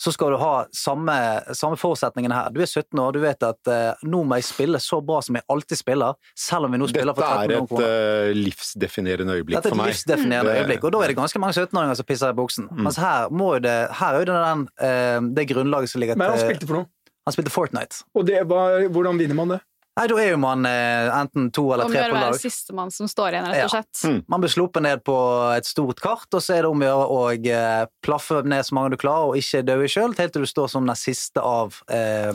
så 0.00 0.12
skal 0.14 0.32
du 0.32 0.38
ha 0.40 0.52
samme, 0.72 1.14
samme 1.56 1.76
forutsetningene 1.76 2.32
her. 2.32 2.52
Du 2.54 2.60
er 2.64 2.68
17 2.70 2.96
år, 3.02 3.12
du 3.12 3.20
vet 3.20 3.42
at 3.44 3.68
eh, 3.68 4.04
nå 4.08 4.22
må 4.24 4.38
jeg 4.40 4.46
spille 4.48 4.80
så 4.80 5.00
bra 5.04 5.18
som 5.24 5.36
jeg 5.36 5.44
alltid 5.52 5.80
spiller, 5.82 6.16
selv 6.38 6.68
om 6.68 6.72
vi 6.72 6.80
nå 6.80 6.88
spiller 6.88 7.16
for 7.16 7.20
Dette 7.20 7.34
13 7.36 7.42
er 7.42 7.48
millioner 7.50 7.66
et 7.66 7.74
kroner. 7.74 8.30
eh, 8.30 8.38
livsdefinerende 8.38 9.36
øyeblikk 9.36 9.58
Dette 9.58 9.68
er 9.68 9.76
et 9.76 9.80
meg. 9.82 9.92
livsdefinerende 9.92 10.54
øyeblikk, 10.56 10.86
og 10.88 10.94
da 10.96 11.02
er 11.04 11.12
det 11.12 11.18
ganske 11.20 11.42
mange 11.44 11.58
17-åringer 11.58 12.00
som 12.00 12.08
pisser 12.08 12.32
i 12.32 12.38
buksen. 12.40 12.70
Mens 12.80 12.96
her, 13.02 13.28
må 13.28 13.50
jo 13.58 13.64
det, 13.66 13.76
her 14.00 14.16
er 14.16 14.24
jo 14.24 14.30
det 14.30 14.38
den, 14.46 14.64
eh, 14.88 15.18
det 15.36 15.48
grunnlaget 15.52 15.92
som 15.92 16.00
ligger 16.00 16.16
til 16.16 16.24
Men 16.24 16.32
han 16.32 16.42
spilte 16.46 16.70
for 16.70 16.80
noe? 16.80 16.90
Han 17.28 17.36
spilte 17.36 17.52
Fortnite. 17.52 18.00
Og 18.16 18.24
det 18.26 18.40
var, 18.48 18.88
hvordan 18.88 19.20
vinner 19.20 19.36
man 19.36 19.52
det? 19.52 19.60
Nei, 19.98 20.04
da 20.06 20.16
er 20.22 20.28
jo 20.30 20.36
man 20.40 20.64
eh, 20.68 21.08
enten 21.12 21.48
to 21.52 21.64
eller 21.74 21.88
Om 21.88 21.90
å 21.90 21.92
tre 21.92 21.98
gjøre 22.00 22.12
på 22.12 22.16
å 22.16 22.20
være 22.20 22.34
lag. 22.36 22.40
sistemann 22.40 22.92
som 22.94 23.08
står 23.10 23.34
igjen, 23.34 23.48
rett 23.50 23.64
og 23.66 23.72
slett. 23.72 24.22
Man 24.30 24.44
blir 24.44 24.52
sluppet 24.52 24.84
ned 24.86 25.02
på 25.04 25.16
et 25.56 25.66
stort 25.66 25.98
kart, 26.00 26.28
og 26.30 26.44
så 26.44 26.54
er 26.56 26.64
det 26.64 26.70
om 26.70 26.84
å 26.84 26.86
gjøre 26.86 27.08
å 27.16 27.24
eh, 27.34 27.82
plaffe 28.06 28.38
ned 28.46 28.64
så 28.68 28.78
mange 28.78 28.94
du 28.94 28.98
klarer, 29.02 29.32
og 29.32 29.40
ikke 29.40 29.64
dø 29.66 29.76
sjøl, 29.90 30.14
helt 30.16 30.36
til 30.36 30.46
du 30.46 30.50
står 30.50 30.70
som 30.72 30.86
den 30.88 30.98
siste 30.98 31.42
av 31.42 31.80
eh, 31.90 32.30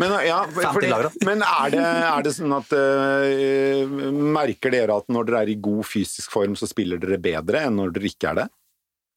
Men, 0.00 0.16
ja, 0.24 0.38
50 0.46 0.70
fordi, 0.78 0.92
lag, 0.94 1.08
da. 1.08 1.26
men 1.26 1.44
er, 1.44 1.74
det, 1.74 1.82
er 2.12 2.24
det 2.24 2.34
sånn 2.38 2.56
at 2.56 2.72
eh, 2.78 3.98
Merker 4.38 4.72
dere 4.72 5.02
at 5.02 5.10
når 5.10 5.28
dere 5.28 5.44
er 5.44 5.52
i 5.52 5.58
god 5.60 5.82
fysisk 5.90 6.30
form, 6.32 6.54
så 6.56 6.70
spiller 6.70 7.02
dere 7.02 7.18
bedre 7.20 7.66
enn 7.66 7.80
når 7.82 7.98
dere 7.98 8.12
ikke 8.14 8.32
er 8.32 8.42
det? 8.44 8.48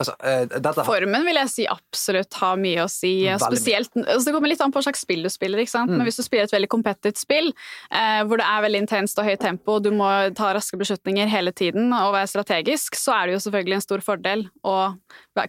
Altså, 0.03 0.15
eh, 0.19 0.45
har 0.67 0.87
Formen 0.87 1.25
vil 1.27 1.39
jeg 1.39 1.51
si 1.51 1.67
absolutt 1.69 2.39
har 2.41 2.59
mye 2.59 2.83
å 2.83 2.89
si. 2.91 3.13
Spesielt, 3.41 3.91
altså 4.03 4.27
Det 4.27 4.35
kommer 4.35 4.51
litt 4.51 4.61
an 4.63 4.73
på 4.73 4.81
hva 4.81 4.87
slags 4.89 5.03
spill 5.05 5.23
du 5.23 5.31
spiller. 5.31 5.63
ikke 5.63 5.73
sant? 5.73 5.91
Mm. 5.91 5.97
Men 5.97 6.09
Hvis 6.09 6.19
du 6.19 6.25
spiller 6.25 6.49
et 6.49 6.55
veldig 6.55 6.71
competitive 6.71 7.21
spill, 7.21 7.51
eh, 7.89 8.21
hvor 8.27 8.41
det 8.41 8.47
er 8.49 8.65
veldig 8.67 8.83
intenst 8.83 9.19
og 9.19 9.29
høyt 9.29 9.43
tempo, 9.43 9.77
og 9.77 9.87
du 9.87 9.91
må 9.95 10.09
ta 10.35 10.53
raske 10.53 10.79
beslutninger 10.79 11.31
hele 11.31 11.53
tiden 11.55 11.93
og 11.95 12.13
være 12.17 12.31
strategisk, 12.35 12.99
så 12.99 13.15
er 13.17 13.27
det 13.27 13.37
jo 13.37 13.43
selvfølgelig 13.47 13.79
en 13.79 13.87
stor 13.87 14.05
fordel 14.05 14.47
å 14.63 14.77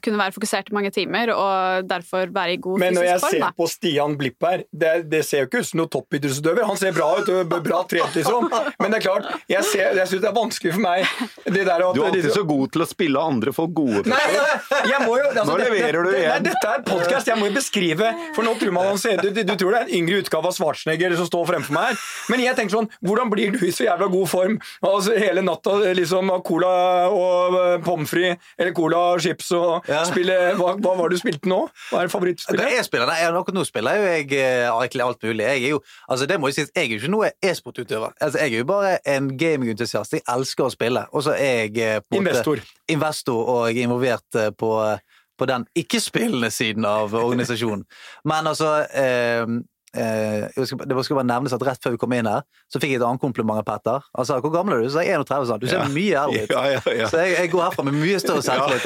kunne 0.05 0.19
være 0.19 0.33
fokusert 0.33 0.71
i 0.71 0.75
mange 0.75 0.91
timer 0.95 1.31
og 1.35 1.89
derfor 1.91 2.31
være 2.33 2.55
i 2.55 2.61
god 2.63 2.79
fysisk 2.81 2.81
form. 2.81 2.85
Men 2.85 2.95
når 2.99 3.05
jeg 3.09 3.21
form. 3.21 3.31
ser 3.35 3.43
da. 3.45 3.51
på 3.59 3.67
Stian 3.69 4.17
Blipp 4.21 4.47
her, 4.49 4.63
det, 4.73 4.93
det 5.13 5.21
ser 5.29 5.45
jo 5.45 5.49
ikke 5.51 5.61
ut 5.65 5.69
som 5.69 5.81
noen 5.83 5.91
toppidrettsutøver. 5.93 6.65
Han 6.71 6.81
ser 6.81 6.95
bra 6.97 7.09
ut, 7.21 7.31
bra 7.67 7.83
trent, 7.91 8.17
liksom. 8.17 8.49
Men 8.81 8.95
det 8.95 9.01
er 9.01 9.05
klart, 9.05 9.29
jeg, 9.51 9.65
ser- 9.69 9.99
jeg 10.01 10.09
syns 10.11 10.23
det 10.25 10.31
er 10.31 10.37
vanskelig 10.39 10.73
for 10.77 10.85
meg 10.85 11.05
det 11.45 11.65
der 11.69 11.85
at 11.85 11.95
Du 11.97 12.03
er 12.03 12.09
alltid 12.11 12.31
så 12.35 12.45
god 12.49 12.73
til 12.75 12.85
å 12.85 12.89
spille 12.89 13.21
andre 13.21 13.53
folk 13.57 13.75
gode. 13.77 14.05
Nei, 14.09 14.21
nei, 14.35 14.81
jeg 14.91 15.01
må 15.05 15.19
jo 15.21 15.27
altså, 15.31 15.45
Nå 15.51 15.59
det- 15.61 15.69
leverer 15.71 16.01
du 16.01 16.11
det, 16.11 16.23
igjen. 16.23 16.33
Nei, 16.33 16.41
dette 16.49 16.73
er 16.75 16.85
podkast, 16.89 17.29
jeg 17.31 17.39
må 17.41 17.49
jo 17.51 17.55
beskrive 17.59 18.11
For 18.37 18.47
nå 18.47 18.55
tror 18.61 18.73
man 18.77 18.89
han 18.95 18.99
ser 19.01 19.21
du, 19.21 19.29
du, 19.35 19.43
du 19.47 19.55
tror 19.61 19.75
det 19.75 19.81
er 19.83 19.89
en 19.89 19.95
yngre 20.01 20.21
utgave 20.25 20.49
av 20.51 20.57
Schwarzenegger 20.57 21.15
som 21.19 21.29
står 21.29 21.47
fremfor 21.53 21.75
meg 21.77 21.91
her. 21.93 22.01
Men 22.33 22.43
jeg 22.45 22.57
tenker 22.59 22.77
sånn, 22.79 22.89
hvordan 23.05 23.31
blir 23.33 23.53
du 23.55 23.61
i 23.67 23.73
så 23.75 23.87
jævla 23.87 24.09
god 24.13 24.29
form 24.31 24.57
altså, 24.81 25.15
hele 25.19 25.43
natta 25.45 25.77
liksom 25.97 26.31
av 26.35 26.43
cola 26.47 26.73
og 27.13 27.57
uh, 27.59 27.77
pommes 27.85 28.09
frites 28.11 28.53
eller 28.59 28.73
cola 28.77 29.01
og 29.15 29.23
chips 29.25 29.51
og 29.57 29.74
Ja. 29.89 30.03
spille 30.09 30.37
hva, 30.59 30.75
hva 30.81 30.95
var 30.99 31.11
det 31.11 31.19
du 31.19 31.23
spilte 31.23 31.51
nå? 31.51 31.61
Hva 31.91 32.03
er 32.05 32.13
favorittspillet? 32.13 32.75
jeg 32.75 32.87
spiller? 32.87 33.11
Nei, 33.11 33.21
akkurat 33.29 33.59
nå 33.59 33.65
spiller 33.69 33.99
jeg 33.99 34.29
jo 34.29 34.39
egentlig 34.81 35.05
alt 35.05 35.27
mulig. 35.27 35.45
Jeg 35.45 35.65
er 35.65 35.75
jo, 35.75 35.81
altså 36.09 36.29
det 36.31 36.39
må 36.41 36.51
jeg 36.51 36.59
si, 36.59 36.67
jeg 36.71 36.85
er 36.85 36.95
jo 36.95 37.01
ikke 37.03 37.13
noe 37.15 37.33
e-sportutøver. 37.43 38.15
Altså, 38.21 38.39
jeg 38.43 38.53
er 38.53 38.63
jo 38.65 38.69
bare 38.71 38.95
en 39.17 39.33
gamingentusiast. 39.39 40.17
Jeg 40.19 40.27
elsker 40.37 40.69
å 40.69 40.73
spille. 40.75 41.05
Og 41.13 41.27
så 41.27 41.37
er 41.37 41.67
jeg 41.67 41.77
eh, 41.83 42.01
måte 42.05 42.23
Investor. 42.23 42.65
investor 42.91 43.53
og 43.55 43.69
er 43.69 43.83
involvert 43.85 44.41
eh, 44.41 44.51
på, 44.55 44.73
på 45.39 45.51
den 45.51 45.67
ikke-spillende 45.85 46.51
siden 46.55 46.87
av 46.89 47.15
organisasjonen. 47.19 47.85
Men 48.31 48.51
altså 48.51 48.75
eh, 48.91 49.47
eh, 49.95 50.49
skal, 50.65 50.79
Det 50.89 51.05
skal 51.05 51.17
bare 51.17 51.27
nevnes 51.27 51.53
at 51.53 51.63
rett 51.67 51.81
før 51.83 51.91
vi 51.95 52.01
kom 52.03 52.13
inn 52.13 52.27
her, 52.27 52.43
så 52.73 52.81
fikk 52.83 52.91
jeg 52.95 53.01
et 53.01 53.07
annet 53.07 53.21
kompliment 53.23 53.59
av 53.59 53.65
Petter. 53.65 54.01
Han 54.17 54.27
sa 54.27 54.41
'hvor 54.41 54.53
gammel 54.53 54.75
er 54.75 54.83
du?' 54.83 54.89
Så 54.91 54.99
sa 54.99 55.05
jeg 55.05 55.15
31. 55.19 55.47
Sånn. 55.47 55.61
Du 55.61 55.67
ser 55.67 55.79
Ja. 55.79 55.89
mye 55.89 56.15
eldre 56.25 56.43
ut. 56.43 56.51
Ja, 56.51 56.65
ja, 56.67 56.81
ja. 56.99 57.07
Så 57.09 57.17
jeg, 57.23 57.37
jeg 57.39 57.51
går 57.51 57.63
herfra 57.71 57.85
med 57.85 57.95
mye 57.95 58.19
større 58.21 58.43
selvtillit. 58.43 58.83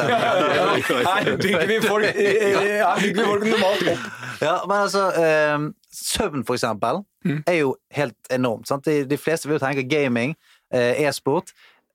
Her 1.06 1.36
bygger 1.36 1.66
vi 1.66 1.80
folk, 1.86 2.04
eh, 2.16 3.02
vi 3.02 3.14
folk 3.14 3.44
normalt 3.44 3.88
opp. 3.92 4.04
Ja, 4.40 4.54
men 4.68 4.76
altså 4.76 5.04
eh, 5.16 5.58
Søvn, 5.98 6.44
for 6.46 6.54
eksempel, 6.54 7.02
er 7.46 7.56
jo 7.58 7.76
helt 7.96 8.14
enormt. 8.30 8.68
Sant? 8.68 8.84
De, 8.84 9.04
de 9.08 9.16
fleste 9.18 9.48
vil 9.48 9.58
jo 9.58 9.64
tenke 9.66 9.82
gaming, 9.88 10.34
eh, 10.72 11.00
e-sport. 11.08 11.52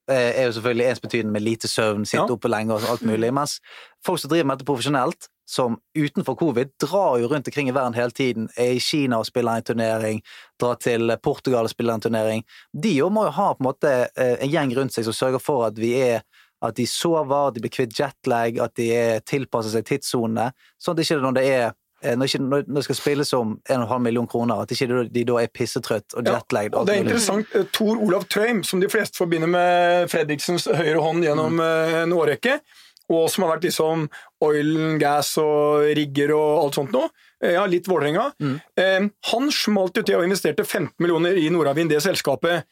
eh, 0.10 0.34
Er 0.42 0.46
jo 0.50 0.52
selvfølgelig 0.58 0.90
ensbetydende 0.90 1.32
med 1.32 1.42
lite 1.42 1.68
søvn, 1.68 2.04
sitte 2.06 2.26
Ja. 2.28 2.34
oppe 2.36 2.50
lenge 2.52 2.74
og 2.74 2.82
alt 2.90 3.02
mulig. 3.08 3.30
Mens 3.34 3.60
folk 4.06 4.20
som 4.20 4.30
driver 4.30 4.46
med 4.46 4.58
dette 4.60 4.66
profesjonelt, 4.68 5.30
som 5.46 5.78
utenfor 5.98 6.36
covid 6.40 6.68
drar 6.82 7.18
jo 7.20 7.28
rundt 7.28 7.48
omkring 7.48 7.70
i 7.70 7.76
verden 7.76 7.98
hele 7.98 8.12
tiden. 8.12 8.50
Er 8.58 8.78
i 8.78 8.80
Kina 8.80 9.20
og 9.20 9.28
spiller 9.28 9.60
en 9.60 9.68
turnering, 9.68 10.22
drar 10.62 10.80
til 10.80 11.12
Portugal 11.24 11.68
og 11.68 11.74
spiller 11.74 11.98
en 11.98 12.06
turnering. 12.06 12.46
De 12.74 12.96
jo 12.96 13.10
må 13.14 13.28
jo 13.28 13.36
ha 13.36 13.52
på 13.54 13.64
en 13.64 13.70
måte 13.70 13.94
eh, 14.16 14.38
en 14.40 14.52
gjeng 14.52 14.74
rundt 14.78 14.96
seg 14.96 15.08
som 15.08 15.18
sørger 15.18 15.44
for 15.44 15.68
at 15.68 15.80
vi 15.80 15.96
er 16.00 16.24
at 16.64 16.76
de 16.80 16.86
sover, 16.88 17.52
de 17.52 17.60
blir 17.64 17.72
kvitt 17.74 17.96
jetlag, 18.00 18.60
at 18.64 18.76
de 18.80 18.86
er 18.96 19.24
tilpasser 19.28 19.74
seg 19.74 19.88
tidssonene. 19.90 20.54
Sånn 20.80 20.96
at 20.96 21.04
ikke 21.04 21.18
når 21.20 21.36
det 21.36 21.44
er 21.50 21.66
eh, 21.68 22.14
når, 22.16 22.30
ikke, 22.30 22.42
når 22.48 22.64
det 22.70 22.86
skal 22.88 23.00
spilles 23.00 23.34
om 23.36 23.58
1,5 23.68 24.06
million 24.06 24.30
kroner, 24.32 24.64
at 24.64 24.72
ikke 24.72 24.88
de, 24.94 25.02
de 25.12 25.26
da 25.28 25.42
er 25.42 25.52
pissetrøtt 25.52 26.16
og 26.16 26.30
Ja, 26.30 26.38
jetlagd. 26.38 26.78
Og 26.80 26.88
det 26.88 26.96
er 26.96 27.04
interessant. 27.04 27.52
eh, 27.52 27.68
Tor 27.76 28.00
Olav 28.00 28.30
Trøim, 28.32 28.64
som 28.64 28.80
de 28.80 28.88
fleste 28.92 29.20
forbinder 29.20 29.52
med 29.52 30.08
Fredriksens 30.14 30.70
høyre 30.72 31.04
hånd 31.04 31.28
gjennom 31.28 31.60
mm. 31.60 32.00
en 32.06 32.16
årrekke, 32.16 32.58
og 33.12 33.30
som 33.30 33.44
har 33.44 33.56
vært 33.58 33.66
liksom 33.68 34.08
oil 34.42 34.70
and 34.78 35.00
gas 35.02 35.34
og 35.42 35.84
rigger 35.98 36.32
og 36.36 36.64
alt 36.64 36.76
sånt 36.80 36.92
noe. 36.96 37.10
eh, 37.44 37.54
Ja, 37.54 37.66
litt 37.66 37.86
Vålerenga. 37.88 38.32
Eh, 38.78 39.08
Han 39.32 39.52
smalt 39.52 39.96
jo 39.98 40.04
til 40.04 40.16
og 40.16 40.24
investerte 40.24 40.64
15 40.66 40.94
millioner 41.00 41.36
i 41.38 41.50
Nordavind, 41.50 41.90
det 41.90 42.02
selskapet. 42.02 42.64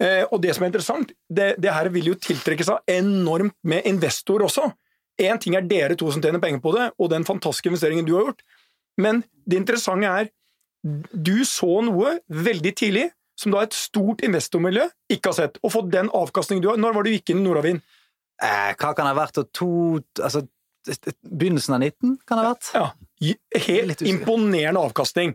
Eh, 0.00 0.24
Og 0.30 0.40
det 0.42 0.54
som 0.54 0.64
er 0.64 0.68
interessant, 0.70 1.12
det, 1.30 1.54
det 1.58 1.72
her 1.72 1.88
vil 1.88 2.04
jo 2.12 2.14
tiltrekke 2.14 2.64
seg 2.64 2.78
enormt 2.86 3.54
med 3.64 3.82
investor 3.86 4.40
også. 4.40 4.72
Én 5.20 5.40
ting 5.40 5.56
er 5.56 5.62
dere 5.66 5.96
to 5.96 6.10
som 6.12 6.22
tjener 6.22 6.38
penger 6.38 6.60
på 6.60 6.72
det, 6.76 6.92
og 6.98 7.10
den 7.10 7.24
fantastiske 7.24 7.66
investeringen 7.72 8.06
du 8.06 8.14
har 8.14 8.24
gjort. 8.28 8.42
Men 8.98 9.24
det 9.46 9.56
interessante 9.58 10.06
er 10.06 10.28
du 10.84 11.44
så 11.44 11.80
noe 11.82 12.18
veldig 12.30 12.74
tidlig 12.78 13.08
som 13.38 13.52
da 13.54 13.62
et 13.62 13.74
stort 13.74 14.22
investormiljø 14.26 14.84
ikke 15.10 15.30
har 15.30 15.36
sett, 15.36 15.58
og 15.62 15.72
fått 15.72 15.90
den 15.90 16.08
avkastningen 16.10 16.62
du 16.62 16.68
har. 16.70 16.76
Når 16.78 16.94
var 16.94 17.02
det 17.02 17.10
du 17.12 17.16
gikk 17.18 17.30
inn 17.34 17.42
i 17.42 17.48
Nordavind? 17.48 17.82
Eh, 18.42 18.70
hva 18.78 18.94
kan 18.94 19.04
det 19.06 19.12
ha 19.12 19.18
vært? 19.18 19.42
To 19.58 19.70
Altså, 20.22 20.44
begynnelsen 21.26 21.74
av 21.76 21.82
19 21.82 22.16
kan 22.24 22.38
det 22.38 22.44
ha 22.44 22.54
vært? 22.54 22.72
Ja, 22.74 22.88
Helt 23.66 24.02
imponerende 24.06 24.80
avkastning. 24.80 25.34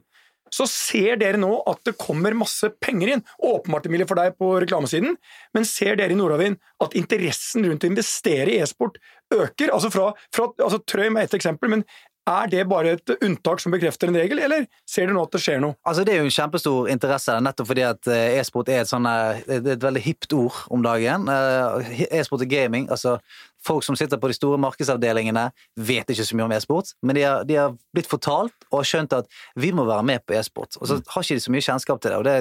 Så 0.54 0.68
ser 0.70 1.18
dere 1.18 1.40
nå 1.42 1.50
at 1.70 1.82
det 1.88 1.96
kommer 1.98 2.36
masse 2.38 2.68
penger 2.84 3.16
inn. 3.16 3.24
Åpenbart 3.42 3.88
Emilie, 3.90 4.06
for 4.10 4.20
deg 4.20 4.36
på 4.38 4.52
reklamesiden, 4.62 5.16
men 5.58 5.66
ser 5.66 5.98
dere 5.98 6.14
i 6.14 6.18
Nordavind 6.18 6.60
at 6.84 6.94
interessen 7.00 7.66
rundt 7.66 7.86
å 7.86 7.90
investere 7.90 8.54
i 8.54 8.60
e-sport 8.62 9.00
øker? 9.34 9.74
Altså 9.74 9.90
fra, 9.94 10.12
fra 10.36 10.52
altså 10.54 10.80
Trøim 10.86 11.18
er 11.18 11.26
ett 11.26 11.34
eksempel, 11.40 11.74
men 11.74 11.86
er 12.30 12.50
det 12.52 12.64
bare 12.72 12.96
et 12.96 13.12
unntak 13.26 13.60
som 13.60 13.74
bekrefter 13.74 14.08
en 14.08 14.18
regel, 14.18 14.40
eller 14.46 14.68
ser 14.90 15.10
du 15.10 15.16
nå 15.16 15.26
at 15.26 15.34
det 15.36 15.42
skjer 15.44 15.60
noe? 15.64 15.76
Altså, 15.88 16.06
det 16.08 16.14
er 16.14 16.22
jo 16.22 16.30
en 16.30 16.36
kjempestor 16.36 16.92
interesse, 16.94 17.36
nettopp 17.44 17.70
fordi 17.72 17.86
at 17.88 18.12
eh, 18.12 18.38
e-sport 18.40 18.72
er 18.72 18.84
et, 18.84 18.92
sånn, 18.92 19.08
eh, 19.10 19.42
er 19.58 19.72
et 19.76 19.84
veldig 19.84 20.04
hipt 20.06 20.36
ord 20.38 20.62
om 20.74 20.86
dagen. 20.86 21.28
Eh, 21.28 22.06
E-sport 22.20 22.46
og 22.46 22.52
gaming, 22.52 22.88
altså 22.94 23.18
folk 23.64 23.84
som 23.86 23.96
sitter 24.00 24.20
på 24.20 24.30
de 24.32 24.36
store 24.36 24.60
markedsavdelingene, 24.60 25.50
vet 25.80 26.10
ikke 26.12 26.26
så 26.28 26.38
mye 26.38 26.48
om 26.48 26.56
e-sport, 26.56 26.94
men 27.04 27.20
de 27.20 27.26
har, 27.28 27.48
de 27.48 27.60
har 27.60 27.76
blitt 27.96 28.12
fortalt 28.12 28.56
og 28.72 28.82
har 28.82 28.90
skjønt 28.90 29.18
at 29.20 29.30
vi 29.60 29.72
må 29.76 29.88
være 29.88 30.08
med 30.08 30.24
på 30.28 30.36
e-sport. 30.40 30.80
Og 30.80 30.90
så 30.90 31.00
har 31.00 31.28
ikke 31.28 31.40
de 31.40 31.46
så 31.46 31.54
mye 31.56 31.68
kjennskap 31.68 32.04
til 32.04 32.14
det. 32.14 32.22
og 32.22 32.28
det 32.28 32.38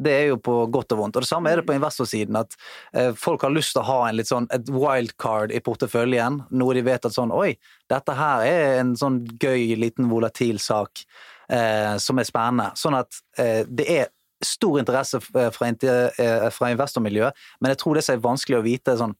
det 0.00 0.12
er 0.16 0.26
jo 0.30 0.38
på 0.40 0.54
godt 0.72 0.94
og 0.94 1.02
vondt. 1.02 1.18
Og 1.18 1.24
Det 1.24 1.30
samme 1.30 1.50
er 1.50 1.60
det 1.60 1.66
på 1.68 1.76
investorsiden. 1.76 2.38
At 2.40 2.56
eh, 2.96 3.10
folk 3.18 3.44
har 3.44 3.52
lyst 3.54 3.74
til 3.76 3.82
å 3.82 3.88
ha 3.88 3.98
en 4.08 4.18
litt 4.18 4.30
sånn, 4.30 4.48
et 4.54 4.70
wildcard 4.72 5.52
i 5.52 5.62
porteføljen. 5.64 6.40
Noe 6.50 6.76
de 6.76 6.84
vet 6.86 7.08
at 7.08 7.16
sånn 7.16 7.34
Oi, 7.34 7.54
dette 7.90 8.16
her 8.16 8.46
er 8.46 8.78
en 8.80 8.94
sånn 8.98 9.22
gøy, 9.40 9.74
liten 9.80 10.08
volatil 10.10 10.60
sak 10.62 11.04
eh, 11.52 11.96
som 12.02 12.20
er 12.20 12.28
spennende. 12.28 12.70
Sånn 12.80 12.98
at 12.98 13.20
eh, 13.38 13.62
det 13.68 13.88
er 14.00 14.10
stor 14.44 14.78
interesse 14.80 15.20
fra, 15.20 15.48
eh, 15.68 16.46
fra 16.54 16.70
investormiljøet, 16.72 17.36
men 17.60 17.74
jeg 17.74 17.80
tror 17.82 17.98
det 17.98 18.04
som 18.06 18.16
er 18.16 18.24
vanskelig 18.24 18.56
å 18.60 18.64
vite 18.64 18.96
sånn 18.96 19.12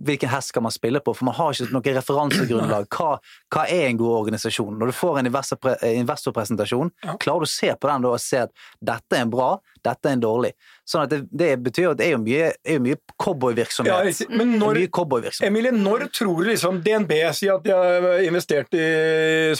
Hvilken 0.00 0.30
hest 0.32 0.48
skal 0.48 0.64
man 0.64 0.72
spille 0.72 1.02
på? 1.04 1.12
For 1.14 1.28
man 1.28 1.36
har 1.36 1.52
ikke 1.52 1.74
noe 1.74 1.94
referansegrunnlag. 1.98 2.86
Hva, 2.96 3.18
hva 3.52 3.64
er 3.68 3.90
en 3.90 3.98
god 4.00 4.14
organisasjon? 4.22 4.78
Når 4.80 4.88
du 4.88 4.94
får 4.96 5.18
en 5.20 5.28
eh, 5.28 5.98
investorpresentasjon, 6.00 6.90
klarer 7.20 7.44
du 7.44 7.48
å 7.48 7.50
se 7.50 7.68
på 7.76 7.90
den 7.90 8.08
og 8.08 8.16
se 8.22 8.40
at 8.46 8.54
dette 8.80 9.18
er 9.18 9.26
en 9.26 9.34
bra, 9.34 9.50
dette 9.84 10.08
er 10.08 10.16
en 10.16 10.24
dårlig. 10.24 10.54
Sånn 10.88 11.04
at 11.04 11.12
det, 11.12 11.20
det 11.28 11.50
betyr 11.62 11.92
at 11.92 12.00
det 12.00 12.08
er 12.08 12.16
jo 12.16 12.22
mye, 12.24 12.48
er 12.56 12.78
jo 12.78 12.84
mye 12.88 12.98
cowboyvirksomhet. 13.20 14.24
Ja, 14.24 14.32
Men 14.32 14.56
når, 14.56 14.80
mye 14.80 14.94
cowboyvirksomhet. 14.96 15.50
Emilie, 15.50 15.74
når 15.76 16.08
tror 16.16 16.40
du 16.40 16.50
liksom 16.50 16.80
DNB 16.82 17.14
sier 17.36 17.58
at 17.58 17.68
de 17.68 17.76
har 17.76 18.26
investert 18.26 18.72
i 18.74 18.88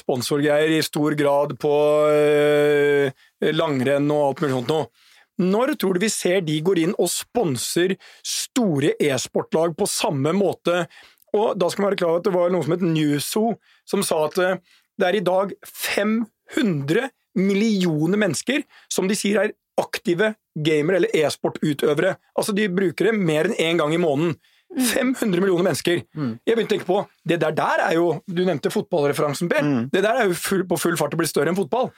sponsorgreier 0.01 0.79
i 0.79 0.83
stor 0.87 1.19
grad 1.19 1.55
på 1.61 1.77
øh, 2.09 3.25
langrenn 3.53 4.11
og 4.11 4.31
alt 4.31 4.47
mulig 4.47 4.57
sånt 4.57 4.73
noe? 4.73 5.11
Når 5.41 5.75
tror 5.81 5.97
du 5.97 6.03
vi 6.05 6.11
ser 6.13 6.43
de 6.45 6.59
går 6.65 6.83
inn 6.83 6.93
og 7.01 7.11
sponser 7.11 7.97
store 8.27 8.93
e-sportlag 9.01 9.75
på 9.79 9.89
samme 9.89 10.35
måte? 10.37 10.85
Og 11.33 11.57
da 11.57 11.71
skal 11.73 11.85
man 11.85 11.93
være 11.93 12.03
klar 12.03 12.13
over 12.13 12.21
at 12.21 12.29
det 12.29 12.35
var 12.37 12.53
noe 12.53 12.67
som 12.67 12.77
het 12.77 12.85
Newso, 12.85 13.45
som 13.89 14.05
sa 14.05 14.21
at 14.27 14.39
eh, 14.43 14.61
det 15.01 15.09
er 15.09 15.19
i 15.19 15.25
dag 15.25 15.55
500 15.65 17.09
millioner 17.41 18.21
mennesker 18.21 18.67
som 18.93 19.09
de 19.09 19.17
sier 19.17 19.41
er 19.41 19.55
aktive 19.81 20.35
gamere 20.53 21.01
eller 21.01 21.15
e-sportutøvere. 21.17 22.17
Altså 22.37 22.53
de 22.57 22.69
bruker 22.69 23.09
det 23.09 23.17
mer 23.17 23.49
enn 23.49 23.57
én 23.57 23.81
gang 23.81 23.95
i 23.97 24.01
måneden. 24.01 24.37
500 24.73 25.41
millioner 25.41 25.67
mennesker. 25.67 26.01
Mm. 26.17 26.33
Jeg 26.49 26.57
begynte 26.57 26.71
å 26.71 26.77
tenke 26.77 26.89
på, 26.89 27.01
Det 27.29 27.39
der 27.41 27.53
der 27.53 27.83
er 27.85 27.95
jo 27.99 28.23
Du 28.27 28.45
nevnte 28.45 28.73
fotballreferansen, 28.73 29.49
Per. 29.49 29.63
Mm. 29.63 29.91
Det 29.93 30.03
der 30.03 30.21
er 30.21 30.31
jo 30.31 30.35
full, 30.35 30.65
på 30.65 30.79
full 30.81 30.97
fart 30.97 31.13
å 31.13 31.21
bli 31.21 31.29
større 31.29 31.53
enn 31.53 31.59
fotball. 31.59 31.91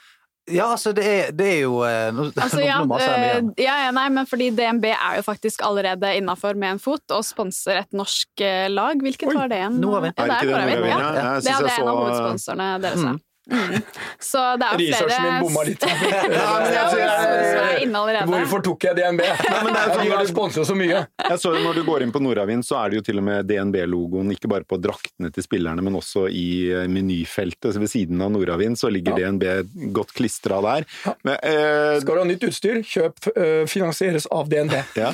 Ja, 0.45 0.67
altså, 0.75 0.91
det 0.93 1.05
er, 1.09 1.31
det 1.33 1.45
er 1.55 1.59
jo 1.63 1.79
eh, 1.87 2.11
nå, 2.13 2.27
Altså, 2.43 2.59
ja, 2.61 2.77
eh, 2.85 3.47
ja, 3.57 3.75
ja, 3.87 3.91
nei, 3.95 4.05
men 4.13 4.27
fordi 4.29 4.51
DNB 4.53 4.85
er 4.93 5.15
jo 5.17 5.23
faktisk 5.25 5.63
allerede 5.65 6.11
innafor 6.19 6.53
med 6.53 6.75
en 6.75 6.81
fot 6.83 7.15
og 7.15 7.23
sponser 7.25 7.81
et 7.81 7.95
norsk 7.97 8.43
eh, 8.45 8.67
lag. 8.69 9.01
Hvilket 9.01 9.31
Oi, 9.31 9.37
var 9.39 9.49
det 9.49 9.57
igjen? 9.63 9.79
Nordvind. 9.81 10.13
Ja, 10.19 10.23
Er 10.23 10.29
det 10.29 10.37
ikke 10.43 10.59
det 10.59 10.75
er? 10.75 10.85
Ja. 10.85 10.99
Ja, 10.99 11.39
Det 11.39 11.49
er 11.49 11.63
en 11.63 11.65
av 11.65 11.71
så- 11.73 11.95
hovedsponsorene 12.01 12.69
deres. 12.85 13.07
ja. 13.09 13.15
Mm. 13.45 13.75
Så 14.19 14.41
det 14.57 14.65
er 14.65 14.79
flere 14.79 14.99
Researchen 15.05 15.25
min 15.25 15.43
bomma 15.45 15.63
litt. 15.67 15.83
Ja, 16.35 16.53
det. 16.65 18.25
Hvorfor 18.25 18.63
tok 18.65 18.85
jeg 18.87 18.97
DNB? 18.97 19.21
Nei, 19.21 19.59
men 19.65 19.75
det 19.75 19.81
er 19.81 19.91
sånn 19.99 20.09
De 20.15 20.29
sponser 20.31 20.65
så 20.67 20.75
mye. 20.77 21.01
Jeg 21.29 21.41
så 21.41 21.51
jo 21.53 21.61
Når 21.65 21.79
du 21.79 21.83
går 21.87 22.05
inn 22.05 22.13
på 22.15 22.21
Nordavind, 22.23 22.65
så 22.65 22.79
er 22.81 22.91
det 22.93 22.99
jo 22.99 23.05
til 23.05 23.21
og 23.21 23.25
med 23.27 23.45
DNB-logoen 23.49 24.31
ikke 24.33 24.49
bare 24.51 24.65
på 24.67 24.79
draktene 24.81 25.29
til 25.35 25.45
spillerne, 25.45 25.83
men 25.85 25.97
også 25.99 26.25
i 26.31 26.45
eh, 26.73 26.85
menyfeltet. 26.91 27.73
Så 27.75 27.81
ved 27.83 27.91
siden 27.91 28.21
av 28.25 28.33
Nordavind 28.33 28.79
så 28.81 28.89
ligger 28.93 29.15
Ja. 29.15 29.29
DNB 29.29 29.91
godt 29.95 30.11
klistra 30.17 30.57
der. 30.65 30.85
Men, 31.23 31.37
eh, 31.45 31.99
Skal 32.01 32.17
du 32.17 32.21
ha 32.23 32.27
nytt 32.27 32.43
utstyr, 32.49 32.81
kjøp 32.85 33.29
øh, 33.35 33.63
finansieres 33.69 34.27
av 34.33 34.49
DNB. 34.51 34.73
Ja. 35.05 35.11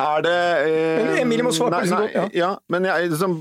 Er 0.00 0.22
det 0.24 0.34
eh, 0.66 1.04
Men 1.04 1.18
Emilie 1.24 1.44
må 1.44 1.52
svare 1.54 1.70
på 1.70 1.76
nei, 1.76 1.82
liksom 1.86 2.02
nei, 2.02 2.12
godt, 2.14 2.36
ja. 2.38 2.50
Men 2.72 2.86
jeg, 2.88 3.10
liksom, 3.12 3.34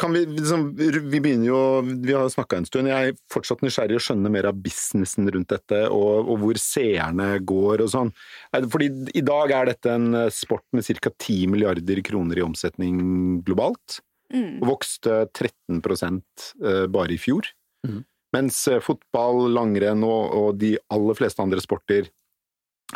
kan 0.00 0.14
vi 0.14 0.22
liksom 0.30 0.62
Vi 0.76 1.20
begynner 1.20 1.46
jo 1.48 1.58
Vi 1.82 2.14
har 2.16 2.28
snakka 2.32 2.58
en 2.60 2.66
stund. 2.68 2.88
Jeg 2.90 3.12
er 3.12 3.18
fortsatt 3.52 3.64
nysgjerrig 3.66 3.98
å 3.98 4.02
skjønne 4.02 4.30
mer 4.32 4.48
av 4.48 4.60
businessen 4.62 5.28
rundt 5.30 5.52
dette, 5.52 5.88
og, 5.90 6.28
og 6.28 6.40
hvor 6.42 6.60
seerne 6.60 7.38
går 7.44 7.84
og 7.84 7.90
sånn. 7.92 8.12
Er 8.52 8.68
Fordi 8.70 8.88
i 9.14 9.22
dag 9.24 9.52
er 9.52 9.72
dette 9.72 9.92
en 9.92 10.14
eh, 10.14 10.30
sport 10.32 10.64
med 10.72 10.84
ca. 10.84 11.10
10 11.10 11.50
milliarder 11.52 12.02
kroner 12.02 12.38
i 12.38 12.44
omsetning 12.44 13.42
globalt. 13.44 14.00
Mm. 14.32 14.62
Og 14.62 14.68
vokste 14.78 15.26
13 15.34 15.82
eh, 15.82 16.86
bare 16.88 17.12
i 17.12 17.20
fjor. 17.20 17.46
Mm. 17.86 18.02
Mens 18.32 18.66
eh, 18.68 18.80
fotball, 18.80 19.50
langrenn 19.52 20.04
og, 20.04 20.32
og 20.32 20.60
de 20.60 20.76
aller 20.92 21.18
fleste 21.18 21.42
andre 21.42 21.60
sporter 21.60 22.08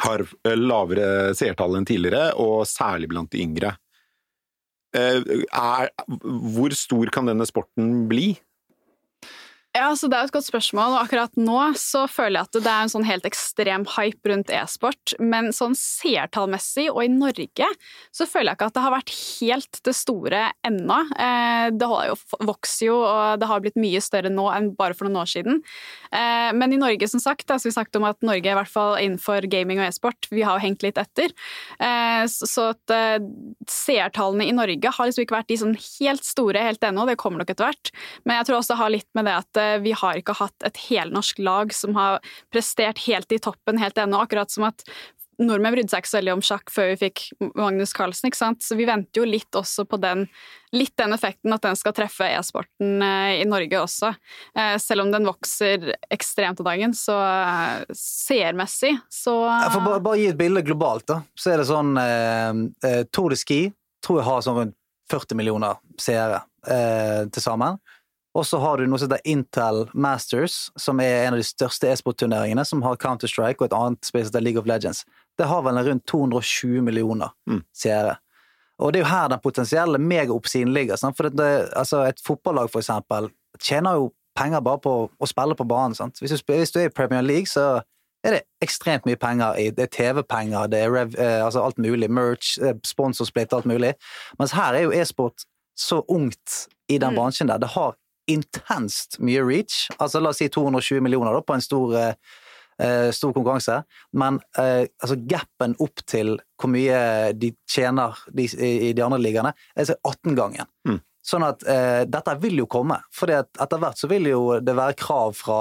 har 0.04 0.24
eh, 0.24 0.56
lavere 0.56 1.34
seertall 1.36 1.76
enn 1.76 1.88
tidligere, 1.88 2.32
og 2.40 2.64
særlig 2.68 3.10
blant 3.12 3.32
de 3.32 3.44
yngre. 3.44 3.76
Eh, 4.96 5.20
Er, 5.52 5.92
hvor 6.06 6.72
stor 6.76 7.12
kan 7.12 7.28
denne 7.28 7.46
sporten 7.48 8.06
bli? 8.08 8.34
Ja, 9.76 9.90
så 9.92 10.08
Det 10.08 10.16
er 10.16 10.24
et 10.24 10.32
godt 10.32 10.46
spørsmål, 10.46 10.94
og 10.94 11.02
akkurat 11.02 11.34
nå 11.36 11.56
så 11.76 12.06
føler 12.08 12.38
jeg 12.38 12.46
at 12.48 12.56
det 12.64 12.70
er 12.70 12.84
en 12.86 12.90
sånn 12.92 13.04
helt 13.04 13.26
ekstrem 13.28 13.82
hype 13.96 14.30
rundt 14.30 14.48
e-sport, 14.54 15.12
men 15.20 15.50
sånn 15.52 15.74
seertallmessig 15.76 16.86
og 16.94 17.02
i 17.02 17.10
Norge 17.12 17.66
så 18.14 18.24
føler 18.24 18.54
jeg 18.54 18.56
ikke 18.56 18.68
at 18.70 18.76
det 18.78 18.84
har 18.86 18.94
vært 18.94 19.12
helt 19.12 19.80
det 19.84 19.94
store 19.98 20.44
ennå. 20.64 20.96
Eh, 21.20 21.66
Det 21.76 21.88
jo, 22.08 22.14
vokser 22.46 22.86
jo, 22.88 22.96
og 23.04 23.40
det 23.42 23.48
har 23.50 23.60
blitt 23.60 23.76
mye 23.76 24.00
større 24.00 24.30
nå 24.32 24.46
enn 24.54 24.70
bare 24.78 24.94
for 24.96 25.04
noen 25.10 25.20
år 25.26 25.28
siden. 25.34 25.60
Eh, 26.10 26.52
Men 26.56 26.72
i 26.72 26.80
Norge, 26.80 27.08
som 27.10 27.20
sagt, 27.20 27.50
altså 27.50 27.68
vi 27.68 27.74
snakket 27.76 27.96
om 28.00 28.04
at 28.08 28.22
Norge, 28.22 28.46
i 28.48 28.56
hvert 28.56 28.72
fall 28.72 28.96
innenfor 28.96 29.44
gaming 29.50 29.78
og 29.82 29.88
e-sport, 29.90 30.30
vi 30.30 30.40
har 30.46 30.56
jo 30.56 30.64
hengt 30.64 30.82
litt 30.86 30.96
etter. 30.96 31.34
Eh, 31.80 32.24
Så 32.26 32.70
at 32.72 33.20
seertallene 33.68 34.46
i 34.48 34.52
Norge 34.56 34.88
har 34.88 35.06
liksom 35.06 35.26
ikke 35.26 35.36
vært 35.36 35.48
de 35.52 35.56
sånn 35.60 35.76
helt 36.00 36.24
store 36.24 36.62
helt 36.64 36.80
ennå, 36.80 37.04
det 37.06 37.18
kommer 37.18 37.38
nok 37.44 37.50
etter 37.50 37.66
hvert. 37.68 37.90
Men 38.24 38.36
jeg 38.38 38.46
tror 38.46 38.58
også 38.62 38.72
det 38.74 38.80
har 38.80 38.90
litt 38.90 39.08
med 39.14 39.24
det 39.26 39.36
at 39.36 39.65
vi 39.82 39.94
har 39.96 40.20
ikke 40.20 40.36
hatt 40.38 40.66
et 40.66 40.80
helnorsk 40.88 41.40
lag 41.44 41.74
som 41.74 41.96
har 41.98 42.20
prestert 42.54 43.04
helt 43.06 43.32
i 43.32 43.40
toppen 43.42 43.80
helt 43.82 43.98
ennå, 43.98 44.20
akkurat 44.22 44.52
som 44.52 44.68
at 44.70 44.86
Nordmenn 45.36 45.74
brydde 45.74 45.92
seg 45.92 46.00
ikke 46.00 46.08
så 46.08 46.16
veldig 46.16 46.32
om 46.32 46.42
sjakk 46.44 46.70
før 46.72 46.86
vi 46.94 46.96
fikk 47.00 47.22
Magnus 47.58 47.92
Carlsen, 47.96 48.30
ikke 48.30 48.38
sant? 48.38 48.62
så 48.64 48.76
vi 48.78 48.86
venter 48.88 49.20
jo 49.20 49.26
litt 49.28 49.58
også 49.58 49.84
på 49.88 49.98
den, 50.00 50.24
litt 50.72 50.94
den 50.96 51.12
effekten 51.12 51.52
at 51.52 51.66
den 51.66 51.76
skal 51.76 51.92
treffe 51.96 52.28
e-sporten 52.38 53.04
eh, 53.04 53.42
i 53.42 53.48
Norge 53.48 53.82
også. 53.82 54.14
Eh, 54.56 54.76
Selv 54.80 55.04
om 55.04 55.12
den 55.12 55.28
vokser 55.28 55.92
ekstremt 56.12 56.62
om 56.62 56.68
dagen, 56.68 56.96
så 56.96 57.18
eh, 57.20 57.84
seermessig 57.92 58.94
så 59.12 59.36
Jeg 59.50 59.74
får 59.76 59.84
bare, 59.90 60.04
bare 60.08 60.22
gi 60.22 60.30
et 60.32 60.40
bilde 60.40 60.64
globalt, 60.64 61.04
da. 61.12 61.20
Så 61.36 61.52
er 61.52 61.60
det 61.60 61.68
sånn 61.68 61.92
eh, 62.00 62.64
eh, 62.88 63.02
Tour 63.12 63.36
de 63.36 63.40
Ski 63.40 63.60
tror 64.06 64.22
jeg 64.22 64.28
har 64.30 64.46
sånn 64.46 64.60
rundt 64.62 64.78
40 65.12 65.38
millioner 65.38 65.76
seere 66.00 66.40
eh, 66.66 67.28
til 67.30 67.44
sammen. 67.44 67.76
Og 68.36 68.44
så 68.44 68.58
har 68.60 68.76
du 68.76 68.84
noe 68.86 68.98
som 69.00 69.08
heter 69.08 69.22
Intel 69.32 69.86
Masters, 69.96 70.56
som 70.76 71.00
er 71.00 71.22
en 71.26 71.36
av 71.36 71.40
de 71.40 71.46
største 71.46 71.88
e-sport-turneringene, 71.88 72.64
som 72.68 72.82
har 72.84 72.98
Counter-Strike 73.00 73.62
og 73.64 73.70
et 73.70 73.76
annet 73.78 74.04
spill 74.04 74.26
som 74.26 74.28
heter 74.34 74.44
League 74.44 74.60
of 74.60 74.68
Legends. 74.68 75.04
Det 75.40 75.48
har 75.48 75.62
vel 75.64 75.80
rundt 75.88 76.04
220 76.10 76.82
millioner 76.84 77.30
Mm. 77.48 77.62
seere. 77.72 78.18
Og 78.78 78.92
det 78.92 79.00
er 79.00 79.04
jo 79.06 79.08
her 79.14 79.28
den 79.32 79.40
potensielle 79.40 79.98
megaoppsiden 79.98 80.74
ligger. 80.74 80.96
Sant? 81.00 81.16
For 81.16 81.30
det, 81.30 81.70
altså 81.76 82.02
et 82.06 82.20
fotballag, 82.26 82.68
for 82.70 82.80
eksempel, 82.84 83.30
tjener 83.58 83.94
jo 83.96 84.12
penger 84.36 84.60
bare 84.60 84.78
på 84.84 84.94
å 85.18 85.26
spille 85.26 85.54
på 85.56 85.64
banen. 85.66 85.94
Sant? 85.96 86.20
Hvis, 86.20 86.36
du, 86.42 86.52
hvis 86.52 86.70
du 86.74 86.80
er 86.80 86.90
i 86.90 86.92
Premier 86.92 87.22
League, 87.22 87.46
så 87.48 87.80
er 88.22 88.30
det 88.36 88.42
ekstremt 88.60 89.06
mye 89.06 89.16
penger 89.16 89.56
i 89.56 89.70
Det 89.70 89.86
er 89.86 89.92
TV-penger, 89.96 90.66
det 90.68 90.78
er 90.84 90.90
rev, 90.92 91.14
eh, 91.18 91.40
altså 91.44 91.64
alt 91.64 91.78
mulig, 91.78 92.10
merch, 92.10 92.58
eh, 92.60 92.74
sponsorsplit, 92.84 93.52
alt 93.56 93.64
mulig. 93.64 93.94
Mens 94.38 94.52
her 94.52 94.74
er 94.74 94.82
jo 94.82 94.90
e-sport 94.92 95.46
så 95.78 96.02
ungt 96.08 96.66
i 96.90 96.98
den 96.98 97.14
Mm. 97.14 97.16
bransjen 97.16 97.48
der. 97.48 97.58
Det 97.58 97.68
har 97.70 97.94
intenst 98.30 99.20
mye 99.22 99.44
reach. 99.44 99.86
Altså 99.98 100.20
la 100.20 100.32
oss 100.32 100.42
si 100.42 100.48
220 100.52 101.02
millioner 101.04 101.36
da, 101.36 101.42
på 101.44 101.56
en 101.56 101.64
stor, 101.64 101.94
eh, 101.98 102.14
eh, 102.82 103.08
stor 103.14 103.34
konkurranse. 103.36 103.80
Men 104.18 104.40
eh, 104.58 104.86
altså 105.02 105.18
gapen 105.28 105.76
opp 105.82 106.04
til 106.08 106.36
hvor 106.60 106.72
mye 106.72 107.32
de 107.38 107.52
tjener 107.70 108.18
de, 108.32 108.48
i, 108.50 108.92
de 108.96 109.04
andre 109.04 109.20
ligaene, 109.22 109.54
er 109.76 109.94
18-gangen. 109.96 110.68
Mm. 110.88 111.00
Sånn 111.26 111.46
at 111.46 111.64
eh, 111.66 112.04
dette 112.06 112.36
vil 112.42 112.62
jo 112.62 112.68
komme. 112.70 113.00
For 113.14 113.32
etter 113.32 113.82
hvert 113.82 113.98
så 113.98 114.10
vil 114.10 114.30
jo 114.30 114.44
det 114.62 114.76
være 114.78 114.98
krav 115.00 115.34
fra 115.38 115.60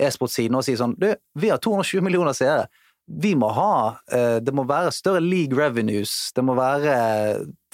e-sportsiden 0.00 0.56
å 0.56 0.62
si 0.64 0.76
sånn 0.78 0.94
Du, 0.96 1.10
vi 1.36 1.50
har 1.50 1.60
220 1.60 2.04
millioner 2.06 2.36
seere. 2.36 2.68
Vi 3.10 3.34
må 3.34 3.48
ha 3.56 3.98
eh, 4.14 4.38
Det 4.38 4.54
må 4.54 4.64
være 4.68 4.92
større 4.94 5.22
league 5.24 5.58
revenues. 5.58 6.30
Det 6.36 6.44
må 6.46 6.54
være 6.58 6.94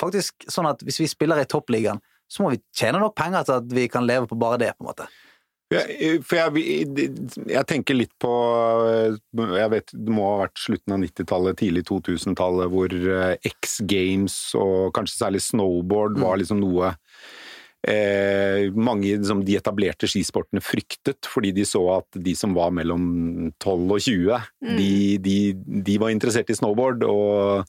faktisk 0.00 0.48
sånn 0.52 0.70
at 0.70 0.84
hvis 0.84 1.02
vi 1.02 1.10
spiller 1.12 1.42
i 1.42 1.48
toppligaen, 1.48 2.00
så 2.28 2.42
må 2.42 2.52
vi 2.54 2.62
tjene 2.74 3.00
nok 3.02 3.16
penger 3.18 3.46
til 3.46 3.60
at 3.60 3.72
vi 3.78 3.86
kan 3.90 4.06
leve 4.06 4.28
på 4.30 4.38
bare 4.38 4.60
det, 4.62 4.74
på 4.76 4.84
en 4.84 4.90
måte. 4.90 5.08
Jeg, 5.74 6.20
for 6.22 6.38
jeg, 6.38 7.08
jeg 7.50 7.66
tenker 7.66 7.96
litt 7.98 8.12
på 8.22 8.30
Jeg 9.34 9.70
vet 9.72 9.88
det 9.90 10.12
må 10.14 10.28
ha 10.28 10.44
vært 10.44 10.60
slutten 10.62 10.94
av 10.94 11.00
90-tallet, 11.02 11.58
tidlig 11.58 11.82
2000-tallet, 11.88 12.70
hvor 12.70 12.94
eh, 12.94 13.50
X 13.50 13.80
Games 13.90 14.36
og 14.54 14.94
kanskje 14.94 15.18
særlig 15.24 15.42
snowboard 15.42 16.20
var 16.22 16.38
liksom 16.38 16.62
noe 16.62 16.92
eh, 17.82 18.70
mange 18.78 19.16
liksom, 19.16 19.42
de 19.46 19.58
etablerte 19.58 20.06
skisportene 20.10 20.62
fryktet, 20.62 21.26
fordi 21.26 21.50
de 21.58 21.66
så 21.66 21.82
at 21.98 22.22
de 22.28 22.38
som 22.38 22.54
var 22.54 22.70
mellom 22.78 23.50
12 23.58 23.96
og 23.98 24.06
20, 24.06 24.48
de, 24.78 24.90
de, 25.22 25.38
de 25.90 25.98
var 26.02 26.14
interessert 26.14 26.54
i 26.54 26.58
snowboard. 26.58 27.02
og 27.10 27.66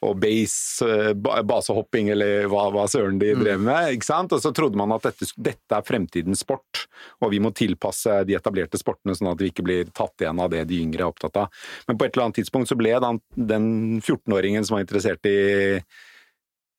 og 0.00 0.16
base, 0.20 0.86
eh, 0.86 1.42
basehopping 1.44 2.08
eller 2.14 2.46
hva, 2.48 2.66
hva 2.72 2.86
søren 2.88 3.18
de 3.20 3.34
drev 3.36 3.60
med. 3.60 3.94
ikke 3.94 4.08
sant? 4.08 4.32
Og 4.32 4.40
så 4.40 4.52
trodde 4.56 4.78
man 4.80 4.94
at 4.96 5.04
dette, 5.10 5.28
dette 5.36 5.76
er 5.76 5.86
fremtidens 5.86 6.44
sport, 6.44 6.86
og 7.20 7.34
vi 7.34 7.40
må 7.42 7.52
tilpasse 7.56 8.22
de 8.28 8.36
etablerte 8.38 8.80
sportene 8.80 9.16
sånn 9.16 9.32
at 9.32 9.42
vi 9.42 9.50
ikke 9.52 9.66
blir 9.66 9.90
tatt 9.92 10.24
igjen 10.24 10.40
av 10.40 10.52
det 10.54 10.64
de 10.70 10.80
yngre 10.80 11.04
er 11.04 11.10
opptatt 11.12 11.42
av. 11.42 11.64
Men 11.88 12.00
på 12.00 12.06
et 12.06 12.14
eller 12.14 12.30
annet 12.30 12.40
tidspunkt 12.40 12.70
så 12.70 12.78
ble 12.80 12.94
den, 13.04 13.20
den 13.36 13.66
14-åringen 14.00 14.64
som 14.64 14.78
var 14.78 14.86
interessert 14.86 15.28
i 15.28 15.36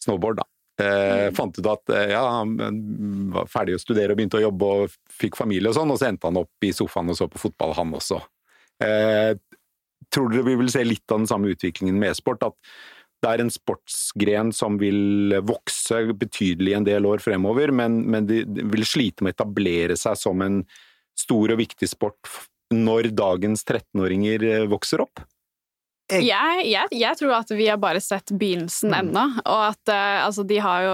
snowboard, 0.01 0.41
da. 0.41 0.47
Eh, 0.81 1.27
fant 1.38 1.57
ut 1.60 1.67
at 1.69 1.91
eh, 1.93 2.13
ja, 2.15 2.21
han 2.39 2.55
var 3.36 3.49
ferdig 3.51 3.75
å 3.77 3.81
studere 3.81 4.15
og 4.15 4.17
begynte 4.17 4.39
å 4.39 4.45
jobbe 4.47 4.69
og 4.81 4.93
fikk 5.13 5.38
familie 5.38 5.69
og 5.69 5.77
sånn, 5.77 5.91
og 5.93 5.99
så 5.99 6.07
endte 6.10 6.29
han 6.29 6.39
opp 6.41 6.65
i 6.65 6.71
sofaen 6.73 7.12
og 7.12 7.19
så 7.19 7.27
på 7.29 7.41
fotball, 7.43 7.75
han 7.77 7.93
også. 7.97 8.17
Eh, 8.81 9.36
tror 10.12 10.31
dere 10.31 10.47
vi 10.47 10.57
vil 10.63 10.71
se 10.73 10.84
litt 10.86 11.05
av 11.12 11.21
den 11.21 11.29
samme 11.29 11.51
utviklingen 11.53 11.99
med 12.01 12.15
e-sport? 12.15 12.47
At 12.47 12.57
det 13.21 13.29
er 13.29 13.43
en 13.43 13.51
sportsgren 13.53 14.49
som 14.55 14.79
vil 14.81 15.36
vokse 15.45 15.99
betydelig 16.17 16.73
en 16.77 16.88
del 16.88 17.05
år 17.05 17.21
fremover, 17.23 17.73
men, 17.75 18.01
men 18.10 18.29
de, 18.29 18.43
vil 18.45 18.86
slite 18.88 19.23
med 19.23 19.36
å 19.36 19.38
etablere 19.38 19.97
seg 19.99 20.17
som 20.17 20.41
en 20.41 20.63
stor 21.17 21.53
og 21.53 21.62
viktig 21.62 21.89
sport 21.91 22.31
når 22.73 23.12
dagens 23.13 23.65
13-åringer 23.67 24.47
eh, 24.47 24.65
vokser 24.71 25.03
opp? 25.03 25.21
Jeg- 26.12 26.65
Jeg, 26.71 26.88
jeg, 26.91 27.17
tror 27.17 27.34
at 27.39 27.50
vi 27.56 27.67
har 27.67 27.78
bare 27.82 28.02
sett 28.02 28.32
begynnelsen 28.38 28.93
ennå, 28.93 29.24
og 29.45 29.62
at 29.71 29.89
uh, 29.91 30.26
altså, 30.28 30.43
de 30.47 30.58
har 30.60 30.84
jo 30.84 30.93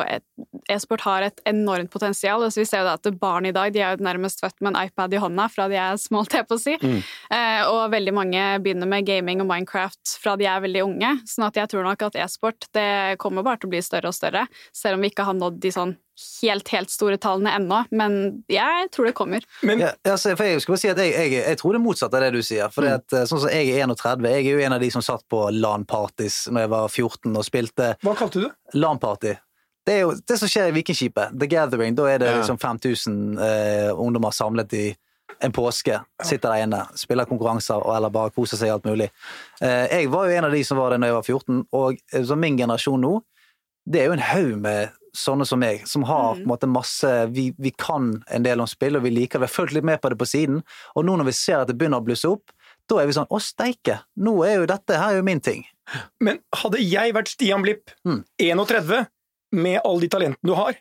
E-sport 0.70 1.02
har 1.02 1.22
et 1.24 1.40
enormt 1.48 1.90
potensial. 1.90 2.44
Altså, 2.44 2.60
vi 2.60 2.66
ser 2.68 2.84
jo 2.84 2.90
at 2.92 3.08
barn 3.20 3.46
i 3.48 3.54
dag 3.56 3.72
de 3.74 3.80
er 3.80 3.96
jo 3.96 4.04
nærmest 4.04 4.42
født 4.44 4.60
med 4.62 4.76
en 4.76 4.82
iPad 4.88 5.14
i 5.16 5.22
hånda 5.24 5.46
fra 5.50 5.68
de 5.72 5.76
er 5.80 5.96
små, 5.98 6.20
holdt 6.26 6.34
jeg 6.36 6.48
på 6.50 6.58
å 6.58 6.62
si. 6.62 6.76
Mm. 6.82 6.98
Uh, 7.32 7.62
og 7.72 7.92
veldig 7.94 8.14
mange 8.14 8.44
begynner 8.66 8.88
med 8.92 9.06
gaming 9.08 9.42
og 9.42 9.48
Minecraft 9.48 10.18
fra 10.22 10.36
de 10.38 10.46
er 10.46 10.60
veldig 10.62 10.84
unge. 10.84 11.14
sånn 11.26 11.48
at 11.48 11.56
jeg 11.62 11.70
tror 11.72 11.84
nok 11.88 12.04
at 12.10 12.16
e-sport 12.26 12.68
det 12.76 13.18
kommer 13.24 13.44
bare 13.48 13.58
til 13.62 13.70
å 13.70 13.76
bli 13.78 13.82
større 13.82 14.12
og 14.12 14.18
større, 14.18 14.46
selv 14.76 15.00
om 15.00 15.02
vi 15.08 15.10
ikke 15.14 15.26
har 15.26 15.34
nådd 15.40 15.60
de 15.64 15.72
sånn 15.72 15.96
helt, 16.42 16.68
helt 16.74 16.90
store 16.94 17.18
tallene 17.22 17.54
ennå. 17.60 17.84
Men 17.92 18.44
jeg 18.50 18.90
tror 18.96 19.06
det 19.12 19.16
kommer. 19.18 19.46
Men 19.62 19.80
Ja, 19.86 19.94
altså, 20.08 20.36
for 20.36 20.44
jeg 20.50 20.62
skal 20.62 20.74
bare 20.74 20.82
si 20.82 20.92
at 20.92 21.04
jeg, 21.04 21.14
jeg, 21.14 21.32
jeg 21.44 21.58
tror 21.62 21.78
det 21.78 21.82
motsatte 21.84 21.98
motsatt 21.98 22.14
av 22.14 22.22
det 22.22 22.32
du 22.38 22.44
sier. 22.46 22.70
For 22.74 22.86
mm. 22.86 23.18
eh, 23.18 23.26
sånn 23.28 23.42
som 23.42 23.52
jeg 23.52 23.74
er 23.74 23.88
31, 23.88 24.30
jeg 24.30 24.46
er 24.46 24.54
jo 24.54 24.66
en 24.66 24.78
av 24.78 24.84
de 24.84 24.92
som 24.94 25.04
satt 25.06 25.26
på 25.30 25.50
LAN-parties 25.52 26.48
når 26.52 26.66
jeg 26.66 26.72
var 26.74 26.88
14 26.88 27.36
og 27.38 27.46
spilte 27.46 27.92
hva 28.04 28.16
kalte 28.18 28.40
du 28.40 28.46
det? 28.48 28.54
LAN-party. 28.78 29.36
Det 29.88 29.96
er 29.96 30.02
jo 30.04 30.16
det 30.20 30.38
som 30.38 30.50
skjer 30.52 30.70
i 30.70 30.76
Vikingskipet. 30.76 31.36
The 31.40 31.48
Gathering. 31.48 31.96
Da 31.96 32.08
er 32.12 32.20
det 32.20 32.32
Ja. 32.32 32.40
liksom 32.42 32.58
5000 32.60 33.40
eh, 33.40 33.92
ungdommer 33.96 34.32
samlet 34.32 34.74
i 34.74 34.88
en 35.44 35.52
påske. 35.52 36.02
Sitter 36.24 36.50
der 36.50 36.66
inne, 36.66 36.82
spiller 36.96 37.26
konkurranser 37.26 37.80
og- 37.86 37.96
eller 37.96 38.10
bare 38.10 38.32
koser 38.32 38.58
seg 38.58 38.68
i 38.68 38.72
alt 38.72 38.84
mulig. 38.84 39.10
Eh, 39.62 39.88
jeg 39.88 40.10
var 40.12 40.28
jo 40.28 40.38
en 40.38 40.46
av 40.46 40.52
de 40.52 40.64
som 40.64 40.78
var 40.78 40.90
det 40.90 41.00
når 41.00 41.08
jeg 41.08 41.14
var 41.16 41.24
14, 41.24 41.66
og 41.72 41.98
eh, 42.14 42.24
så 42.24 42.36
min 42.38 42.58
generasjon 42.58 43.02
nå, 43.02 43.22
det 43.88 44.02
er 44.02 44.10
jo 44.10 44.16
en 44.18 44.24
haug 44.28 44.56
med 44.64 44.96
sånne 45.18 45.46
som 45.50 45.58
meg, 45.64 45.86
som 45.90 46.04
har 46.06 46.36
på 46.36 46.44
en 46.44 46.50
måte 46.52 46.68
masse 46.70 47.10
vi, 47.34 47.48
vi 47.58 47.72
kan 47.74 48.12
en 48.30 48.44
del 48.46 48.62
om 48.62 48.68
spill, 48.70 49.00
og 49.00 49.06
vi 49.08 49.10
liker 49.16 49.40
Vi 49.42 49.48
har 49.48 49.54
fulgt 49.54 49.74
litt 49.74 49.88
med 49.88 50.02
på 50.04 50.12
det 50.14 50.18
på 50.20 50.28
siden, 50.30 50.60
og 50.94 51.08
nå 51.08 51.16
når 51.18 51.30
vi 51.32 51.34
ser 51.40 51.64
at 51.64 51.72
det 51.72 51.78
begynner 51.80 52.04
å 52.04 52.06
blusse 52.06 52.30
opp, 52.30 52.52
da 52.88 53.00
er 53.02 53.08
vi 53.10 53.16
sånn 53.18 53.30
Å, 53.34 53.40
steike! 53.42 53.98
Nå 54.22 54.36
er 54.46 54.60
jo 54.62 54.68
dette 54.70 55.00
her 55.00 55.16
er 55.16 55.22
jo 55.22 55.26
min 55.26 55.42
ting. 55.44 55.64
Men 56.24 56.38
hadde 56.62 56.84
jeg 56.84 57.16
vært 57.18 57.32
Stian 57.34 57.64
Blipp, 57.66 57.96
Mm. 58.06 58.22
31, 58.44 59.08
med 59.58 59.80
alle 59.84 60.04
de 60.06 60.12
talentene 60.12 60.44
du 60.52 60.54
har, 60.60 60.76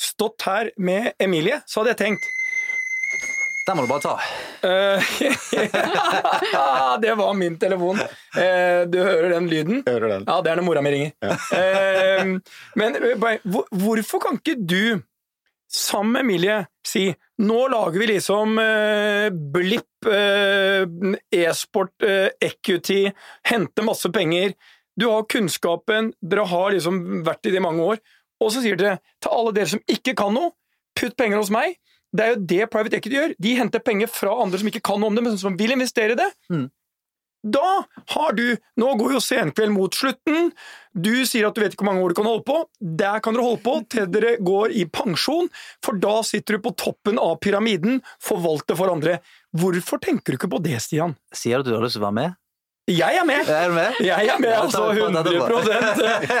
stått 0.00 0.42
her 0.48 0.72
med 0.78 1.12
Emilie, 1.20 1.60
så 1.66 1.82
hadde 1.82 1.94
jeg 1.94 2.02
tenkt 2.06 2.28
Den 3.68 3.76
må 3.76 3.84
du 3.84 3.90
bare 3.92 4.00
ta. 4.04 4.16
Eh, 4.62 5.02
Det 7.02 7.14
var 7.14 7.34
min 7.34 7.58
telefon. 7.58 7.98
Eh, 8.36 8.86
Du 8.90 8.98
hører 8.98 9.30
den 9.34 9.48
lyden? 9.50 9.82
Hører 9.86 10.08
den. 10.16 10.24
Ja, 10.26 10.40
det 10.42 10.50
er 10.52 10.56
når 10.60 10.66
mora 10.66 10.82
mi 10.82 10.90
ringer. 10.94 11.12
Ja. 11.22 12.24
Men 12.78 12.96
eh, 12.96 13.14
hvor- 13.44 13.68
hvorfor 13.70 14.18
kan 14.24 14.38
ikke 14.40 14.56
du, 14.58 15.02
sammen 15.68 16.12
med 16.12 16.20
Emilie, 16.24 16.58
si 16.86 17.06
nå 17.44 17.68
lager 17.68 17.98
vi 18.00 18.06
liksom 18.14 18.56
Blipp, 19.52 20.06
e-sport, 21.34 21.92
equity, 22.40 23.10
hente 23.50 23.82
masse 23.84 24.08
penger. 24.14 24.54
Du 24.98 25.06
har 25.10 25.26
kunnskapen, 25.30 26.12
dere 26.22 26.46
har 26.50 26.72
liksom 26.74 27.22
vært 27.26 27.46
i 27.46 27.50
det 27.52 27.60
i 27.60 27.66
mange 27.66 27.84
år. 27.84 28.00
Og 28.42 28.50
så 28.54 28.62
sier 28.62 28.78
dere 28.78 28.98
til 29.22 29.30
alle 29.34 29.52
dere 29.54 29.66
som 29.70 29.82
ikke 29.90 30.14
kan 30.18 30.34
noe, 30.34 30.52
putt 30.98 31.14
penger 31.18 31.38
hos 31.42 31.50
meg. 31.54 31.76
Det 32.16 32.24
er 32.24 32.34
jo 32.34 32.42
det 32.54 32.66
private 32.72 32.98
equity 32.98 33.18
gjør. 33.18 33.36
De 33.38 33.54
henter 33.58 33.84
penger 33.84 34.10
fra 34.10 34.32
andre 34.42 34.60
som 34.60 34.70
ikke 34.70 34.84
kan 34.84 35.00
noe 35.00 35.12
om 35.12 35.18
det, 35.18 35.24
men 35.26 35.40
som 35.40 35.56
vil 35.58 35.74
investere 35.74 36.16
i 36.16 36.18
det. 36.18 36.28
Mm. 36.52 36.66
Da 37.46 37.84
har 38.14 38.32
du 38.34 38.56
Nå 38.80 38.88
går 38.98 39.12
jo 39.14 39.20
Senkveld 39.22 39.70
mot 39.70 39.94
slutten. 39.94 40.50
Du 40.90 41.12
sier 41.28 41.46
at 41.46 41.54
du 41.54 41.62
vet 41.62 41.74
ikke 41.74 41.84
hvor 41.84 41.92
mange 41.92 42.02
år 42.02 42.12
du 42.12 42.18
kan 42.18 42.26
holde 42.26 42.46
på. 42.48 42.58
Der 42.80 43.22
kan 43.22 43.36
dere 43.36 43.46
holde 43.46 43.62
på 43.62 43.76
til 43.92 44.08
dere 44.10 44.34
går 44.42 44.74
i 44.74 44.88
pensjon, 44.90 45.46
for 45.84 46.00
da 46.02 46.18
sitter 46.26 46.58
du 46.58 46.66
på 46.66 46.74
toppen 46.78 47.20
av 47.22 47.38
pyramiden, 47.44 48.02
forvalter 48.22 48.78
for 48.78 48.90
andre. 48.90 49.20
Hvorfor 49.54 50.02
tenker 50.02 50.34
du 50.34 50.40
ikke 50.40 50.50
på 50.50 50.62
det, 50.64 50.80
Stian? 50.82 51.14
Sier 51.34 51.62
du 51.62 51.68
at 51.68 51.70
du 51.70 51.76
har 51.78 51.86
lyst 51.86 51.98
til 51.98 52.02
å 52.02 52.08
være 52.08 52.18
med? 52.18 52.38
Jeg 52.88 53.18
er 53.20 53.24
med! 53.28 53.48
Er 53.52 53.72
med? 53.74 53.98
Jeg 54.00 54.30
er 54.32 54.38
med, 54.40 54.52
altså. 54.56 54.86
ta 54.88 54.92
det 54.94 55.02
på, 55.02 55.08
ta 55.12 55.22
det 55.26 55.32
på. 55.36 55.58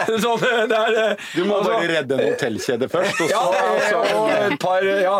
100 0.08 0.22
sånn, 0.24 0.44
det 0.70 0.78
er, 0.78 0.96
eh, 1.02 1.26
Du 1.34 1.42
må 1.44 1.58
altså, 1.58 1.74
bare 1.74 1.88
redde 1.90 2.16
en 2.16 2.22
hotellkjede 2.32 2.88
først, 2.88 3.20
og 3.20 3.32
ja, 3.34 3.42
så, 3.84 4.00
eh, 4.00 4.14
og 4.16 4.32
et 4.36 4.56
par, 4.62 4.86
ja. 4.88 5.18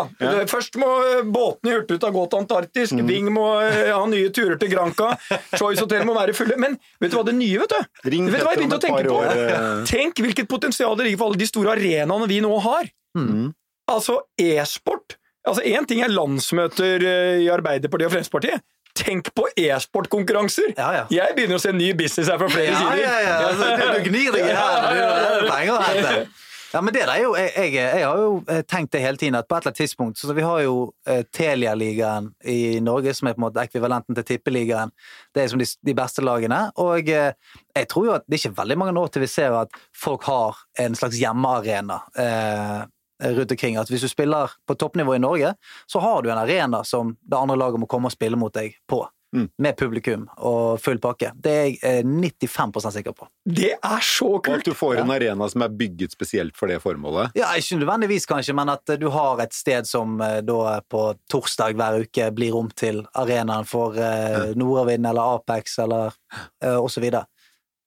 Først 0.49 0.79
må 0.81 0.89
eh, 1.05 1.21
båtene 1.29 1.71
i 1.71 1.75
Hurtigruta 1.77 2.11
gå 2.15 2.25
til 2.33 2.43
Antarktis, 2.43 2.95
Mm. 2.99 3.05
Ving 3.07 3.27
må 3.31 3.45
eh, 3.61 3.91
ha 3.93 4.01
nye 4.09 4.31
turer 4.33 4.57
til 4.59 4.71
Granca, 4.73 5.11
Choice 5.53 5.79
Hotel 5.83 6.03
må 6.09 6.15
være 6.17 6.33
fulle. 6.35 6.57
Men 6.59 6.75
vet 6.99 7.13
du 7.13 7.19
hva 7.19 7.23
det 7.27 7.35
nye, 7.37 7.59
vet 7.61 7.75
du? 7.75 8.09
Ring 8.09 8.25
vet 8.31 8.41
du 8.41 8.47
hva 8.47 8.55
jeg 8.55 8.63
begynte 8.63 8.79
å 8.79 8.83
tenke 8.83 9.05
på? 9.05 9.19
år, 9.21 9.43
eh. 9.45 9.69
Tenk 9.89 10.19
hvilket 10.25 10.49
potensial 10.49 10.97
det 10.97 11.05
ligger 11.07 11.21
for 11.21 11.31
alle 11.31 11.41
de 11.43 11.47
store 11.49 11.75
arenaene 11.77 12.27
vi 12.31 12.41
nå 12.43 12.51
har. 12.65 12.89
Mm. 13.17 13.51
Altså 13.93 14.19
e-sport. 14.41 15.15
Altså 15.47 15.63
Én 15.65 15.85
ting 15.87 16.01
er 16.05 16.11
landsmøter 16.11 17.05
eh, 17.05 17.37
i 17.45 17.47
Arbeiderpartiet 17.53 18.09
og 18.09 18.15
Fremskrittspartiet. 18.17 18.65
Tenk 18.99 19.29
på 19.35 19.47
e-sportkonkurranser! 19.55 20.73
Ja, 20.77 20.89
ja. 20.97 21.05
Jeg 21.13 21.35
begynner 21.37 21.59
å 21.59 21.63
se 21.63 21.71
ny 21.75 21.93
business 21.97 22.27
her 22.31 22.39
fra 22.41 22.49
flere 22.51 22.73
Ja, 22.73 22.83
sider. 22.83 23.01
ja, 23.05 23.15
ja. 23.23 23.39
Altså, 23.47 23.71
du, 23.79 24.03
du 24.03 24.09
gnir 24.09 24.35
deg 24.35 24.49
i 24.49 25.49
penger. 25.49 26.27
Ja, 26.69 26.81
men 26.85 26.93
det 26.93 27.01
er 27.01 27.15
jo, 27.23 27.31
jeg, 27.33 27.49
jeg, 27.57 27.71
jeg 27.79 28.03
har 28.05 28.19
jo 28.21 28.33
eh, 28.45 28.59
tenkt 28.69 28.91
det 28.93 28.99
hele 29.01 29.17
tiden, 29.17 29.33
at 29.39 29.47
på 29.49 29.55
et 29.57 29.63
eller 29.63 29.71
annet 29.71 29.79
tidspunkt 29.81 30.19
så 30.21 30.35
Vi 30.37 30.43
har 30.45 30.59
jo 30.61 30.75
eh, 31.09 31.23
Telia-ligaen 31.33 32.27
i 32.45 32.77
Norge, 32.85 33.15
som 33.17 33.25
er 33.25 33.33
på 33.33 33.41
en 33.41 33.47
måte 33.47 33.63
ekvivalenten 33.65 34.13
til 34.19 34.27
Tippeligaen. 34.27 34.91
Det 35.33 35.41
er 35.41 35.49
som 35.49 35.57
de, 35.63 35.65
de 35.65 35.95
beste 35.97 36.21
lagene. 36.21 36.59
Og 36.83 37.09
eh, 37.09 37.31
jeg 37.73 37.89
tror 37.89 38.05
jo 38.05 38.13
at 38.19 38.27
det 38.27 38.37
er 38.37 38.43
ikke 38.43 38.59
veldig 38.61 38.77
mange 38.83 39.01
år 39.01 39.09
til 39.15 39.25
vi 39.25 39.31
ser 39.33 39.57
at 39.63 39.73
folk 39.97 40.29
har 40.29 40.61
en 40.85 40.99
slags 40.99 41.17
hjemmearena. 41.17 42.03
Eh, 42.21 42.79
rundt 43.23 43.51
omkring, 43.51 43.77
at 43.77 43.89
Hvis 43.89 44.01
du 44.01 44.09
spiller 44.09 44.51
på 44.67 44.75
toppnivå 44.75 45.15
i 45.15 45.19
Norge, 45.19 45.53
så 45.85 45.99
har 45.99 46.21
du 46.21 46.31
en 46.31 46.37
arena 46.37 46.83
som 46.83 47.17
det 47.21 47.37
andre 47.37 47.57
laget 47.57 47.79
må 47.79 47.87
komme 47.89 48.07
og 48.07 48.15
spille 48.15 48.37
mot 48.39 48.53
deg 48.53 48.77
på. 48.87 49.05
Mm. 49.35 49.45
Med 49.61 49.77
publikum 49.77 50.23
og 50.41 50.79
full 50.81 50.97
pakke. 51.01 51.29
Det 51.37 51.51
er 51.53 51.65
jeg 51.67 51.75
eh, 51.85 51.99
95% 52.01 52.95
sikker 52.95 53.13
på. 53.13 53.27
Det 53.45 53.75
er 53.75 54.01
så 54.05 54.29
kult! 54.39 54.49
Og 54.49 54.55
at 54.63 54.65
du 54.65 54.73
får 54.73 55.01
en 55.03 55.13
arena 55.13 55.49
som 55.53 55.61
er 55.61 55.75
bygget 55.77 56.15
spesielt 56.15 56.57
for 56.57 56.71
det 56.71 56.79
formålet. 56.81 57.35
Ja, 57.37 57.51
Ikke 57.57 57.77
nødvendigvis, 57.77 58.25
kanskje, 58.29 58.55
men 58.57 58.73
at 58.73 58.89
eh, 58.89 58.97
du 58.97 59.09
har 59.13 59.43
et 59.43 59.53
sted 59.53 59.85
som 59.85 60.17
eh, 60.25 60.39
da 60.45 60.79
på 60.81 61.03
torsdag 61.29 61.77
hver 61.77 62.01
uke 62.07 62.31
blir 62.33 62.57
om 62.57 62.71
til 62.73 63.03
arenaen 63.13 63.69
for 63.69 63.99
eh, 64.01 64.55
Nordavind 64.57 65.05
eller 65.05 65.35
Apex 65.37 65.77
eller 65.85 66.15
eh, 66.63 66.77
og 66.79 66.89
så 66.89 67.03
videre. 67.05 67.27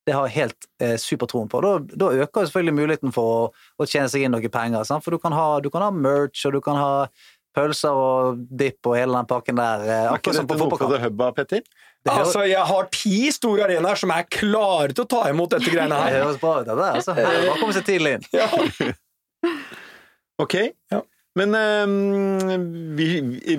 Det 0.07 0.15
har 0.17 0.27
jeg 0.27 0.35
helt 0.41 0.67
eh, 0.83 0.97
supertroen 0.99 1.47
på. 1.53 1.61
Da, 1.63 1.77
da 2.03 2.09
øker 2.25 2.49
selvfølgelig 2.49 2.75
muligheten 2.75 3.13
for 3.15 3.29
å, 3.37 3.45
å 3.79 3.87
tjene 3.87 4.09
seg 4.11 4.25
inn 4.27 4.35
noen 4.35 4.51
penger. 4.51 4.83
Sant? 4.89 5.05
For 5.05 5.15
du 5.15 5.21
kan, 5.23 5.35
ha, 5.37 5.61
du 5.63 5.69
kan 5.71 5.85
ha 5.87 5.93
merch, 5.95 6.43
og 6.49 6.57
du 6.57 6.61
kan 6.65 6.75
ha 6.81 6.91
pølser 7.55 7.93
og 7.95 8.41
dipp 8.59 8.89
og 8.89 8.97
hele 8.97 9.15
den 9.21 9.29
pakken 9.31 9.59
der. 9.61 9.83
Eh, 9.85 9.93
Er 9.93 10.09
ikke 10.09 10.33
akkurat 10.33 10.39
som 10.41 10.47
dette 10.49 10.55
på 10.55 10.59
noe 10.59 10.71
på 10.73 10.77
fotballkamp. 10.81 10.97
The 10.97 11.03
Hubba, 11.07 11.31
Petter? 11.37 11.63
Det 12.03 12.11
Altså, 12.19 12.43
Jeg 12.51 12.65
har 12.67 12.89
ti 12.91 13.19
store 13.31 13.69
arenaer 13.69 14.01
som 14.01 14.11
er 14.11 14.25
klare 14.27 14.91
til 14.97 15.05
å 15.05 15.11
ta 15.13 15.23
imot 15.31 15.53
dette 15.55 15.71
greiene 15.75 16.01
her. 16.01 16.17
det 16.17 16.25
høres 16.25 16.41
bra 16.43 16.55
ut, 16.63 16.67
dette. 16.73 16.89
Altså. 16.99 17.15
Det 17.15 17.27
er 17.29 17.47
Bare 17.47 17.61
komme 17.63 17.77
seg 17.79 17.89
tidlig 17.93 18.17
inn. 18.19 18.29
Ja. 18.43 18.93
Ok. 20.43 20.55
Ja. 20.91 21.03
Men 21.39 21.55
um, 21.55 22.95
vi, 22.99 23.07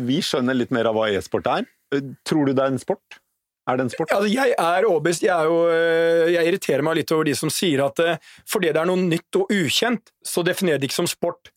vi 0.03 0.17
skjønner 0.25 0.57
litt 0.57 0.73
mer 0.75 0.89
av 0.89 0.97
hva 0.97 1.07
e-sport 1.15 1.47
er. 1.49 1.67
Eh, 1.95 2.03
Tror 2.27 2.49
du 2.49 2.53
det 2.57 2.63
er 2.65 2.73
en 2.73 2.81
sport? 2.81 3.19
Er 3.69 3.77
det 3.79 3.85
en 3.85 3.91
sport? 3.93 4.11
Altså, 4.11 4.27
jeg 4.27 4.55
er 4.59 4.85
overbevist. 4.89 5.23
Jeg, 5.23 5.31
er 5.31 5.47
jo, 5.47 5.59
øh, 5.71 6.33
jeg 6.33 6.47
irriterer 6.49 6.83
meg 6.83 6.97
litt 6.99 7.11
over 7.15 7.29
de 7.29 7.35
som 7.39 7.51
sier 7.53 7.85
at 7.85 7.99
øh, 8.03 8.15
fordi 8.49 8.73
det 8.75 8.81
er 8.81 8.89
noe 8.89 8.99
nytt 8.99 9.39
og 9.39 9.51
ukjent, 9.55 10.11
så 10.25 10.43
definerer 10.43 10.81
de 10.81 10.89
ikke 10.89 10.99
som 10.99 11.07
sport. 11.07 11.53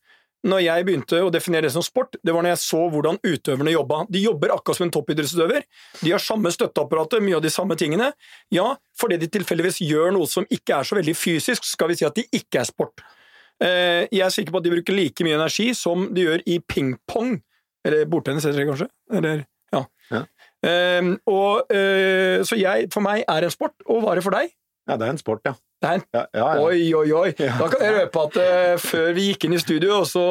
Når 0.47 0.61
jeg 0.63 0.85
begynte 0.87 1.19
å 1.25 1.31
definere 1.33 1.65
det 1.65 1.73
som 1.73 1.83
sport, 1.83 2.15
det 2.23 2.31
var 2.31 2.45
når 2.45 2.53
jeg 2.53 2.61
så 2.61 2.79
hvordan 2.93 3.17
utøverne 3.25 3.73
jobba. 3.73 4.03
De 4.13 4.21
jobber 4.21 4.53
akkurat 4.53 4.77
som 4.79 4.85
en 4.85 4.93
toppidrettsutøver. 4.93 5.65
De 5.99 6.13
har 6.13 6.23
samme 6.23 6.51
støtteapparatet, 6.53 7.25
mye 7.25 7.39
av 7.39 7.43
de 7.43 7.51
samme 7.51 7.75
tingene. 7.79 8.11
Ja, 8.53 8.69
fordi 9.01 9.17
de 9.19 9.27
tilfeldigvis 9.33 9.81
gjør 9.83 10.13
noe 10.15 10.29
som 10.29 10.47
ikke 10.53 10.77
er 10.77 10.87
så 10.87 10.99
veldig 10.99 11.17
fysisk, 11.17 11.65
skal 11.67 11.91
vi 11.91 11.97
si 11.99 12.07
at 12.07 12.15
de 12.15 12.23
ikke 12.37 12.61
er 12.61 12.69
sport. 12.69 13.03
Eh, 13.59 14.05
Jeg 14.13 14.23
er 14.23 14.31
sikker 14.31 14.53
på 14.53 14.61
at 14.61 14.69
de 14.69 14.75
bruker 14.77 14.95
like 14.95 15.25
mye 15.25 15.35
energi 15.41 15.71
som 15.75 16.07
de 16.13 16.29
gjør 16.29 16.45
i 16.45 16.59
pingpong. 16.61 17.39
Eller 17.83 18.05
bordtennis, 18.05 18.45
heter 18.45 18.61
det 18.61 18.69
kanskje? 18.69 18.89
Eller. 19.19 19.43
Eh, 19.43 19.45
og, 20.63 21.69
eh, 21.73 22.41
så 22.47 22.57
jeg, 22.59 22.89
for 22.93 23.05
meg 23.05 23.23
er 23.27 23.41
det 23.43 23.51
en 23.51 23.57
sport, 23.57 23.75
og 23.85 24.01
hva 24.03 24.11
er 24.13 24.21
det 24.21 24.27
for 24.27 24.37
deg? 24.37 24.53
Ja, 24.87 24.95
det 24.95 25.03
er 25.07 25.11
en 25.17 25.19
sport, 25.19 25.41
ja. 25.43 25.51
Det 25.77 25.85
er 25.89 25.97
en 25.99 26.03
ja, 26.15 26.21
ja, 26.33 26.45
ja. 26.55 26.61
Oi, 26.63 26.77
oi, 26.97 27.09
oi! 27.13 27.31
Da 27.37 27.65
kan 27.69 27.81
jeg 27.83 27.93
røpe 27.99 28.21
at 28.23 28.37
uh, 28.39 28.77
før 28.81 29.11
vi 29.13 29.25
gikk 29.27 29.43
inn 29.45 29.53
i 29.53 29.59
studio, 29.61 29.99
også, 29.99 30.23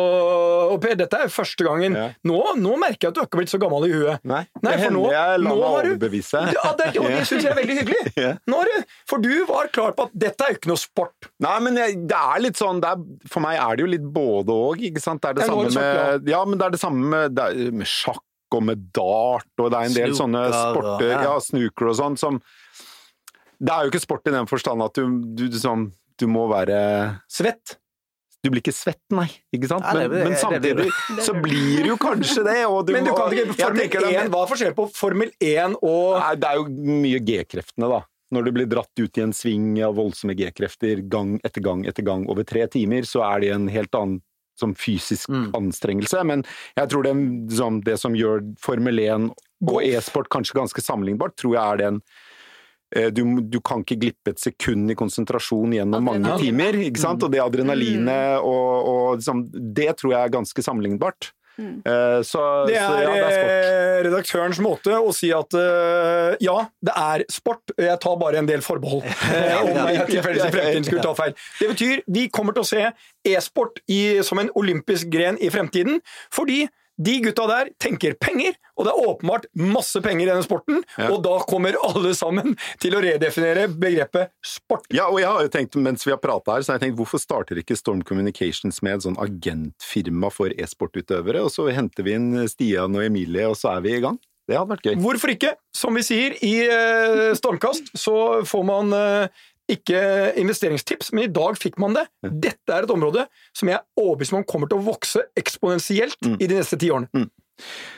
Og 0.73 0.81
Per, 0.83 0.97
dette 0.99 1.21
er 1.23 1.31
første 1.31 1.63
gangen. 1.63 1.95
Nå, 2.27 2.39
nå 2.59 2.73
merker 2.81 3.07
jeg 3.07 3.13
at 3.13 3.19
du 3.19 3.21
ikke 3.23 3.37
har 3.37 3.43
blitt 3.45 3.53
så 3.53 3.61
gammel 3.63 3.87
i 3.87 3.93
huet. 3.93 4.25
Nei, 4.27 4.41
Nei, 4.65 4.75
for 4.81 4.97
nå- 4.97 5.05
jeg 5.13 5.43
lar 5.45 5.61
meg 5.61 5.69
overbevise. 5.69 6.43
du- 6.49 6.57
Ja, 6.57 6.73
det, 6.81 6.89
og 6.99 7.07
det 7.13 7.23
syns 7.29 7.47
jeg 7.47 7.53
er 7.53 7.61
veldig 7.61 7.79
hyggelig. 7.83 8.03
Ja. 8.27 8.33
Nå 8.49 8.63
for 9.07 9.21
du 9.23 9.45
var 9.47 9.69
klar 9.69 9.93
på 9.95 10.09
at 10.09 10.15
dette 10.17 10.43
er 10.43 10.55
jo 10.55 10.59
ikke 10.59 10.71
noe 10.73 10.81
sport. 10.81 11.29
Nei, 11.45 11.57
men 11.63 11.77
jeg, 11.79 12.01
det 12.09 12.17
er 12.17 12.43
litt 12.43 12.59
sånn 12.59 12.81
er, 12.83 13.03
For 13.31 13.45
meg 13.45 13.61
er 13.61 13.77
det 13.77 13.85
jo 13.85 13.91
litt 13.93 14.07
både 14.17 14.57
og, 14.57 14.83
ikke 14.89 15.03
sant? 15.05 15.21
Det 15.23 15.31
er 15.31 15.39
det 15.43 15.47
samme 15.51 15.69
med 15.77 16.31
Ja, 16.33 16.41
men 16.49 16.59
det 16.59 16.67
er 16.67 16.75
det 16.75 16.81
samme 16.83 17.13
med, 17.13 17.37
det 17.37 17.45
er, 17.53 17.71
med 17.77 17.87
sjakk 17.91 18.25
og 18.55 18.63
med 18.63 18.85
dart, 18.95 19.49
og 19.59 19.71
det 19.73 19.79
er 19.81 19.89
en 19.91 19.97
del 19.97 20.13
Snooker, 20.15 20.21
sånne 20.21 20.43
sporter, 20.53 21.09
ja. 21.11 21.23
ja, 21.27 21.35
snooker 21.43 21.89
og 21.91 21.97
sånn, 21.99 22.17
som 22.21 22.41
Det 23.59 23.73
er 23.73 23.87
jo 23.87 23.91
ikke 23.91 24.03
sport 24.05 24.29
i 24.29 24.35
den 24.35 24.47
forstand 24.47 24.83
at 24.85 24.95
du, 24.95 25.07
du, 25.35 25.47
liksom, 25.49 25.91
du 26.21 26.27
må 26.29 26.47
være 26.53 26.79
Svett. 27.29 27.79
Du 28.45 28.51
blir 28.53 28.61
ikke 28.63 28.75
svett, 28.77 29.01
nei, 29.11 29.27
ikke 29.51 29.67
sant? 29.67 29.83
Nei, 29.83 30.05
Men, 30.07 30.11
det- 30.13 30.23
men 30.23 30.33
det 30.35 30.39
samtidig 30.39 30.75
det. 30.85 31.23
så 31.25 31.33
blir 31.43 31.87
jo 31.89 31.97
kanskje 31.99 32.45
det, 32.47 32.59
og 32.69 32.85
du 32.87 32.93
Men 32.93 33.05
du 33.09 33.11
må 33.11 33.17
kan 33.17 33.33
ikke 33.33 33.57
Formel 33.57 33.81
1, 33.83 34.03
med- 34.05 34.31
hva 34.31 34.43
er 34.45 34.51
forskjellen 34.53 34.77
på 34.77 34.85
Formel 34.95 35.33
1 35.41 35.75
og 35.83 36.21
Nei, 36.21 36.35
det 36.37 36.51
er 36.53 36.61
jo 36.61 36.69
mye 36.69 37.19
G-kreftene, 37.27 37.89
da. 37.91 38.03
Når 38.37 38.45
du 38.45 38.53
blir 38.53 38.67
dratt 38.71 38.91
ut 39.03 39.19
i 39.19 39.23
en 39.23 39.33
sving 39.33 39.83
av 39.83 39.97
voldsomme 39.97 40.37
G-krefter 40.39 41.03
gang 41.09 41.41
etter 41.43 41.63
gang 41.63 41.85
etter 41.87 42.05
gang 42.07 42.29
over 42.31 42.45
tre 42.45 42.67
timer, 42.69 43.03
så 43.09 43.25
er 43.35 43.41
det 43.41 43.51
en 43.57 43.67
helt 43.69 43.91
annen 43.95 44.21
som 44.59 44.75
fysisk 44.75 45.29
Mm. 45.29 45.51
anstrengelse. 45.55 46.25
Men 46.25 46.45
jeg 46.77 46.89
tror 46.89 47.03
det, 47.05 47.15
som, 47.57 47.81
det 47.83 47.99
som 48.01 48.15
gjør 48.15 48.43
Formel 48.59 48.99
1 48.99 49.31
og 49.69 49.83
e-sport 49.83 50.29
kanskje 50.33 50.59
ganske 50.59 50.83
sammenlignbart, 50.85 51.37
tror 51.37 51.55
jeg 51.57 51.65
er 51.73 51.77
den 51.85 52.01
eh, 52.95 53.09
du, 53.11 53.23
du 53.41 53.61
kan 53.61 53.83
ikke 53.83 53.99
glippe 54.01 54.31
et 54.35 54.39
sekund 54.41 54.91
i 54.91 54.95
konsentrasjon 54.95 55.73
gjennom 55.75 56.05
mange 56.07 56.37
timer. 56.39 56.77
ikke 56.87 57.01
sant? 57.03 57.23
Og 57.27 57.33
det 57.33 57.41
adrenalinet 57.43 58.39
og, 58.41 58.87
og 58.87 59.17
liksom, 59.19 59.47
Det 59.53 59.97
tror 59.99 60.13
jeg 60.13 60.21
er 60.29 60.37
ganske 60.37 60.63
sammenlignbart. 60.63 61.33
Eh, 61.59 62.23
Så, 62.23 62.43
Det 62.69 62.77
så 62.77 62.93
er, 62.93 63.03
ja, 63.03 63.11
det 63.13 63.23
er 63.23 63.33
sport. 63.33 63.51
eh, 63.51 63.99
redaktørens 64.07 64.61
måte 64.61 64.97
å 65.01 65.13
si 65.17 65.31
at 65.33 65.55
eh, 65.57 66.37
ja, 66.45 66.57
det 66.85 66.95
er 66.97 67.25
sport. 67.33 67.75
Jeg 67.79 67.99
tar 68.03 68.17
bare 68.21 68.39
en 68.43 68.49
del 68.49 68.61
forbehold. 68.65 69.05
eh, 69.35 69.63
om 69.63 69.71
jeg 69.75 70.09
i 70.09 70.19
i 70.19 70.23
fremtiden 70.23 70.85
skulle 70.85 71.03
ta 71.03 71.15
feil. 71.17 71.37
Det 71.61 71.71
betyr 71.73 72.03
vi 72.07 72.27
kommer 72.29 72.57
til 72.57 72.65
å 72.65 72.69
se 72.69 72.91
e-sport 73.27 73.81
som 74.27 74.39
en 74.43 74.51
olympisk 74.55 75.09
gren 75.13 75.39
i 75.41 75.49
fremtiden, 75.51 76.01
fordi 76.33 76.67
de 76.97 77.17
gutta 77.25 77.47
der 77.51 77.71
tenker 77.83 78.17
penger, 78.21 78.57
og 78.77 78.87
det 78.87 78.93
er 78.93 79.09
åpenbart 79.11 79.49
masse 79.59 80.01
penger 80.05 80.27
i 80.27 80.31
denne 80.31 80.45
sporten, 80.47 80.83
og 81.09 81.19
da 81.25 81.37
kommer 81.49 81.77
alle 81.85 82.13
sammen 82.17 82.57
til 82.83 82.97
å 82.97 83.03
redefinere 83.05 83.67
begrepet 83.73 84.33
sport. 84.45 84.87
Ja, 84.95 85.09
og 85.11 85.21
jeg 85.21 85.31
har 85.31 85.45
jo 85.45 85.53
tenkt, 85.53 85.77
mens 85.81 86.07
vi 86.07 86.15
har 86.15 86.23
prata 86.23 86.57
her, 86.57 86.65
så 86.65 86.73
har 86.73 86.81
jeg 86.81 86.89
tenkt 86.89 87.01
hvorfor 87.01 87.23
starter 87.23 87.61
ikke 87.61 87.77
Storm 87.79 88.05
Communications 88.07 88.81
med 88.85 88.99
et 88.99 89.09
sånn 89.09 89.21
agentfirma 89.21 90.33
for 90.33 90.55
e-sportutøvere, 90.57 91.45
og 91.45 91.53
så 91.53 91.69
henter 91.75 92.07
vi 92.07 92.17
inn 92.17 92.33
Stian 92.51 92.97
og 92.97 93.05
Emilie, 93.05 93.49
og 93.51 93.59
så 93.61 93.77
er 93.77 93.85
vi 93.87 93.97
i 93.99 94.03
gang? 94.05 94.21
Det 94.47 94.55
hadde 94.55 94.71
vært 94.71 94.85
gøy. 94.87 94.97
Hvorfor 95.03 95.33
ikke? 95.33 95.57
Som 95.75 95.97
vi 95.99 96.05
sier 96.07 96.37
i 96.47 96.55
eh, 96.63 97.33
Stormkast, 97.35 97.91
så 97.99 98.45
får 98.47 98.67
man 98.69 98.95
eh, 98.95 99.47
ikke 99.71 100.01
investeringstips, 100.39 101.11
men 101.13 101.27
i 101.27 101.33
dag 101.33 101.57
fikk 101.59 101.79
man 101.83 101.97
det. 101.97 102.05
Dette 102.23 102.71
er 102.75 102.87
et 102.87 102.93
område 102.95 103.27
som 103.57 103.71
jeg 103.71 103.81
er 103.81 103.85
overbevist 103.99 104.37
om 104.37 104.47
kommer 104.47 104.71
til 104.71 104.79
å 104.79 104.87
vokse 104.87 105.25
eksponentielt 105.39 106.31
i 106.37 106.47
de 106.47 106.55
neste 106.61 106.79
ti 106.79 106.93
årene. 106.95 107.27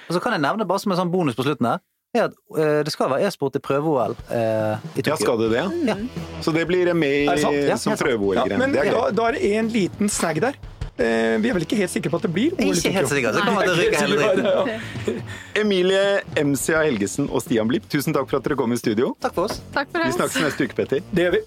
Og 0.08 0.16
så 0.16 0.22
kan 0.22 0.32
jeg 0.36 0.44
nevne 0.44 0.66
bare 0.68 0.80
som 0.80 0.94
en 0.94 1.00
sånn 1.00 1.12
bonus 1.12 1.36
på 1.36 1.44
slutten 1.44 1.68
her, 1.68 1.82
er 2.16 2.30
at 2.30 2.36
eh, 2.56 2.78
det 2.86 2.92
skal 2.94 3.10
være 3.12 3.28
e-sport 3.28 3.58
i 3.58 3.60
prøve-OL 3.60 4.14
eh, 4.32 4.86
i 4.96 5.04
Ja, 5.04 5.16
skal 5.20 5.42
det 5.42 5.50
det? 5.52 5.66
Ja. 5.90 5.96
Så 6.40 6.54
det 6.56 6.64
blir 6.70 6.88
med 6.96 7.10
det 7.10 7.20
i, 7.20 7.26
Ja, 7.28 7.36
som 7.36 7.52
helt 7.92 8.00
sant. 8.00 8.06
Ja, 8.38 8.46
men 8.56 8.72
det 8.72 8.86
er 8.86 8.94
da, 8.94 9.10
da 9.12 9.28
er 9.28 9.36
det 9.36 9.52
en 9.60 9.68
liten 9.74 10.08
snag 10.08 10.40
der. 10.40 10.56
Eh, 10.98 11.36
vi 11.38 11.50
er 11.50 11.54
vel 11.54 11.62
ikke 11.62 11.78
helt 11.78 11.92
sikre 11.92 12.10
på 12.10 12.18
at 12.18 12.24
det 12.26 12.32
blir 12.34 12.54
OL 12.58 12.64
i 12.64 12.72
Ikke 12.74 12.90
helt. 12.90 13.12
Kan 13.54 13.76
rykke 13.78 14.46
ja. 14.48 15.20
Emilie 15.60 16.02
MCA 16.42 16.82
Helgesen 16.88 17.30
og 17.30 17.44
Stian 17.44 17.70
Blipp, 17.70 17.86
tusen 17.92 18.16
takk 18.16 18.26
for 18.30 18.40
at 18.40 18.48
dere 18.48 18.58
kom 18.58 18.74
i 18.74 18.80
studio. 18.80 19.14
Takk 19.22 19.38
for 19.38 19.46
oss. 19.46 19.62
Takk 19.74 19.94
for 19.94 20.02
Vi 20.02 20.18
snakkes 20.18 20.42
neste 20.42 20.66
uke, 20.66 20.80
Petter. 20.82 21.06
Det 21.14 21.28
gjør 21.28 21.38
vi. 21.38 21.44